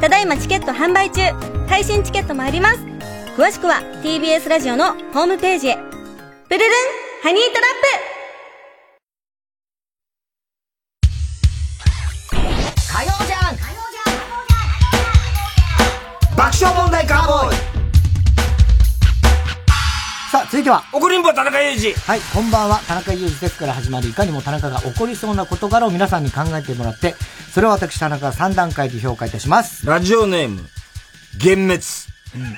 [0.00, 1.22] ただいまチケット販売中。
[1.66, 2.78] 配信チケットもあります。
[3.36, 5.74] 詳しくは TBS ラジオのホームページへ。
[5.74, 5.80] プ
[6.54, 6.68] ルルン
[7.24, 8.11] ハニートラップ
[20.52, 20.84] 続いては。
[20.92, 21.94] 怒りんぼ田中裕二。
[21.94, 22.80] はい、こんばんは。
[22.86, 27.14] 田中裕二ですから始まるいかにも田中が起こりそうな事柄を皆さんに考えてもらって、
[27.54, 29.86] それを私田中が3段階で評価いたします。
[29.86, 30.68] ラジオネーム、
[31.42, 31.72] 幻滅。
[32.34, 32.54] うん、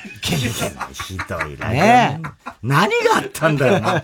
[0.92, 1.68] ひどいな。
[1.68, 2.20] ね
[2.64, 4.02] 何があったんだよな。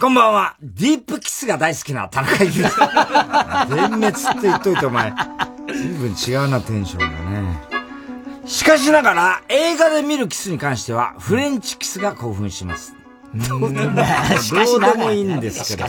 [0.00, 0.56] こんばんは。
[0.62, 2.70] ディープキスが大好きな田中裕二。
[3.68, 5.12] 幻滅って言っといてお前、
[5.68, 7.71] 随分違うなテンションがね。
[8.52, 12.94] しかしながら、映画で見るキスに関しては、フレンチキスが興奮します。
[13.48, 15.88] どうでも、いいんですけど。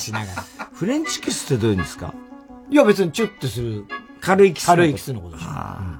[0.71, 2.13] フレンチキスってどういうんですか？
[2.69, 3.85] いや別にチュッとする。
[4.21, 5.49] 軽いキス軽いキスのことでしょ。
[5.49, 5.99] あ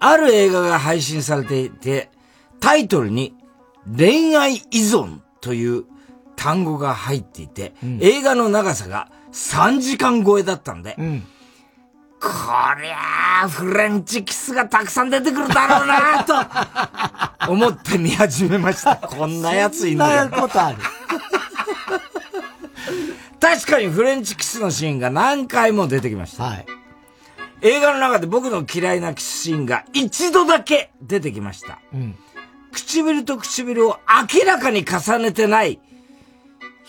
[0.00, 2.10] ある映画が配信されていて、
[2.58, 3.34] タイトルに
[3.94, 5.84] 恋愛依存という
[6.34, 11.26] 単語が入っていて、うん、映画の長さが3時間超えだったんで、うん、
[12.20, 12.28] こ
[12.80, 16.22] りゃあ、フレンチキスがたくさん出てくるだろうな
[17.46, 18.96] と思って見始めました。
[18.96, 20.22] こんなやついんだよ。
[20.24, 20.78] そんなことある。
[23.40, 26.44] 確かにフレンチキスのシーンが何回も出てきました。
[26.44, 26.66] はい。
[27.62, 31.78] 映画の中で僕の嫌いなキスシーンが一度だけ出てきました。
[31.94, 32.16] うん、
[32.72, 33.98] 唇と唇を
[34.32, 35.80] 明らかに重ねてない、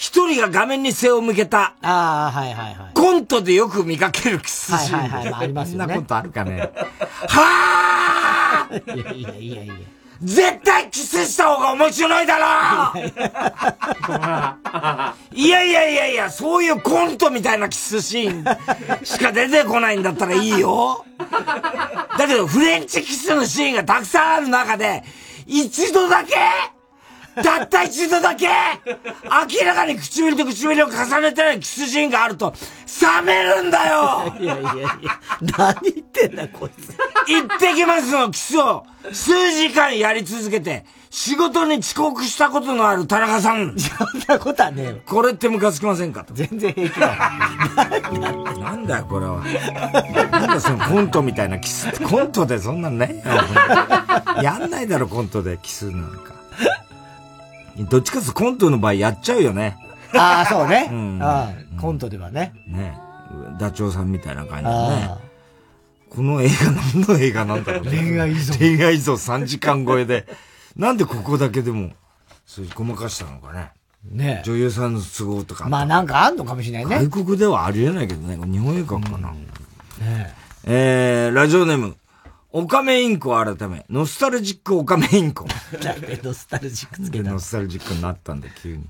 [0.02, 2.91] 一人が画面に背を向けた、ああ、はいはいはい。
[2.95, 4.99] コントでよく見かけるキスシーン。
[4.99, 5.86] はいはいはい、まあ、ありますよね。
[5.86, 6.72] そんなことあるかね。
[7.30, 9.73] はあいやいやいやいや。
[10.23, 12.99] 絶対キスした方が面白いだろ
[15.36, 21.06] いやいやいやいや、そういうコントみたいなキスシーンしか出てこないんだったらいいよ。
[22.18, 25.03] だけど、フレンチキスのシーンがたくさんある中で、
[25.45, 26.34] 一度だけ
[27.36, 28.48] たった一度だけ
[28.86, 32.53] 明らかに唇と唇を重ねてないキスシーンがあると、
[33.02, 34.91] 冷めるんだよいやいやいや、
[35.58, 36.90] 何言ってんだこいつ。
[37.28, 43.78] 行ってきますのキスを数時間やり続けて、仕事に遅刻したことのある田中さん。
[43.78, 44.95] そんなことはねえよ。
[45.06, 46.24] これってムカつきませんか？
[46.24, 46.34] と。
[46.34, 47.32] 全然平気だわ。
[48.60, 49.41] なんだよ、これは。
[50.32, 52.03] なんだそのコントみたいなキスって。
[52.03, 53.22] コントでそんなんね。
[54.41, 56.34] やんないだろ、コントでキスなんか。
[57.90, 59.78] どっちかというとコントの場合やっちゃうよね。
[60.14, 60.90] ああ、そうね。
[60.91, 62.53] うん、ああ、コントではね。
[62.68, 62.98] ね
[63.60, 65.32] ダチョウさんみたいな感じでね。
[66.10, 67.91] この映画何の映画なんだろうね。
[67.91, 68.58] 恋愛依存。
[68.58, 70.28] 恋愛依存3時間超えで。
[70.76, 71.91] なんでここだけでも、
[72.45, 73.72] そういうごまかしたのかね。
[74.10, 75.70] ね女優さんの都合とか。
[75.70, 77.08] まあなんかあんのかもしれないね。
[77.08, 78.36] 外国ではありえないけどね。
[78.36, 79.30] 日本映画かな。
[79.30, 79.45] うん、
[80.06, 80.34] ね
[80.66, 81.95] えー、ラジオネーム、
[82.53, 85.45] オカメインコ改め、ノスタルジックオカメインコ。
[85.84, 88.84] なんでノスタルジックつけたノスタルジックになったんで、急に。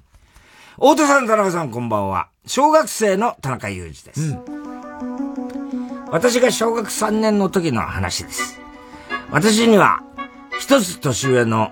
[0.77, 2.29] 大田さん、田中さん、こんばんは。
[2.47, 4.21] 小学生の田中裕二です。
[4.21, 8.59] うん、私が小学3年の時の話です。
[9.29, 10.01] 私には、
[10.59, 11.71] 一つ年上の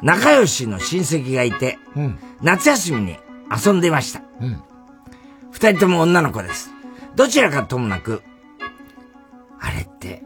[0.00, 3.18] 仲良しの親戚がいて、うん、夏休みに
[3.54, 4.22] 遊んでいました。
[4.40, 4.62] うん、
[5.50, 6.70] 二人とも女の子です。
[7.14, 8.22] どちらかともなく、
[9.60, 10.22] あれって、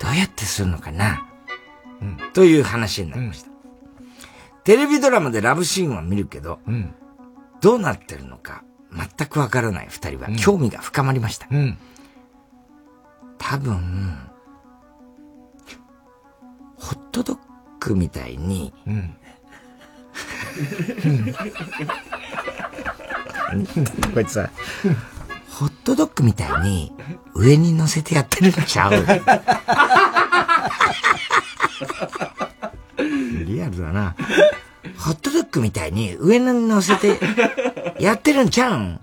[0.00, 1.26] どうやってするのかな、
[2.00, 3.56] うん、という話になりました、うん。
[4.64, 6.94] テレビドラマでラブシーンは見るけど、うん、
[7.60, 8.62] どうなってるのか
[8.92, 11.48] 全くわからない二人は興味が深まりました。
[13.38, 14.18] 多分、
[16.78, 17.38] ホットドッ
[17.80, 18.72] グみたいに、
[24.14, 24.50] こいつさ、
[25.58, 26.92] ホットドッグみたいに
[27.34, 28.92] 上に乗せてやってるんちゃう
[33.46, 34.14] リアルだな。
[34.98, 37.18] ホットドッグみたいに上に乗せて
[37.98, 39.00] やってるんちゃうん？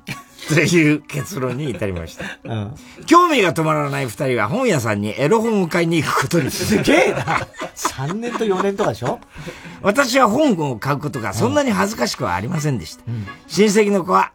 [0.49, 2.25] という結論に至りました。
[2.43, 2.75] うん、
[3.07, 9.19] 興味が止まらない二人は本屋さんにエロ本を買いに行くことにすげえな !3 年と4年とかでしょ？
[9.81, 13.03] 私は本を買うことがそんなに恥ずかしくはありませんでした。
[13.07, 14.34] うん、親戚の子は、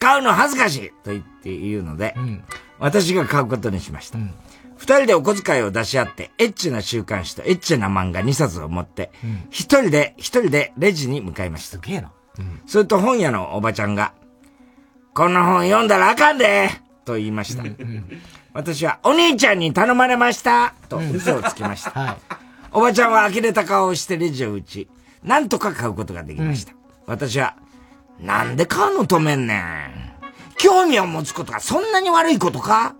[0.00, 2.42] 買うの恥ずかしいと言って言うので、うん、
[2.80, 4.18] 私が買うことにしました。
[4.18, 4.34] うん
[4.80, 9.12] 二人でお小遣いを出し合って、エッチな週刊誌とエッチな漫画2冊を持って、
[9.50, 11.76] 一、人で、一人でレジに向かいました。
[11.76, 12.10] すげえな。
[12.38, 14.14] うん、すると本屋のおばちゃんが、
[15.12, 16.70] この本読んだらあかんで
[17.04, 17.62] と言いました。
[17.62, 18.22] うんうん、
[18.54, 21.90] 私は、お兄ちゃんに頼まれましたと嘘をつきました。
[21.90, 22.16] はい、
[22.72, 24.88] おばちゃんは呆れた顔をしてレジを打ち、
[25.22, 26.72] なんとか買うことができました。
[27.04, 27.54] 私は、
[28.20, 30.10] なんで買うの止めんねん。
[30.58, 32.94] 興味を持つことがそんなに悪いことか？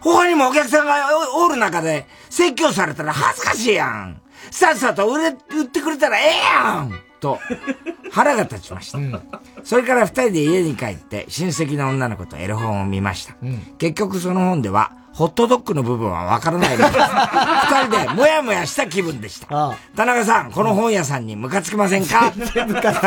[0.00, 4.20] 他にもお客さんがおる中で説教されたら恥ずかしいやん。
[4.50, 7.38] さっさと売れ、売ってくれたらええやんと、
[8.10, 8.98] 腹が立ちました。
[8.98, 9.20] うん、
[9.62, 13.36] それから二人で家に帰って親戚の女の子とエロ本を見ました。
[13.42, 16.90] うん、結局その本では、ホットドッグの部分はわからないのです。
[16.98, 19.46] 二人でもやもやした気分でした。
[19.50, 22.32] ああ田中さん、この本屋さんにムカつきませんか？
[22.66, 23.00] ムカつ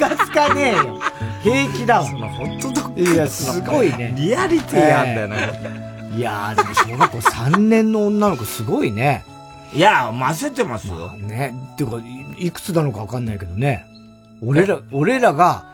[0.00, 0.98] かつかねえよ。
[1.42, 2.06] 平気だわ。
[2.08, 4.14] そのホットドッグいや、すごいね。
[4.16, 5.28] リアリティあんだよ
[6.16, 9.24] いやー、でも小学校3年の女の子すごいね。
[9.72, 10.94] いや、混ぜてますよ。
[10.94, 11.54] まあ、ね。
[11.74, 11.98] っていうか、
[12.38, 13.86] いくつなのかわかんないけどね。
[14.42, 15.64] 俺ら、俺らが、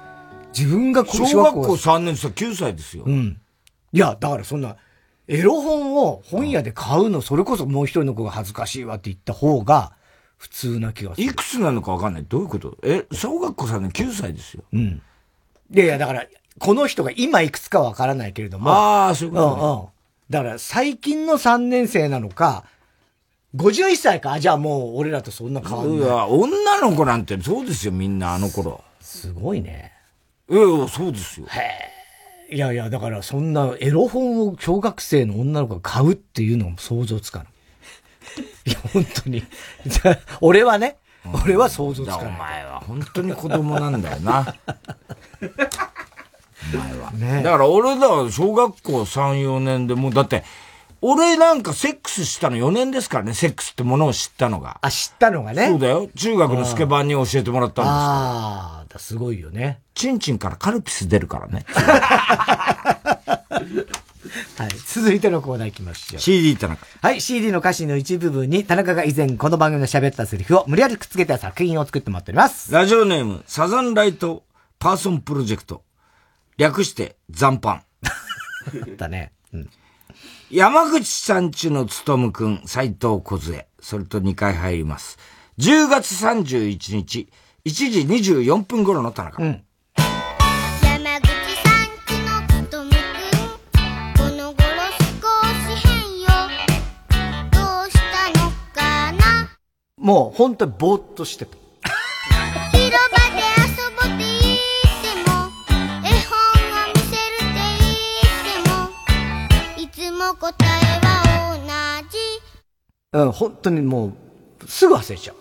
[0.56, 3.04] 自分が小学校3年生9歳ですよ。
[3.06, 3.38] うん。
[3.92, 4.76] いや、だからそんな、
[5.28, 9.92] エロ本を本屋で買うの、それこそもう一人の子が恥ずかしいわって言った方が、
[10.38, 11.26] 普通な気がする。
[11.26, 12.24] いくつなのかわかんない。
[12.28, 12.76] どういうこと？
[12.82, 14.64] え、小学校3年9歳ですよ。
[14.72, 15.02] うん。
[15.72, 16.26] いやいや、だから、
[16.58, 18.70] この人が今いくつかわからないけれども。
[18.70, 19.86] ああ、そういうこと、ね、うんうん。
[20.30, 22.64] だから、最近の3年生なのか、
[23.54, 25.98] 51歳かじゃあもう俺らとそんな変わんない。
[25.98, 28.82] いや、女の子なんてそうですよ、みんなあの頃。
[29.00, 29.92] すごいね。
[30.50, 31.46] いやそうですよ。
[31.48, 31.60] へ
[32.50, 32.54] え。
[32.54, 37.48] いやいや、だからそんなエロ本を小学生の女の子が買うっていうのも想像つかない。
[38.64, 39.44] いや、本当に。
[40.40, 40.96] 俺はね、
[41.44, 42.26] 俺は想像つかない。
[42.26, 44.54] お前は本当に子供なんだよな。
[46.74, 47.10] お前は。
[47.12, 50.44] ね、だから俺だ、小学校3、4年でもう、だって、
[51.02, 54.78] 俺なんかセックスしたの4年ですからね、セックスってものを知ったのが。
[54.80, 55.68] あ、知ったのがね。
[55.68, 56.08] そうだよ。
[56.16, 59.80] 中学のスケバンに教えてもらったんですああ、すごいよね。
[59.94, 61.64] チンチンからカルピス出るからね。
[64.58, 64.70] はい。
[64.86, 66.20] 続いてのコーナー行きましょう。
[66.20, 66.86] CD 田中。
[67.00, 67.20] はい。
[67.20, 72.72] CD の歌詞の一部分に、田中が以前この番組で喋ったセリフを無理やりくっつけた作品を作ってもらっております。
[72.72, 74.44] ラジオネーム、サザンライト
[74.78, 75.82] パーソンプロジェクト。
[76.56, 77.82] 略して、残飯。
[78.96, 79.32] だね。
[79.52, 79.70] うん。
[80.50, 83.66] 山口さんちのつとむくん、斎藤小杖。
[83.80, 85.18] それと2回入ります。
[85.58, 87.28] 10月31日、
[87.64, 88.00] 1時
[88.34, 89.42] 24分頃の田中。
[89.42, 89.65] うん
[100.06, 101.56] もう本当にぼーっとしてた。
[102.70, 104.62] 広場で遊ぼって言っ
[105.02, 105.50] ても、
[106.04, 106.38] 絵本
[106.70, 110.70] を見せるって言っても、いつも答え
[111.04, 111.10] は
[111.58, 112.18] 同じ。
[113.14, 115.36] うん、本当にもう、すぐ忘れちゃう。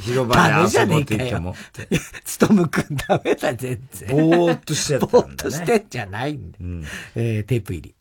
[0.00, 1.54] 広場で遊ぼって言っても。
[2.24, 4.08] つとむくんダメだ、全然。
[4.08, 5.22] ぼーっとしてたんだ、ね。
[5.22, 6.56] ぼーっとしてんじゃないんだ。
[6.62, 6.82] うん、
[7.14, 7.94] えー、テープ入り。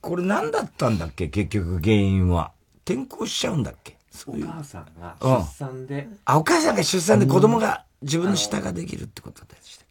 [0.00, 2.52] これ何だったんだっけ結局原因は。
[2.88, 3.96] 転校しちゃうんだっけ？
[4.10, 4.46] そういう。
[4.48, 9.88] お母さんが出産で、うん、あ、お母さんが出産で子供が、自分の下ができるってことでしたっ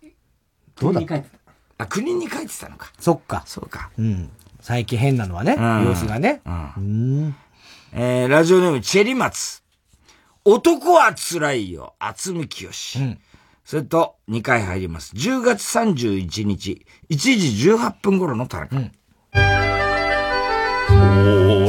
[0.00, 0.12] け？
[0.76, 1.00] どうだ？
[1.78, 2.92] あ、国に書いてたのか。
[2.98, 3.42] そっか。
[3.46, 3.90] そうか。
[3.98, 4.30] うん。
[4.60, 6.42] 最近変なのはね、うん、様子がね。
[6.44, 6.72] うん。
[6.76, 6.80] う
[7.28, 7.36] ん
[7.92, 9.62] えー、ラジオネーム、チェリマツ。
[10.44, 12.70] 男は辛いよ、厚み清。
[12.98, 13.18] うん。
[13.64, 15.14] それと、2回入ります。
[15.14, 18.76] 10月31日、1時18分頃の田中。
[18.76, 18.92] うん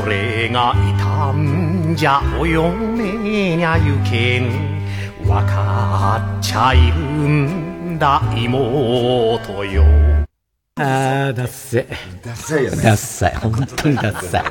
[0.04, 4.82] 俺がいたんじゃお嫁にゃゆけん
[5.28, 9.84] わかっちゃいるんだ妹よ
[10.76, 11.86] あー、ダッセ。
[12.24, 12.84] ダッサいよね。
[12.84, 13.40] ダッ。
[13.40, 14.44] 本当にダッサい。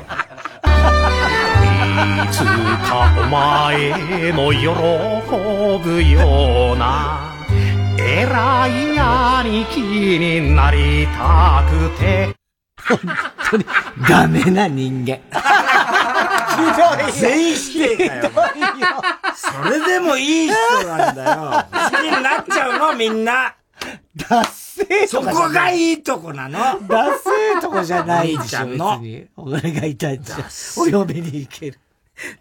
[2.23, 4.67] いつかお前も喜
[5.83, 7.33] ぶような
[7.99, 12.35] 偉い兄貴になりたくて
[12.87, 12.99] 本
[13.51, 13.65] 当に、
[14.07, 15.17] ダメな人間。
[15.17, 17.11] ひどい。
[17.11, 18.31] 全否定だよ。
[19.35, 21.65] それでもいい人なんだよ。
[21.91, 23.55] 好きになっちゃうの、みんな。
[24.15, 26.59] ダッセーそこがいいとこなの。
[26.59, 29.01] ダッセーとこじゃないじゃんの。
[29.35, 30.37] 俺がいたんじゃ
[30.77, 31.79] お嫁に行ける。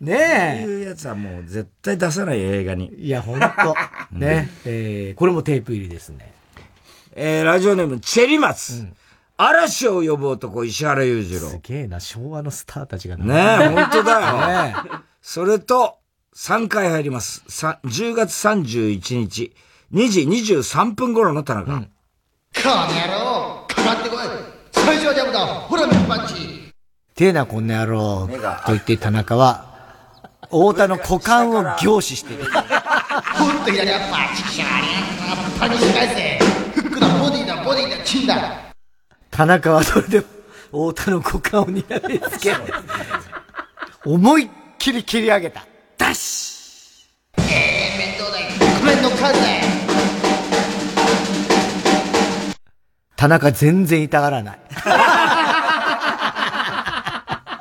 [0.01, 0.63] ねえ。
[0.63, 2.93] そういうやつはもう絶対出さない映画に。
[2.99, 3.47] いや、ほんと。
[4.13, 4.51] ね。
[4.65, 6.33] えー、これもテープ入りですね。
[7.15, 8.75] えー、ラジオネーム、チェリマツ。
[8.75, 8.97] うん
[9.43, 11.49] 嵐を呼ぶ男、石原裕次郎。
[11.49, 13.25] すげえな、昭和のスターたちがね
[13.63, 14.47] え、本当だよ。
[14.49, 14.75] ね
[15.23, 15.97] それと、
[16.37, 17.43] 3回入ります。
[17.49, 19.55] 10月31日、
[19.95, 21.73] 2時23分頃の田中。
[21.73, 21.89] うん、こ
[22.65, 24.19] の野郎かかってこい
[24.73, 26.73] 最初はジャブだほら、ミッパンチ
[27.15, 28.29] てえな、こんな野郎
[28.67, 29.65] と言って田中は、
[30.51, 32.45] 太田の股間を凝視してる。
[33.39, 36.39] ほんと左はパチシャーパニッ返せ
[36.75, 38.70] フックだ、ボディだ、ボディだ、チンだ
[39.31, 40.21] 田中はそれで、
[40.71, 42.55] 太田の股間をにらみつけ、
[44.05, 44.49] 思いっ
[44.79, 45.65] きり切り上げた。
[45.97, 48.47] ダッシュええー、面倒だよ。
[48.81, 49.35] ごめんの数だよ。
[53.17, 54.61] 田中全然痛がらない。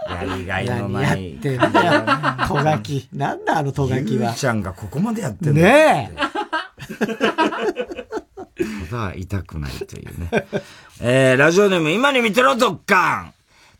[0.09, 1.33] やりがいのない。
[1.33, 2.03] やってんだよ。
[2.47, 3.07] とがき。
[3.13, 4.25] なんだあのとがきは。
[4.27, 6.19] ゆうちゃんがここまでやってんだねえ。
[8.89, 10.29] ただ痛くないというね。
[11.01, 13.33] えー、ラジオネーム今に見てろドッカン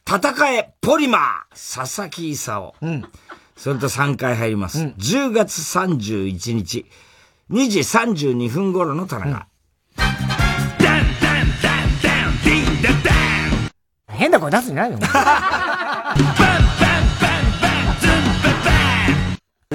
[0.07, 2.73] 戦えポリマー佐々木勲。
[2.81, 3.03] うん。
[3.57, 4.79] それと3回入ります。
[4.79, 6.85] 10月31日、
[7.51, 9.47] 2時32分頃の田中。
[14.07, 14.99] 変な声出すんじゃないの？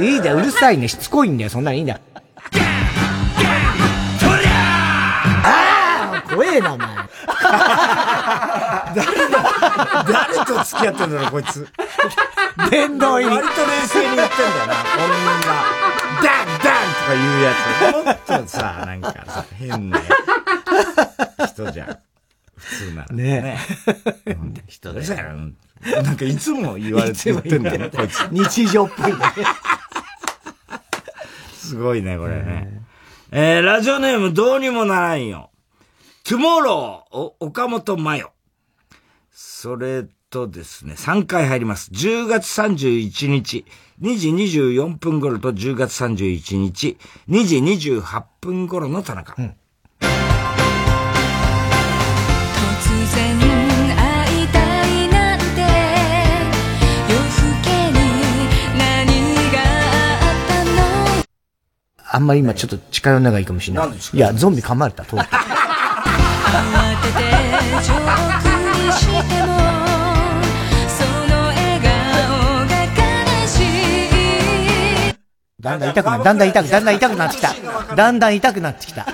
[0.02, 2.00] いいんだよ、うるさいね、しつこいんだよ、そんなのいいんだよ。
[6.34, 6.88] 怖えな、お前。
[8.94, 11.68] 誰だ誰と付き合ってんだろ、こいつ。
[12.70, 13.36] 殿堂入り。
[13.36, 15.74] 割と冷静に言ってんだよな、こんな。
[16.22, 18.26] ダンダンとか言うやつ。
[18.26, 20.00] ほんとさ、なんかさ、変な
[21.46, 21.98] 人じゃん。
[22.56, 23.08] 普通なら。
[23.14, 23.58] ね
[24.26, 24.32] え。
[24.32, 25.06] うん人だよ。
[26.02, 28.20] なんかいつも言われて言ってんだよね、こいつ。
[28.30, 29.18] 日常っぽいね。
[31.52, 32.82] すごいね、これね。
[33.32, 35.50] えー、ラジオネームどうにもならんよ。
[36.26, 38.32] トゥモロー、お、岡本真代。
[39.30, 41.90] それとですね、3回入ります。
[41.90, 43.66] 10月31日、
[44.00, 46.96] 2時24分頃と10月31日、
[47.28, 49.34] 2時28分頃の田中。
[49.36, 50.06] うん突
[53.16, 53.38] 然
[53.94, 55.44] 会いたいなんて
[57.06, 58.00] 夜更けに
[58.78, 58.88] 何
[59.52, 61.22] があったの？
[62.12, 63.88] あんまり今ちょっと近寄んない方がいいかもしれない。
[63.90, 65.20] いや、ゾンビ噛まれた、とう
[66.54, 66.62] だ
[75.76, 77.54] んだん痛くなる、だんだん痛く、だんだん痛くなってきた。
[77.96, 79.06] だんだん痛くなってきた。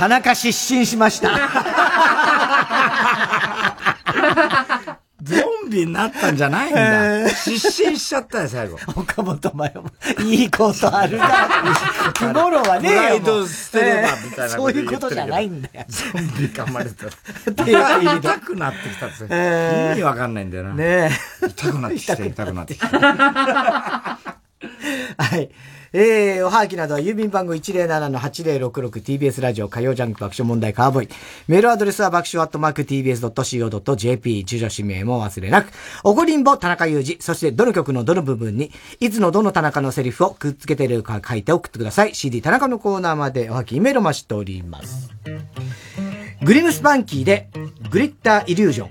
[0.00, 1.28] 田中失神しました。
[5.22, 5.36] ゾ
[5.66, 7.28] ンビになったんじゃないんだ。
[7.28, 8.78] 失神しちゃったよ、最後。
[8.96, 9.90] 岡本真代も、
[10.24, 11.28] いいことあるな。
[12.14, 15.84] トゥモはねえよプライド捨てれば、みたいなそういうことじゃないんだよ。
[15.86, 17.12] ゾンビ噛まれたら。
[17.66, 19.16] 手が痛くなってきたって。
[19.28, 20.74] えー意味わかんないんだよな。
[20.76, 21.10] ね
[21.46, 22.86] 痛くなってきて、痛くなってきて。
[22.96, 24.18] は
[25.36, 25.50] い。
[25.92, 31.08] えー、おはがきなどは郵便番号 107-8066TBS ラジオ火曜ジャンク爆笑問題カーボーイ。
[31.48, 35.72] メールアドレスは爆笑アットマーク TBS.CO.JP 住所氏名も忘れなく。
[36.04, 37.20] おごりんぼ田中裕二。
[37.20, 42.14] そしてどの曲のどの部分に、いつのどの田中のセリフをくっつけてるか書いて送ってください。
[42.14, 45.10] CD 田中のコーナーまでおはがきメールを待しております。
[46.42, 47.48] グリムスパンキーで
[47.90, 48.90] グリッターイリュージョン。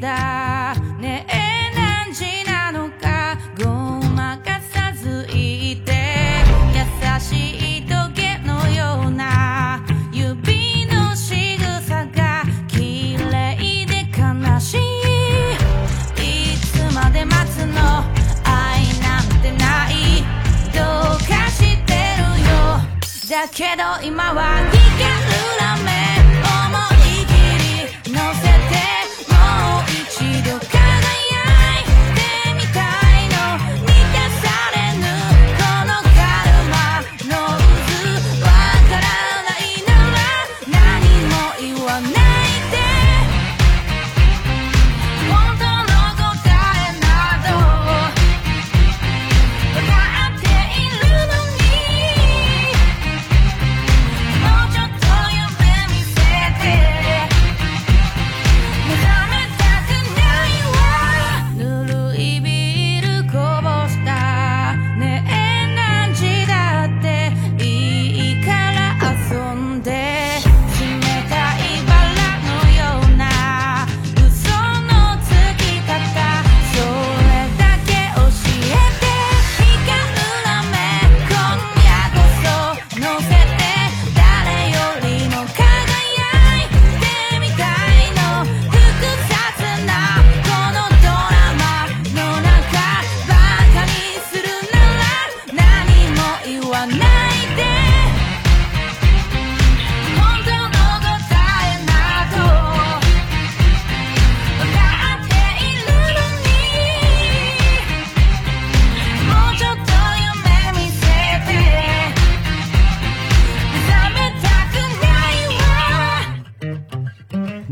[0.00, 0.74] だ。
[1.00, 3.38] ねえ何時なのか。
[3.58, 3.64] ご
[4.10, 5.94] まかさず言って。
[6.74, 6.80] 優
[7.20, 9.84] しい時計のような。
[10.12, 12.44] 指の仕草が。
[12.68, 14.80] 綺麗で悲しい。
[16.54, 18.04] いつまで待つの？
[18.44, 20.22] 愛なんてない。
[20.72, 22.80] どうかしてるよ。
[23.28, 25.10] だけど今は逃げる
[25.60, 26.15] ラメ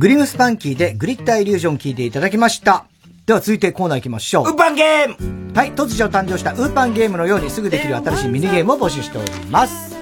[0.04, 2.84] グリムスパンキーでグリッターイリュージョン聞いていただきました。
[3.24, 4.48] では続いてコーナー行きましょう。
[4.48, 9.96] ウーパンゲームはい、突如誕生したウーパンゲームのようにすぐできる新しいミニゲームを募集しております。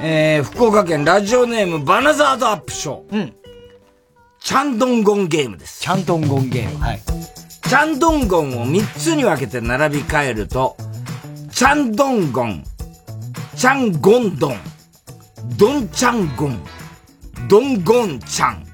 [0.00, 3.16] えー、福岡県ラジオネームバナザードアップショー。
[3.16, 3.32] うん。
[4.38, 5.80] チャンドンゴンゲームです。
[5.80, 6.78] チャンドンゴンゲーム。
[6.78, 7.00] はい。
[7.00, 10.76] チャンドンゴンを3つに分けて並び替えると、
[11.50, 12.62] チャンドンゴン、
[13.56, 14.56] チャンゴンドン、
[15.56, 16.64] ドンチャンゴン、
[17.48, 18.67] ドンゴンチャン、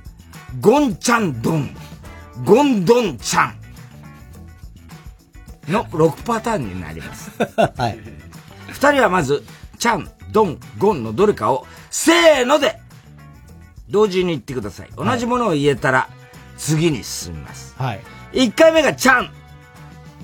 [0.61, 1.77] ゴンチャンドン、
[2.45, 3.53] ゴンドンチャ
[5.69, 7.31] ンの6パターンになります。
[7.77, 7.99] はい。
[8.69, 9.43] 二人はまず、
[9.79, 12.81] チャン、ドン、ゴンのどれかを、せーので、
[13.89, 14.91] 同時に言ってください。
[14.97, 16.09] 同じものを言えたら、
[16.57, 17.75] 次に進みます。
[17.77, 18.01] はい。
[18.33, 19.31] 1回目がチャン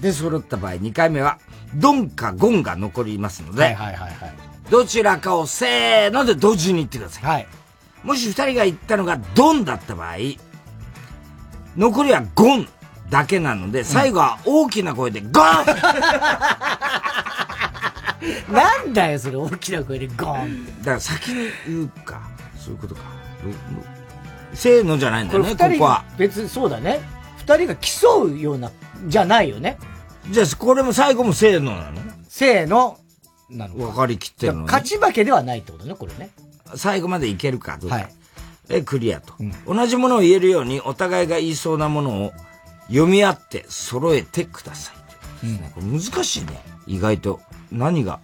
[0.01, 1.39] で揃った場合、2回目は、
[1.75, 4.51] ドンかゴンが残りますので、はいはいはいはい。
[4.71, 7.25] どちらかをせーので同時に言ってください。
[7.25, 7.49] はい。
[8.03, 10.17] もし二人が言ったのがドンだった場合、
[11.77, 12.69] 残りはゴン
[13.11, 15.31] だけなので、最後は大きな声でゴン
[18.53, 20.67] なんだよ、それ大きな声でゴン。
[20.79, 22.21] だから先に言うか。
[22.59, 23.01] そういうことか。
[24.55, 26.05] せーのじゃないんだよね、こここは。
[26.19, 27.01] 別にそうだね。
[27.39, 28.71] 二人が競うような、
[29.07, 29.79] じゃないよね。
[30.31, 32.01] じゃあ、これも最後もせーのなの？
[32.29, 32.99] せーの、
[33.49, 34.67] なの分かりきってるのに。
[34.67, 36.31] 勝ち負けではないってことね、これね。
[36.77, 38.09] 最後までいけるかどうか。
[38.69, 39.35] で、クリアと、
[39.67, 42.33] 同じものを言えるように、お互いが言いそうなものを
[42.87, 44.93] 読み合って揃えてくださ
[45.43, 45.47] い。
[45.47, 46.63] ねこれ難しいね。
[46.87, 47.41] 意外と。
[47.73, 48.21] 何が？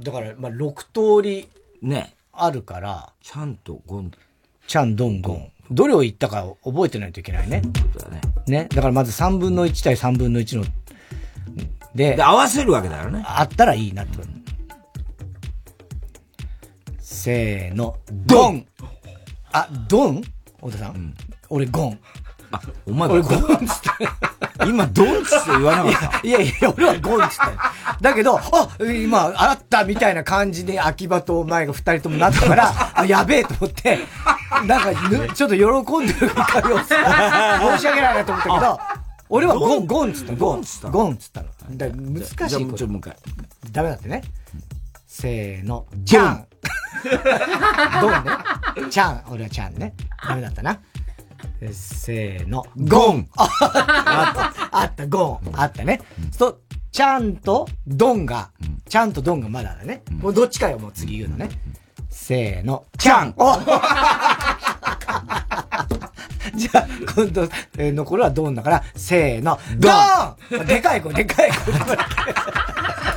[0.00, 1.48] だから、まあ、6通り、
[1.82, 2.14] ね。
[2.32, 3.12] あるから。
[3.22, 4.12] ちゃんとゴン。
[4.66, 5.50] ちゃんどんゴン。
[5.70, 7.62] どれを言ったか覚えてないといけないね。
[7.98, 8.20] だね。
[8.46, 8.68] ね。
[8.70, 10.64] だからまず3分の1対3分の1の、
[11.94, 13.24] で、で合わせるわけだよね。
[13.26, 14.28] あったらいいなってこと。
[17.26, 18.64] せーの、ドン
[19.50, 20.22] あ、ドン？
[20.58, 21.12] 太田さん、
[21.48, 21.98] 俺ゴン。
[22.52, 24.64] あ、お前俺ゴンっつって。
[24.64, 26.28] 今、ドンっつって言わなかった？
[26.28, 27.42] いやいやいや、俺はゴンっつって。
[28.00, 33.98] だけど、あ、今、あったみたいな感じで、秋葉とお前が二人ともなったから、あ、やべえと思って、
[34.64, 36.78] なんかぬ、ちょっと喜んでるかよ。
[36.78, 36.86] 申
[37.82, 38.80] し訳ないなと思ったけど、
[39.30, 40.38] 俺はゴン、ゴンっつったの。
[40.38, 41.48] ゴンっつったゴンっつったの。
[41.72, 42.36] だ難しい。
[42.36, 43.16] じゃあちょっともう一回。
[43.72, 44.22] ダメだってね。
[45.08, 46.46] せーの、ちゃん。
[48.00, 48.12] ドン
[48.86, 48.90] ね？
[48.90, 49.22] ちゃん。
[49.28, 49.94] 俺はちゃんね。
[50.26, 50.78] ダメだったな。
[51.60, 53.48] えせーの、ゴンあっ
[54.70, 55.50] た、あった、ゴン。
[55.54, 56.00] あったね。
[56.38, 56.60] と、
[56.92, 58.50] ちゃんとドンが、
[58.88, 60.02] ちゃんとドンがまだだね。
[60.10, 61.48] もうどっちかよ、もう次言うのね。
[62.10, 63.54] せーの、ちゃんお
[66.56, 67.42] じゃあ、今度、
[67.76, 69.90] えー残るはドンだから、せーの、ド
[70.62, 71.56] ンでかい声、でかい声。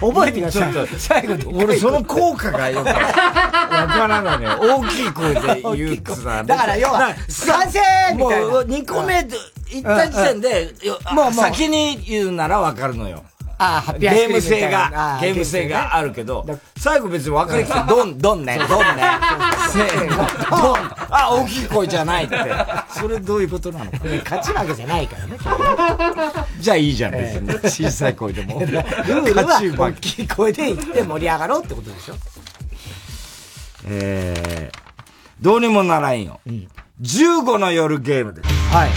[0.00, 0.72] 覚えてください。
[0.98, 4.48] 最後俺その効果がよくわからないね。
[4.48, 6.44] 大きい声で言うっつさ。
[6.44, 7.80] だから要はな賛成
[8.14, 8.30] もう
[8.66, 9.36] 2個目で
[9.70, 10.72] 言った時点で、
[11.12, 13.24] もう先に言うならわかるのよ。
[13.58, 16.44] あハッピゲーム性が、あゲーム性があるけど、
[16.76, 19.02] 最後別に分かりきって、 ドン、ドンね、ドンね、
[19.70, 20.16] せーの、
[20.50, 20.76] ドン、
[21.10, 22.36] あ、大きい声じゃないって。
[22.90, 23.90] それどういうことなの？
[24.24, 25.38] 勝ち負けじゃないからね。
[26.60, 27.50] じゃあいいじゃん、別に。
[27.70, 28.60] 小さい声でも。
[28.60, 32.14] ルールは大きい声で言って盛り上がろうってことでしょ？
[33.88, 34.76] えー、
[35.40, 36.40] どうにもならんよ。
[37.00, 38.48] 15の夜ゲームです。
[38.74, 38.90] はい。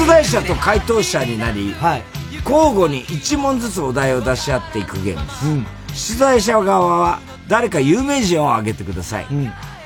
[0.00, 1.74] 出題者と回答者になり、
[2.48, 5.26] 交互に1問ずつお題を出し合っていくゲーム
[5.88, 6.14] です。
[6.14, 9.26] 出題者側は誰か有名人を挙げてください。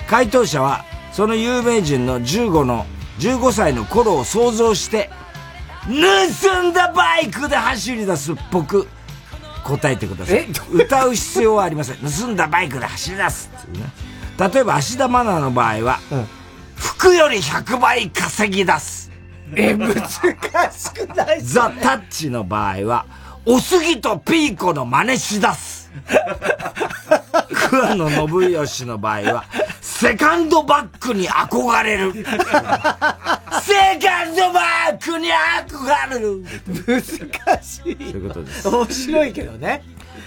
[0.08, 2.86] 回答者はその有名人の15の、
[3.18, 5.10] 15歳の頃を想像して、
[5.86, 8.86] 盗んだバイクで走り出すっぽく
[9.64, 10.46] 答えてください。
[10.72, 11.96] 歌う必要はありません。
[12.04, 13.90] 盗んだバイクで走り出すっていうね。
[14.38, 16.00] 例えば、芦田愛菜の場合は、
[16.76, 18.99] 服より100倍稼ぎ出す。
[19.56, 20.20] え、難し
[20.92, 23.04] くないザ・タッチの場合は、
[23.46, 25.90] おすぎとピーコの真似し出す。
[27.70, 29.44] 桑野信義の場合は、
[29.80, 32.12] セカンドバッグに憧れる。
[32.12, 32.30] セカ
[34.24, 34.60] ンドバ
[34.92, 36.44] ッグに憧れる。
[36.86, 37.02] 難
[37.62, 37.96] しい。
[37.96, 38.68] ということです。
[38.68, 39.82] 面白いけどね。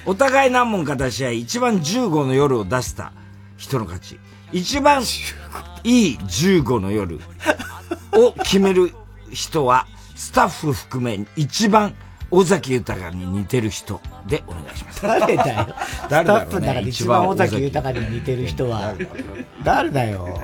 [0.05, 3.13] お互い何問か出し合い、一番15の夜を出した
[3.57, 4.19] 人の勝ち。
[4.51, 5.03] 一番
[5.83, 7.19] いい15の夜
[8.11, 8.93] を決める
[9.33, 11.93] 人は、スタッフ含め一番
[12.31, 15.01] 尾崎豊に似てる人でお願いします。
[15.01, 15.67] 誰だよ。
[16.09, 18.93] 誰だろうねスタッフの中で一番尾崎豊に似てる人は。
[19.63, 20.41] 誰だよ。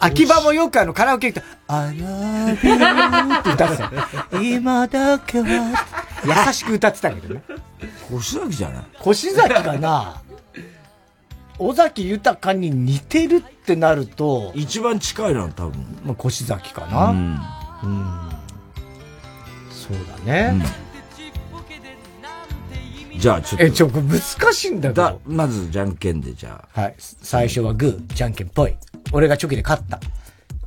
[0.00, 4.42] 秋葉もよくあのカラオケ行くと、I love you って歌ってたよ。
[4.42, 5.84] 今だけは。
[6.46, 7.42] 優しく歌ってたけどね。
[8.12, 8.84] 越崎じゃない？
[9.10, 10.20] 越崎かな？
[11.58, 15.98] 尾崎豊に似てるってなると、一番近いのは多分。
[16.04, 17.06] まあ、越崎かな。
[17.10, 17.40] うん。
[17.84, 18.30] うん。
[19.70, 19.96] そう
[20.26, 20.64] だね。
[23.16, 23.64] じゃあちょっと。
[23.64, 24.20] え、ちょ、これ難
[24.52, 25.20] しいんだけど。
[25.26, 26.80] まずじゃんけんでじゃあ。
[26.80, 26.94] はい。
[26.98, 28.76] 最初はグー、じゃんけんぽい。
[29.12, 30.00] 俺がチョキで勝った。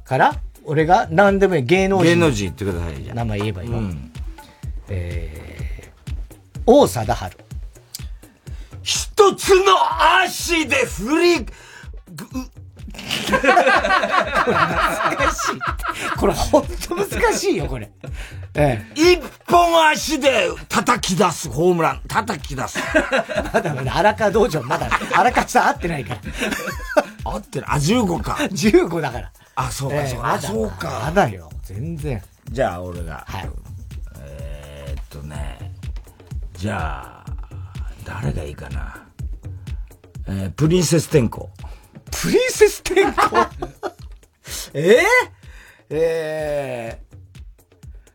[0.06, 2.06] から、俺が何でもいい芸能人。
[2.06, 3.77] 芸能人言ってください、じゃあ名前言えばいいの。
[3.80, 4.11] うん
[4.89, 7.38] えー、王貞治。
[8.84, 9.64] 一つの
[10.23, 11.45] 足で振り、
[13.32, 13.41] 難
[15.32, 15.60] しい。
[16.18, 17.90] これほんと難しいよ、これ。
[18.56, 19.15] ええ。
[19.15, 22.80] 一本足で叩き出す、ホームラン、叩き出す。
[23.53, 26.22] まだまだ荒川道場、まだ荒川さん会ってないから。
[27.24, 27.65] 合ってる。
[27.72, 28.34] あ、15か。
[28.34, 29.32] 15だから。
[29.56, 30.34] あ、そうか、そうか。
[30.34, 31.02] あ、そうか。
[31.06, 32.22] まだよ、全然。
[32.52, 33.24] じゃあ、俺が。
[33.28, 33.49] はい。
[34.19, 35.72] えーっとね、
[36.53, 37.26] じゃあ、
[38.06, 39.03] 誰がいいかな。
[40.28, 41.49] えー、プリンセス天候。
[42.12, 43.38] プリンセス天候
[44.74, 45.04] えー、
[45.90, 47.00] え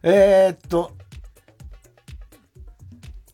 [0.02, 0.92] ー、えー、っと、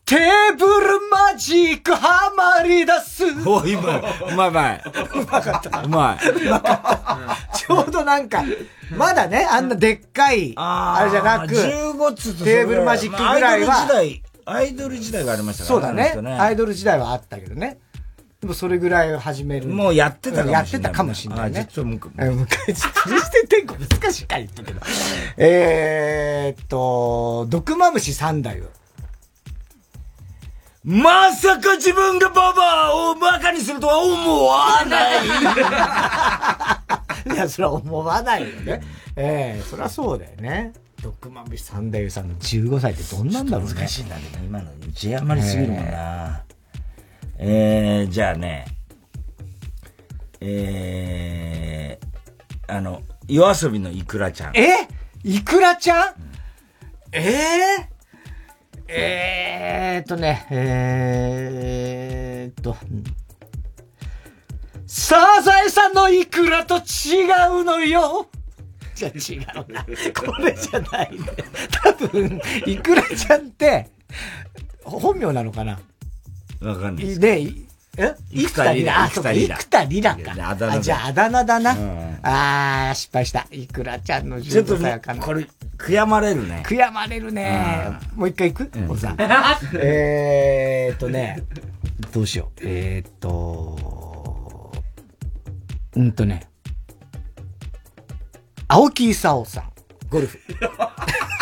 [0.05, 3.25] テーブルマジックハマり出す。
[3.47, 3.99] おい、うまい。
[4.33, 4.83] うまいうまい。
[5.13, 5.81] うまかった。
[5.81, 6.29] うまい。
[6.29, 7.57] うまかった。
[7.57, 8.43] ちょうどなんか、
[8.95, 17.79] まだね、あんなでっかい、あれじゃなく、15つとテーブルマジックぐらいは、アイドル時代、アイドル時代がありましたからそうだねアイドル時代はあったけどね。
[18.41, 19.67] でもそれぐらいを始める。
[19.67, 21.59] もうやってたかもしれないやってたかもしれないね。
[21.59, 22.57] あちょっともうえ昔、
[23.03, 24.79] プリステ天国難しいか言ったけど。
[25.37, 28.65] えーっと、毒マムシ三代を。
[30.85, 35.25] まさか自分がババアをバカにするとは思わない
[37.35, 38.81] いや、それは思わないよね。
[39.17, 40.71] ええそりゃそうだよね。
[41.03, 43.73] 毒マムシ三代さんの15歳ってどんなんだろうね。
[43.73, 45.91] 難しいんだけど、今の字余りすぎるもんな。
[45.91, 46.48] えー、
[47.41, 48.65] じゃあね、
[50.41, 54.57] えー、あの、夜遊びのイクラちゃん。
[54.57, 54.87] え？
[55.23, 56.15] イクラちゃん、
[57.13, 57.21] え
[58.87, 63.03] ええーっとね、えーっと、うん
[64.85, 67.23] サザエさんのイクラと違
[67.61, 68.27] うのよ
[68.95, 69.39] じゃ違う
[69.71, 69.85] な。
[69.85, 69.91] こ
[70.41, 71.19] れじゃないね。
[71.83, 73.91] 多分、イクラちゃんって、
[74.83, 75.79] 本名なのかな？
[76.61, 77.41] わかんないで
[77.97, 78.15] え？
[78.31, 80.31] 生田リラあ、そうか、生田リラか。
[80.49, 81.71] あだ名じゃああだ名だな。
[81.73, 83.45] うんあー、失敗した。
[83.51, 85.21] イクラちゃんのちょっと15歳かな。
[85.23, 85.45] これ、
[85.77, 86.63] 悔やまれるね。
[86.65, 87.89] 悔やまれるね。
[88.15, 88.77] もう一回行く？
[88.77, 89.17] うんおさん。
[89.81, 91.43] えーっとね、
[92.13, 92.59] どうしよう。
[92.61, 94.71] えーっと、
[95.95, 96.47] うんとね、
[98.69, 99.71] 青木功さん、
[100.09, 100.39] ゴルフ。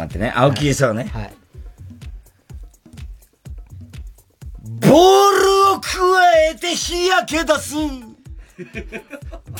[0.00, 1.04] 待ってね、青木さんね。
[1.12, 1.32] はい。
[4.80, 5.90] ボールを加
[6.50, 7.74] えて日焼け出す。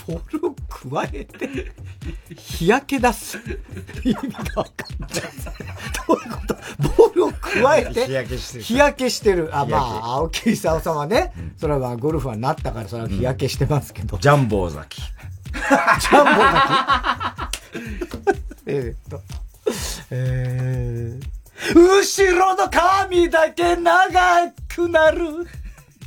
[0.06, 1.72] ボールを加えて、
[2.36, 3.38] 日焼け出す。
[4.04, 5.10] 意味がわかんない。
[6.06, 6.54] どういうこと？
[6.98, 9.50] ボールを加えて、日焼けしてる日焼けしてる。
[9.56, 14.18] あ、まあ、青木功さんはね、それはゴルファーになったから、それは日焼けしてますけど。
[14.18, 15.00] ジャンボ崎。
[15.02, 17.50] ジャンボ崎
[18.66, 19.22] えーっと、
[20.10, 25.46] えー、後ろの髪だけ長くなる。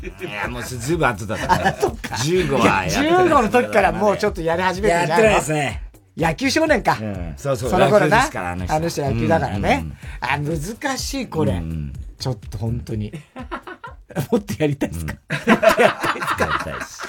[0.03, 1.73] いや、もうずいぶん後だったから。
[1.79, 5.81] 15はやってない15の時からもうちょっとやり始めてるんじやってないですね。
[6.17, 6.97] 野球少年か。
[7.37, 8.21] そうそうその頃な。
[8.21, 10.53] あの人あの人野球だからねうんうん。
[10.53, 11.61] あ、難しい、これ。
[12.19, 13.11] ちょっと本当に。
[14.31, 15.45] もっとやりたいですか、やり
[16.37, 17.07] たいですか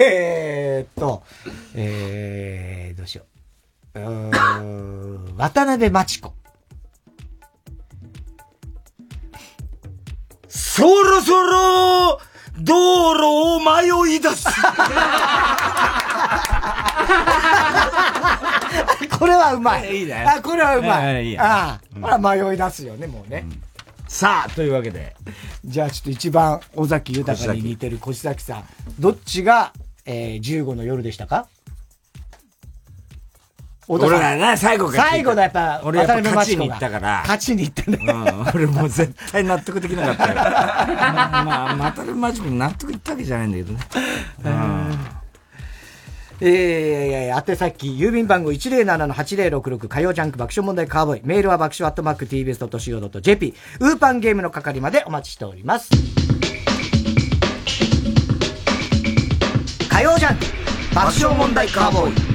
[0.00, 1.22] えーっと、
[1.74, 3.31] えー、どうしよう。
[3.94, 4.02] うー
[5.32, 6.32] ん、渡辺真知子。
[10.48, 12.20] そろそろ、
[12.60, 13.24] 道路
[13.56, 14.46] を迷い出す。
[19.18, 20.00] これはうまい。
[20.00, 21.28] いいねあ、これはうまい。
[21.30, 22.18] いいああ、これは
[22.50, 23.44] 迷い出すよね、もうね。
[24.08, 25.14] さあ、というわけで。
[25.64, 28.64] じゃあちょっと一番尾崎豊に似てる越崎さん。
[28.98, 29.72] どっちが、
[30.04, 31.46] えー、15の夜でしたか？
[33.88, 37.20] 俺らね、最後から聞いた最後だ、やっぱ、俺やっぱ勝ちに行ったから。
[37.22, 37.98] 勝ちに行ったね。
[38.00, 40.34] うん、俺もう絶対納得できなかったよ。
[40.38, 43.80] まあ、またるマジックに納得いったわけじゃないんだけどね。
[44.44, 44.98] うん。
[46.44, 51.20] えー、宛先、郵便番号107-8066火曜ジャンク爆笑問題カーボーイ。
[51.24, 53.54] メールは爆笑アットマーク tbs.co.jp。
[53.80, 55.90] ウーパンゲームの係までお待ちしております。
[59.88, 60.44] 火曜ジャンク
[60.94, 62.31] 爆笑問題カーボーイ。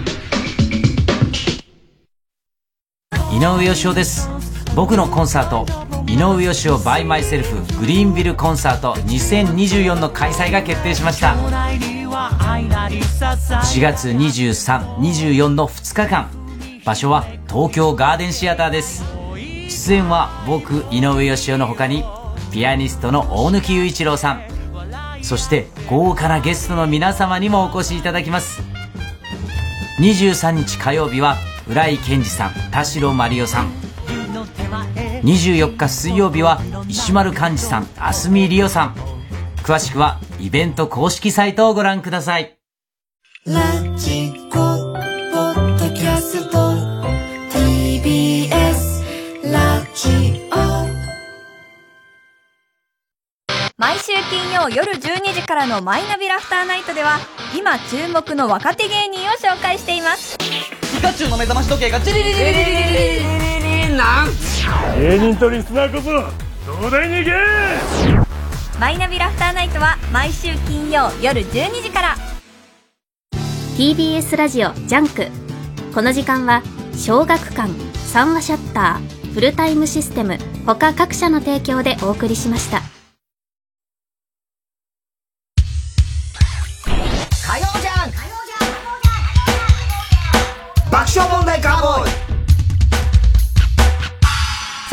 [3.31, 4.29] 井上芳雄です。
[4.75, 5.65] 僕のコンサート
[6.11, 11.35] 井上芳雄 by MYSELF Greenville コンサート2024の開催が決定しました。
[11.35, 16.29] 4月2324の2日間。
[16.85, 19.03] 場所は東京ガーデンシアターです。
[19.67, 22.05] 出演は僕井上芳雄の他に
[22.51, 24.41] ピアニストの大貫祐一郎さん。
[25.21, 28.61] そして豪華なゲストの皆様にもお越しいただきます。
[29.99, 31.35] 23日火曜日は
[31.69, 33.71] 浦井健二さん田代真理夫さん。
[35.23, 38.95] 24日水曜日は石丸幹二さん蓮見理央さん。
[39.63, 42.57] 詳しくはイベント公式サイトをご覧ください。
[43.45, 43.61] ラ
[43.97, 46.57] ジコポッドキャスト
[47.51, 50.47] TBS ラジ
[53.77, 57.19] 毎週金曜夜12時からのマイナビラフターナイトでは
[57.55, 60.37] 今注目の若手芸人を紹介しています
[60.97, 64.27] ピカチュウの目覚まし時計がチリリリリリリリリリリなん
[64.99, 66.09] 芸人とリスナーこそ
[66.73, 72.15] 東大に行けマイナビラフターナイトは毎週金曜夜12時から
[73.77, 75.27] TBS ラジオジャンク
[75.93, 76.63] この時間は
[76.95, 82.96] 小学館三和シャッターフルタイムシステム他各社の提供でお送りしました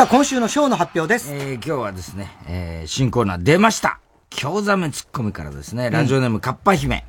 [0.05, 1.33] さあ、今週のショーの発表です。
[1.33, 7.07] えー、今日はですね、えー、新コーナー出ました京ザメツッコミからですね、ラジオネームカッパ姫。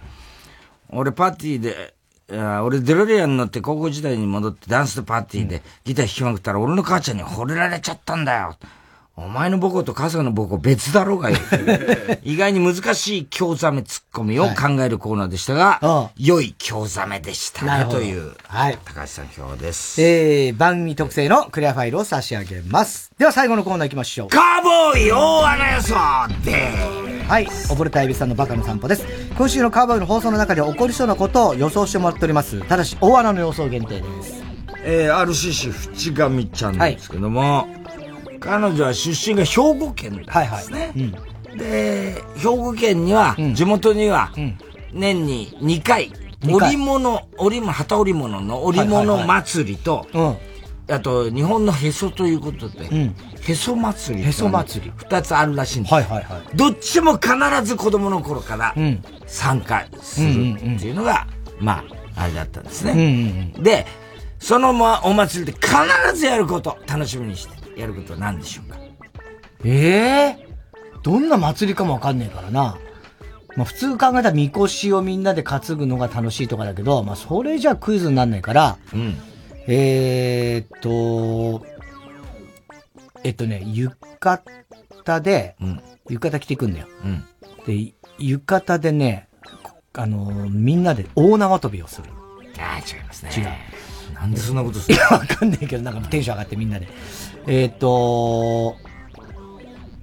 [0.88, 1.94] 俺パーティーで、
[2.32, 8.56] あ俺デロリアンに乗って高校時代に戻ってダンスとパーティーでギター弾きまくったら俺の母ちゃんに惚れられちゃったんだよ。
[9.18, 11.38] お前の母校と母さんの母校別だろうがよ。
[12.24, 18.80] 意外に難しい京ザメツッコミを考えるコーナーでしたが、良い京ザメでしたねという、はい。
[18.84, 20.02] 高橋さん今日です。
[20.02, 23.10] えー、番組特製のクリアファイルを差し上げます。
[23.18, 24.28] では最後のコーナー行きましょう。
[24.28, 25.96] カーボーイ大穴予想
[26.44, 26.74] で
[27.26, 27.46] はい。
[27.46, 29.06] 溺れたエビさんのバカの散歩です。
[29.38, 32.60] 今週のカーボーイの放送の中で起こりそうなことを予想してもらっております。
[32.68, 34.44] ただし、大穴の予想限定です。
[34.84, 37.68] えー、RCC 淵上ちゃんですけども、
[38.46, 40.92] 彼女は出身が兵庫県なんですね。
[41.58, 44.32] で、兵庫県には、地元には、
[44.94, 46.12] 年に2回、
[46.48, 50.06] 織物、織物、旗織物の織物祭りと、
[50.88, 53.12] あと、日本のへそということで、
[53.42, 54.24] へそ祭り。
[54.24, 54.92] へそ祭り。
[54.96, 55.94] 二つあるらしいんです。
[55.96, 56.58] はいはいはい。
[56.58, 58.76] どっちも必ず子供の頃から
[59.26, 61.26] 参加するっていうのが、
[61.60, 61.84] ま
[62.16, 63.52] あ、あれだったんですね。
[63.58, 63.88] で、
[64.40, 65.74] そのまお祭りで必
[66.16, 68.78] ずやること、楽しみにしてやることは何でしょうか？
[69.64, 70.48] ええ
[71.04, 72.78] どんな祭りかもわかんねえからな。
[73.56, 78.78] まあ普通考えたらみこしをみんなで担ぐのが楽しいとかだけど、まあそれじゃクイズになんないから、
[79.68, 81.66] えーっと、
[83.24, 85.56] えっとね、浴衣で、
[86.10, 86.88] 浴衣着てくんだよ。
[87.66, 89.30] で、浴衣でね、
[89.94, 92.10] あのーみんなで大縄跳びをする。
[92.60, 93.32] ああ、違いますね。
[93.36, 94.14] 違う。
[94.16, 96.88] なんでそんなことするいや、わかんないけど、なんかテンション上がってみんなで。
[97.48, 98.76] えーっと、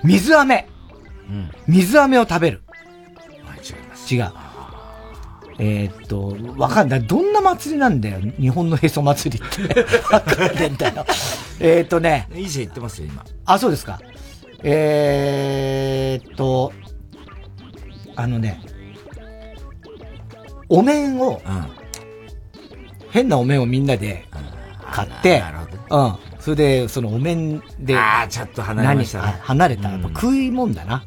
[0.04, 0.68] 水飴。
[1.66, 2.62] 水飴を食べる。
[4.10, 4.32] 違う。
[5.58, 7.06] えーっと、わかんない。
[7.06, 8.20] どんな祭りなんだよ。
[8.38, 9.84] 日本のへそ祭りって。
[10.12, 11.06] わかんないんだよ。
[11.60, 12.28] えーっとね。
[12.34, 13.24] いい線言ってますよ、今。
[13.44, 14.00] あ、そうですか。
[14.64, 16.72] えーっと、
[18.16, 18.60] あのね、
[20.68, 21.40] お面を、
[23.10, 24.26] 変なお面をみんなで
[24.90, 25.42] 買って、
[25.90, 26.16] うん。
[26.42, 29.90] それで、そのお面で、あーちょっと離れました離れた。
[29.90, 31.04] やっぱ食いもんだな。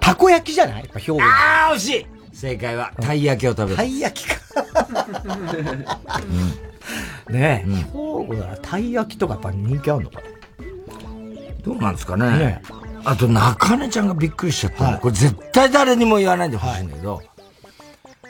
[0.00, 0.82] たこ焼きじゃない？
[0.82, 2.06] やっぱ兵庫ああ、惜しい。
[2.32, 3.76] 正解は、たい焼きを食べる。
[3.76, 4.38] たい焼きか。
[7.28, 10.20] ねえ、兵庫だたい焼きとかやっぱ人気あるのか
[11.62, 12.30] どうなんですかね。
[12.38, 12.62] ね
[13.04, 17.22] あと、中根ちゃんがびっくりしちゃったの、これ絶対誰にも言わないでほしいんだけど、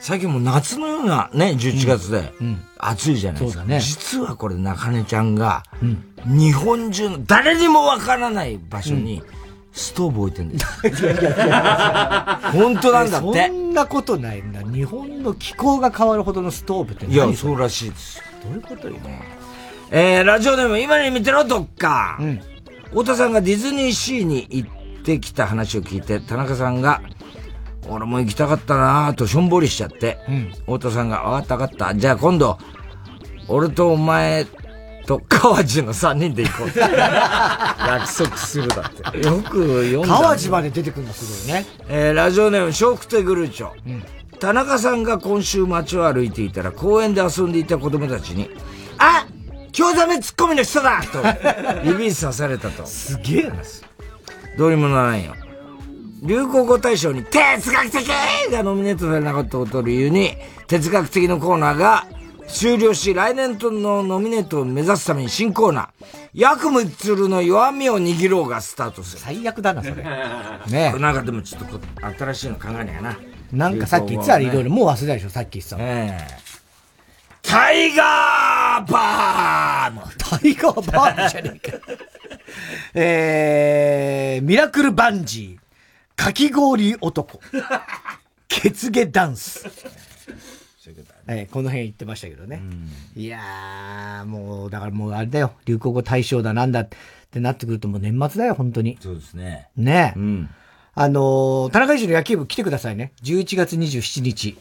[0.01, 2.33] 最近もう夏のようなね、11月で、
[2.79, 3.61] 暑いじゃないですか。
[3.61, 5.63] そうだね実はこれ中根ちゃんが、
[6.25, 9.23] 日本中の誰にもわからない場所に、
[9.73, 10.87] ストーブ置いてんです。
[11.05, 14.61] いやいやいや本当なんだってそんなことないんだ。
[14.63, 18.23] 日本の気候が変わるほどのストーブって何いや、そうらしいです。
[18.43, 18.97] どういうことよ。
[19.91, 22.19] えー、ラジオネーム、今に見てろ、どっか。
[22.91, 24.71] 太田さんがディズニーシーに行っ
[25.05, 27.01] てきた話を聞いて、田中さんが、
[27.89, 30.19] 俺も行きたかったなぁとしょんぼりしちゃって、
[30.61, 31.95] 太田さんが、わかったわかった。
[31.95, 32.59] じゃあ今度、
[33.49, 34.47] 俺とお前
[35.07, 36.81] と川地の3人で行こうって。
[36.85, 39.27] 約束するだって。
[39.27, 40.07] よく読んだ。
[40.07, 41.67] 川地まで出てくるのすごいね。
[41.89, 43.71] えー、ラジオネーム、笑福亭グルーチョ。
[44.39, 48.51] 田中さんが今週街を歩いていたら公園で遊んでいた子供たちに、
[48.99, 49.27] あ
[49.73, 51.23] 京ザメツッコミの人だと
[51.85, 52.85] 指さされたと。
[52.87, 53.55] すげえな。
[54.59, 55.35] どうにもならんよ。
[56.23, 58.07] 流行語大賞に哲学的
[58.51, 60.37] がノミネートされなかったことを理由に、
[60.67, 62.07] 哲学的のコーナーが
[62.49, 69.23] 終了し、来年とのノミネートを目指すために新コーナー、ヤクムツルの弱みを握ろうがスタートする。
[69.23, 70.03] 最悪だな、それ。
[70.71, 71.81] ねなんかでもちょっと
[72.19, 73.19] 新しいの考えなやな。
[73.53, 75.85] なんかさっき言ってたらいろいろもう忘れたでしょ、さっき言ってたの。
[75.85, 76.49] ええ
[77.49, 81.79] タイガーバーム タイガーバームじゃねえか。
[82.95, 85.68] えー、ミラクルバンジー、
[86.19, 87.41] かき氷男、
[88.49, 89.67] 血毛ダンス。
[91.29, 92.61] えー、この辺言ってましたけどね。
[93.15, 95.53] いやー、もう、だからもうあれだよ。
[95.65, 96.89] 流行語大賞だなんだっ
[97.31, 98.99] てなってくるともう年末だよ、本当に。
[99.01, 99.69] そうですね。
[99.77, 100.19] ねえ。
[100.19, 100.51] うん。
[100.97, 103.13] あのー、田中医師の野球部来てくださいね。
[103.23, 104.59] 11月27日、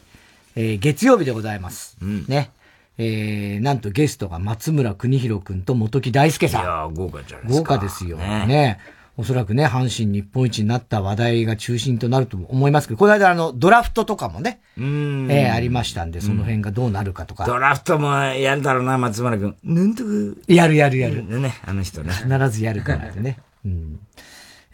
[0.55, 1.97] えー、月曜日でございます。
[2.01, 2.51] ね。
[2.99, 6.61] えー、なんとゲストが松村邦弘くんと本木大輔さん。
[6.61, 7.77] いやー豪華じゃないです豪か。
[7.77, 8.17] 華ですよ。
[8.17, 8.79] ねね
[9.19, 17.45] おそらくね、阪神日本一になった話題が中心となると思いますけど、この間あの、ドラフトとかもね、うんえーありましたんで、その辺がどうなるかとか。
[17.45, 19.55] ドラフトもやるだろうな、松村君。
[19.63, 20.09] なんとか。
[20.47, 21.25] やるやるやる。
[21.41, 22.13] ね、あの人ね。
[22.13, 23.39] 必ずやるからでね。
[23.65, 23.99] うん。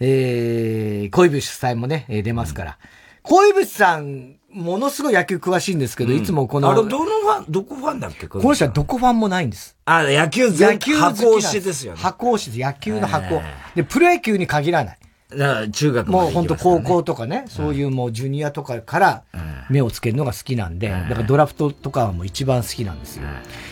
[0.02, 2.78] えー、恋節主催もね、えー出ますから。
[3.22, 8.27] 恋節さん、ものすごい野球詳しいんですけど、いつもこの、あれ、どのファン、どこファンだっけ？
[8.27, 9.75] ここの人はどこファンもないんです。
[9.85, 11.99] あ、野球全野球箱推しですよね。
[11.99, 12.59] 箱推しです。
[12.59, 13.41] 野球の箱。
[13.75, 14.97] で、プロ野球に限らない。
[15.35, 19.23] だから中学まもう本当高校とかね、そういうもうジュニアとかから
[19.67, 23.23] 目をつけるのが好きなんで、だからドラフトとかはもう一番好きなんですよ。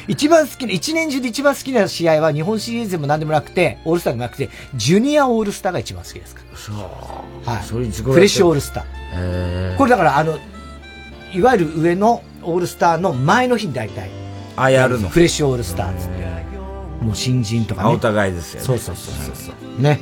[0.07, 6.57] 一番好きな、一年中で一番好きな試合は日本シリーズでも何でもなくて、オールスターでもなくて、ジュニアオールスターが一番好きですから。
[6.57, 6.75] そう。
[7.47, 7.63] はい。
[7.63, 9.73] それいつフレッシュオールスター。
[9.75, 10.39] ーこれだからあの、
[11.33, 14.09] いわゆる上のオールスターの前の日に大体。
[14.57, 15.09] あやるの？
[15.09, 16.21] フレッシュオールスターっつって。
[17.03, 17.89] もう新人とかね。
[17.89, 19.81] あお互いですよねそうそうそうそう。
[19.81, 19.99] ね。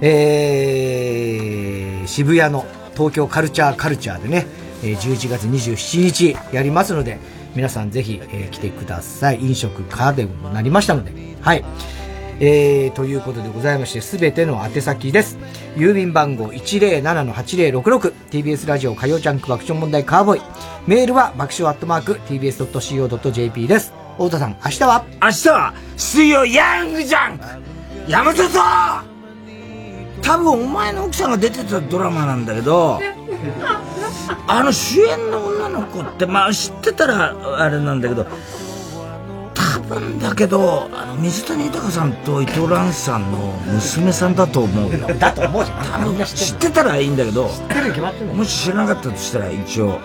[0.00, 4.46] えー、渋谷の東京カルチャーカルチャーでね、
[4.82, 7.18] えー11月27日やりますので、
[7.54, 9.40] 皆さんぜひ、えー来てください。
[9.40, 11.12] 飲食カーでもなりましたので。
[11.40, 11.64] はい。
[12.42, 15.36] えー、ということでございまして、すべての宛先です。
[15.76, 20.42] 郵便番号 107-8066TBS ラジオ火曜ジャンク爆笑問題カーボーイ。
[20.86, 23.92] メールは爆笑アットマーク TBS.CO.JP です。
[24.14, 25.04] 太田さん、明日は？
[25.22, 27.44] 明日は水曜ヤングジャンク
[28.08, 28.48] 山里
[30.22, 33.00] 多分お前の奥さんが出てたドラマなんだけど、
[34.46, 38.26] あの主演の女の子って、まあ知ってたらあれなんだけど、
[39.90, 43.38] 多分だけど、あの水谷豊さんと伊藤蘭さんの
[43.74, 45.06] 娘さんだと思うよ。
[45.18, 46.02] だと思うじゃん。
[46.04, 49.98] 多分知ってたらいいんだけど、知ってるに決まってるもし知らなかったとしたら一応、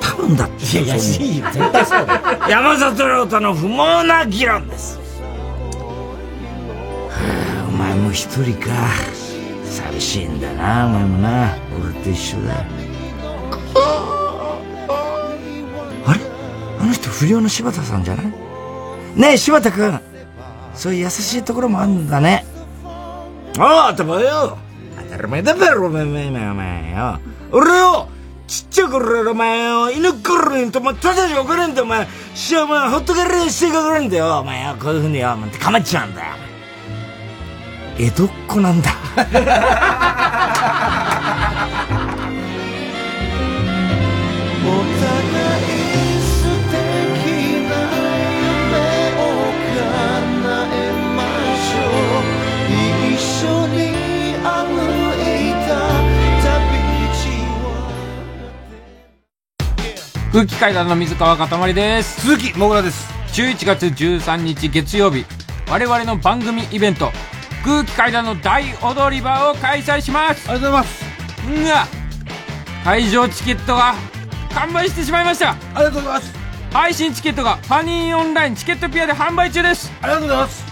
[0.00, 0.64] 多分だって。
[0.64, 1.46] いやいや、いいよ。
[1.52, 2.20] 絶対そうだよ。
[2.48, 4.98] 山里亮太の不毛な議論です。
[7.10, 8.70] はあ、お前も一人か。
[9.66, 11.54] 寂しいんだな、お前もな。
[11.78, 12.54] 俺と一緒だ。
[16.06, 16.20] あれ？
[16.80, 18.49] あの人不良の柴田さんじゃない？
[19.16, 20.00] ねえ、柴田君。
[20.74, 22.46] そういう優しいところもあるんだね。
[23.58, 24.56] ああ、たまよ。
[25.10, 27.18] 当たり前だろ、お前、お前、お前よ。
[27.52, 28.08] 俺よ、
[28.46, 32.06] ちっちゃい頃からお前よ、犬っころにと、ま、ただじゃ送れんだ、お前。
[32.34, 34.76] しお前、ほっとけるしてくれんだよ、お前よ。
[34.80, 36.26] こういうふうによ、なんてかまっちゃうんだよ。
[37.98, 38.90] 江戸っ子なんだ。
[60.32, 62.20] 空気階段の水川かたまりです。
[62.20, 63.12] 鈴木もぐらです。
[63.32, 65.24] 11月13日月曜日
[65.68, 67.10] 我々の番組イベント
[67.64, 70.48] 空気階段の大踊り場を開催します。
[70.48, 71.04] ありがとうございます。
[71.64, 71.86] が
[72.84, 73.96] 会場チケットが
[74.54, 75.50] 完売してしまいました。
[75.50, 76.32] ありがとうございます。
[76.72, 79.90] 配信チケットがファニーオンラインチケットピアで販売中です。
[80.00, 80.64] ありがとうございます。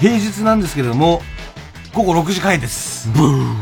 [0.00, 1.22] 平日なんですけれども
[1.94, 3.08] 午後6時開演です。
[3.08, 3.56] ブー。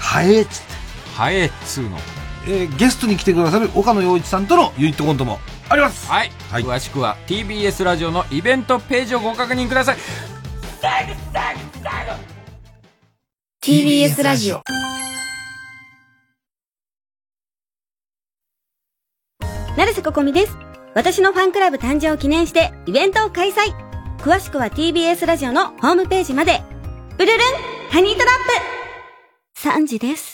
[0.00, 0.74] 早えっつって。
[1.14, 2.13] 早えっつうの
[2.46, 5.38] えーゲストに来てくださる岡野陽一さんとのユニットコントも
[5.68, 9.96] ありますはい、詳しくは TBS ラジオのイベントページをご確認ください
[13.62, 14.60] TBS ラジオ
[19.76, 20.56] 成瀬ここみです。
[20.94, 23.74] 私のファンクラブ誕生を記念してイベントを開催。
[24.18, 26.62] 詳しくは TBS ラジオのホームページまで。
[27.18, 27.40] ブルルン
[27.90, 28.26] ハニートラッ
[29.54, 30.33] プ !3 時です。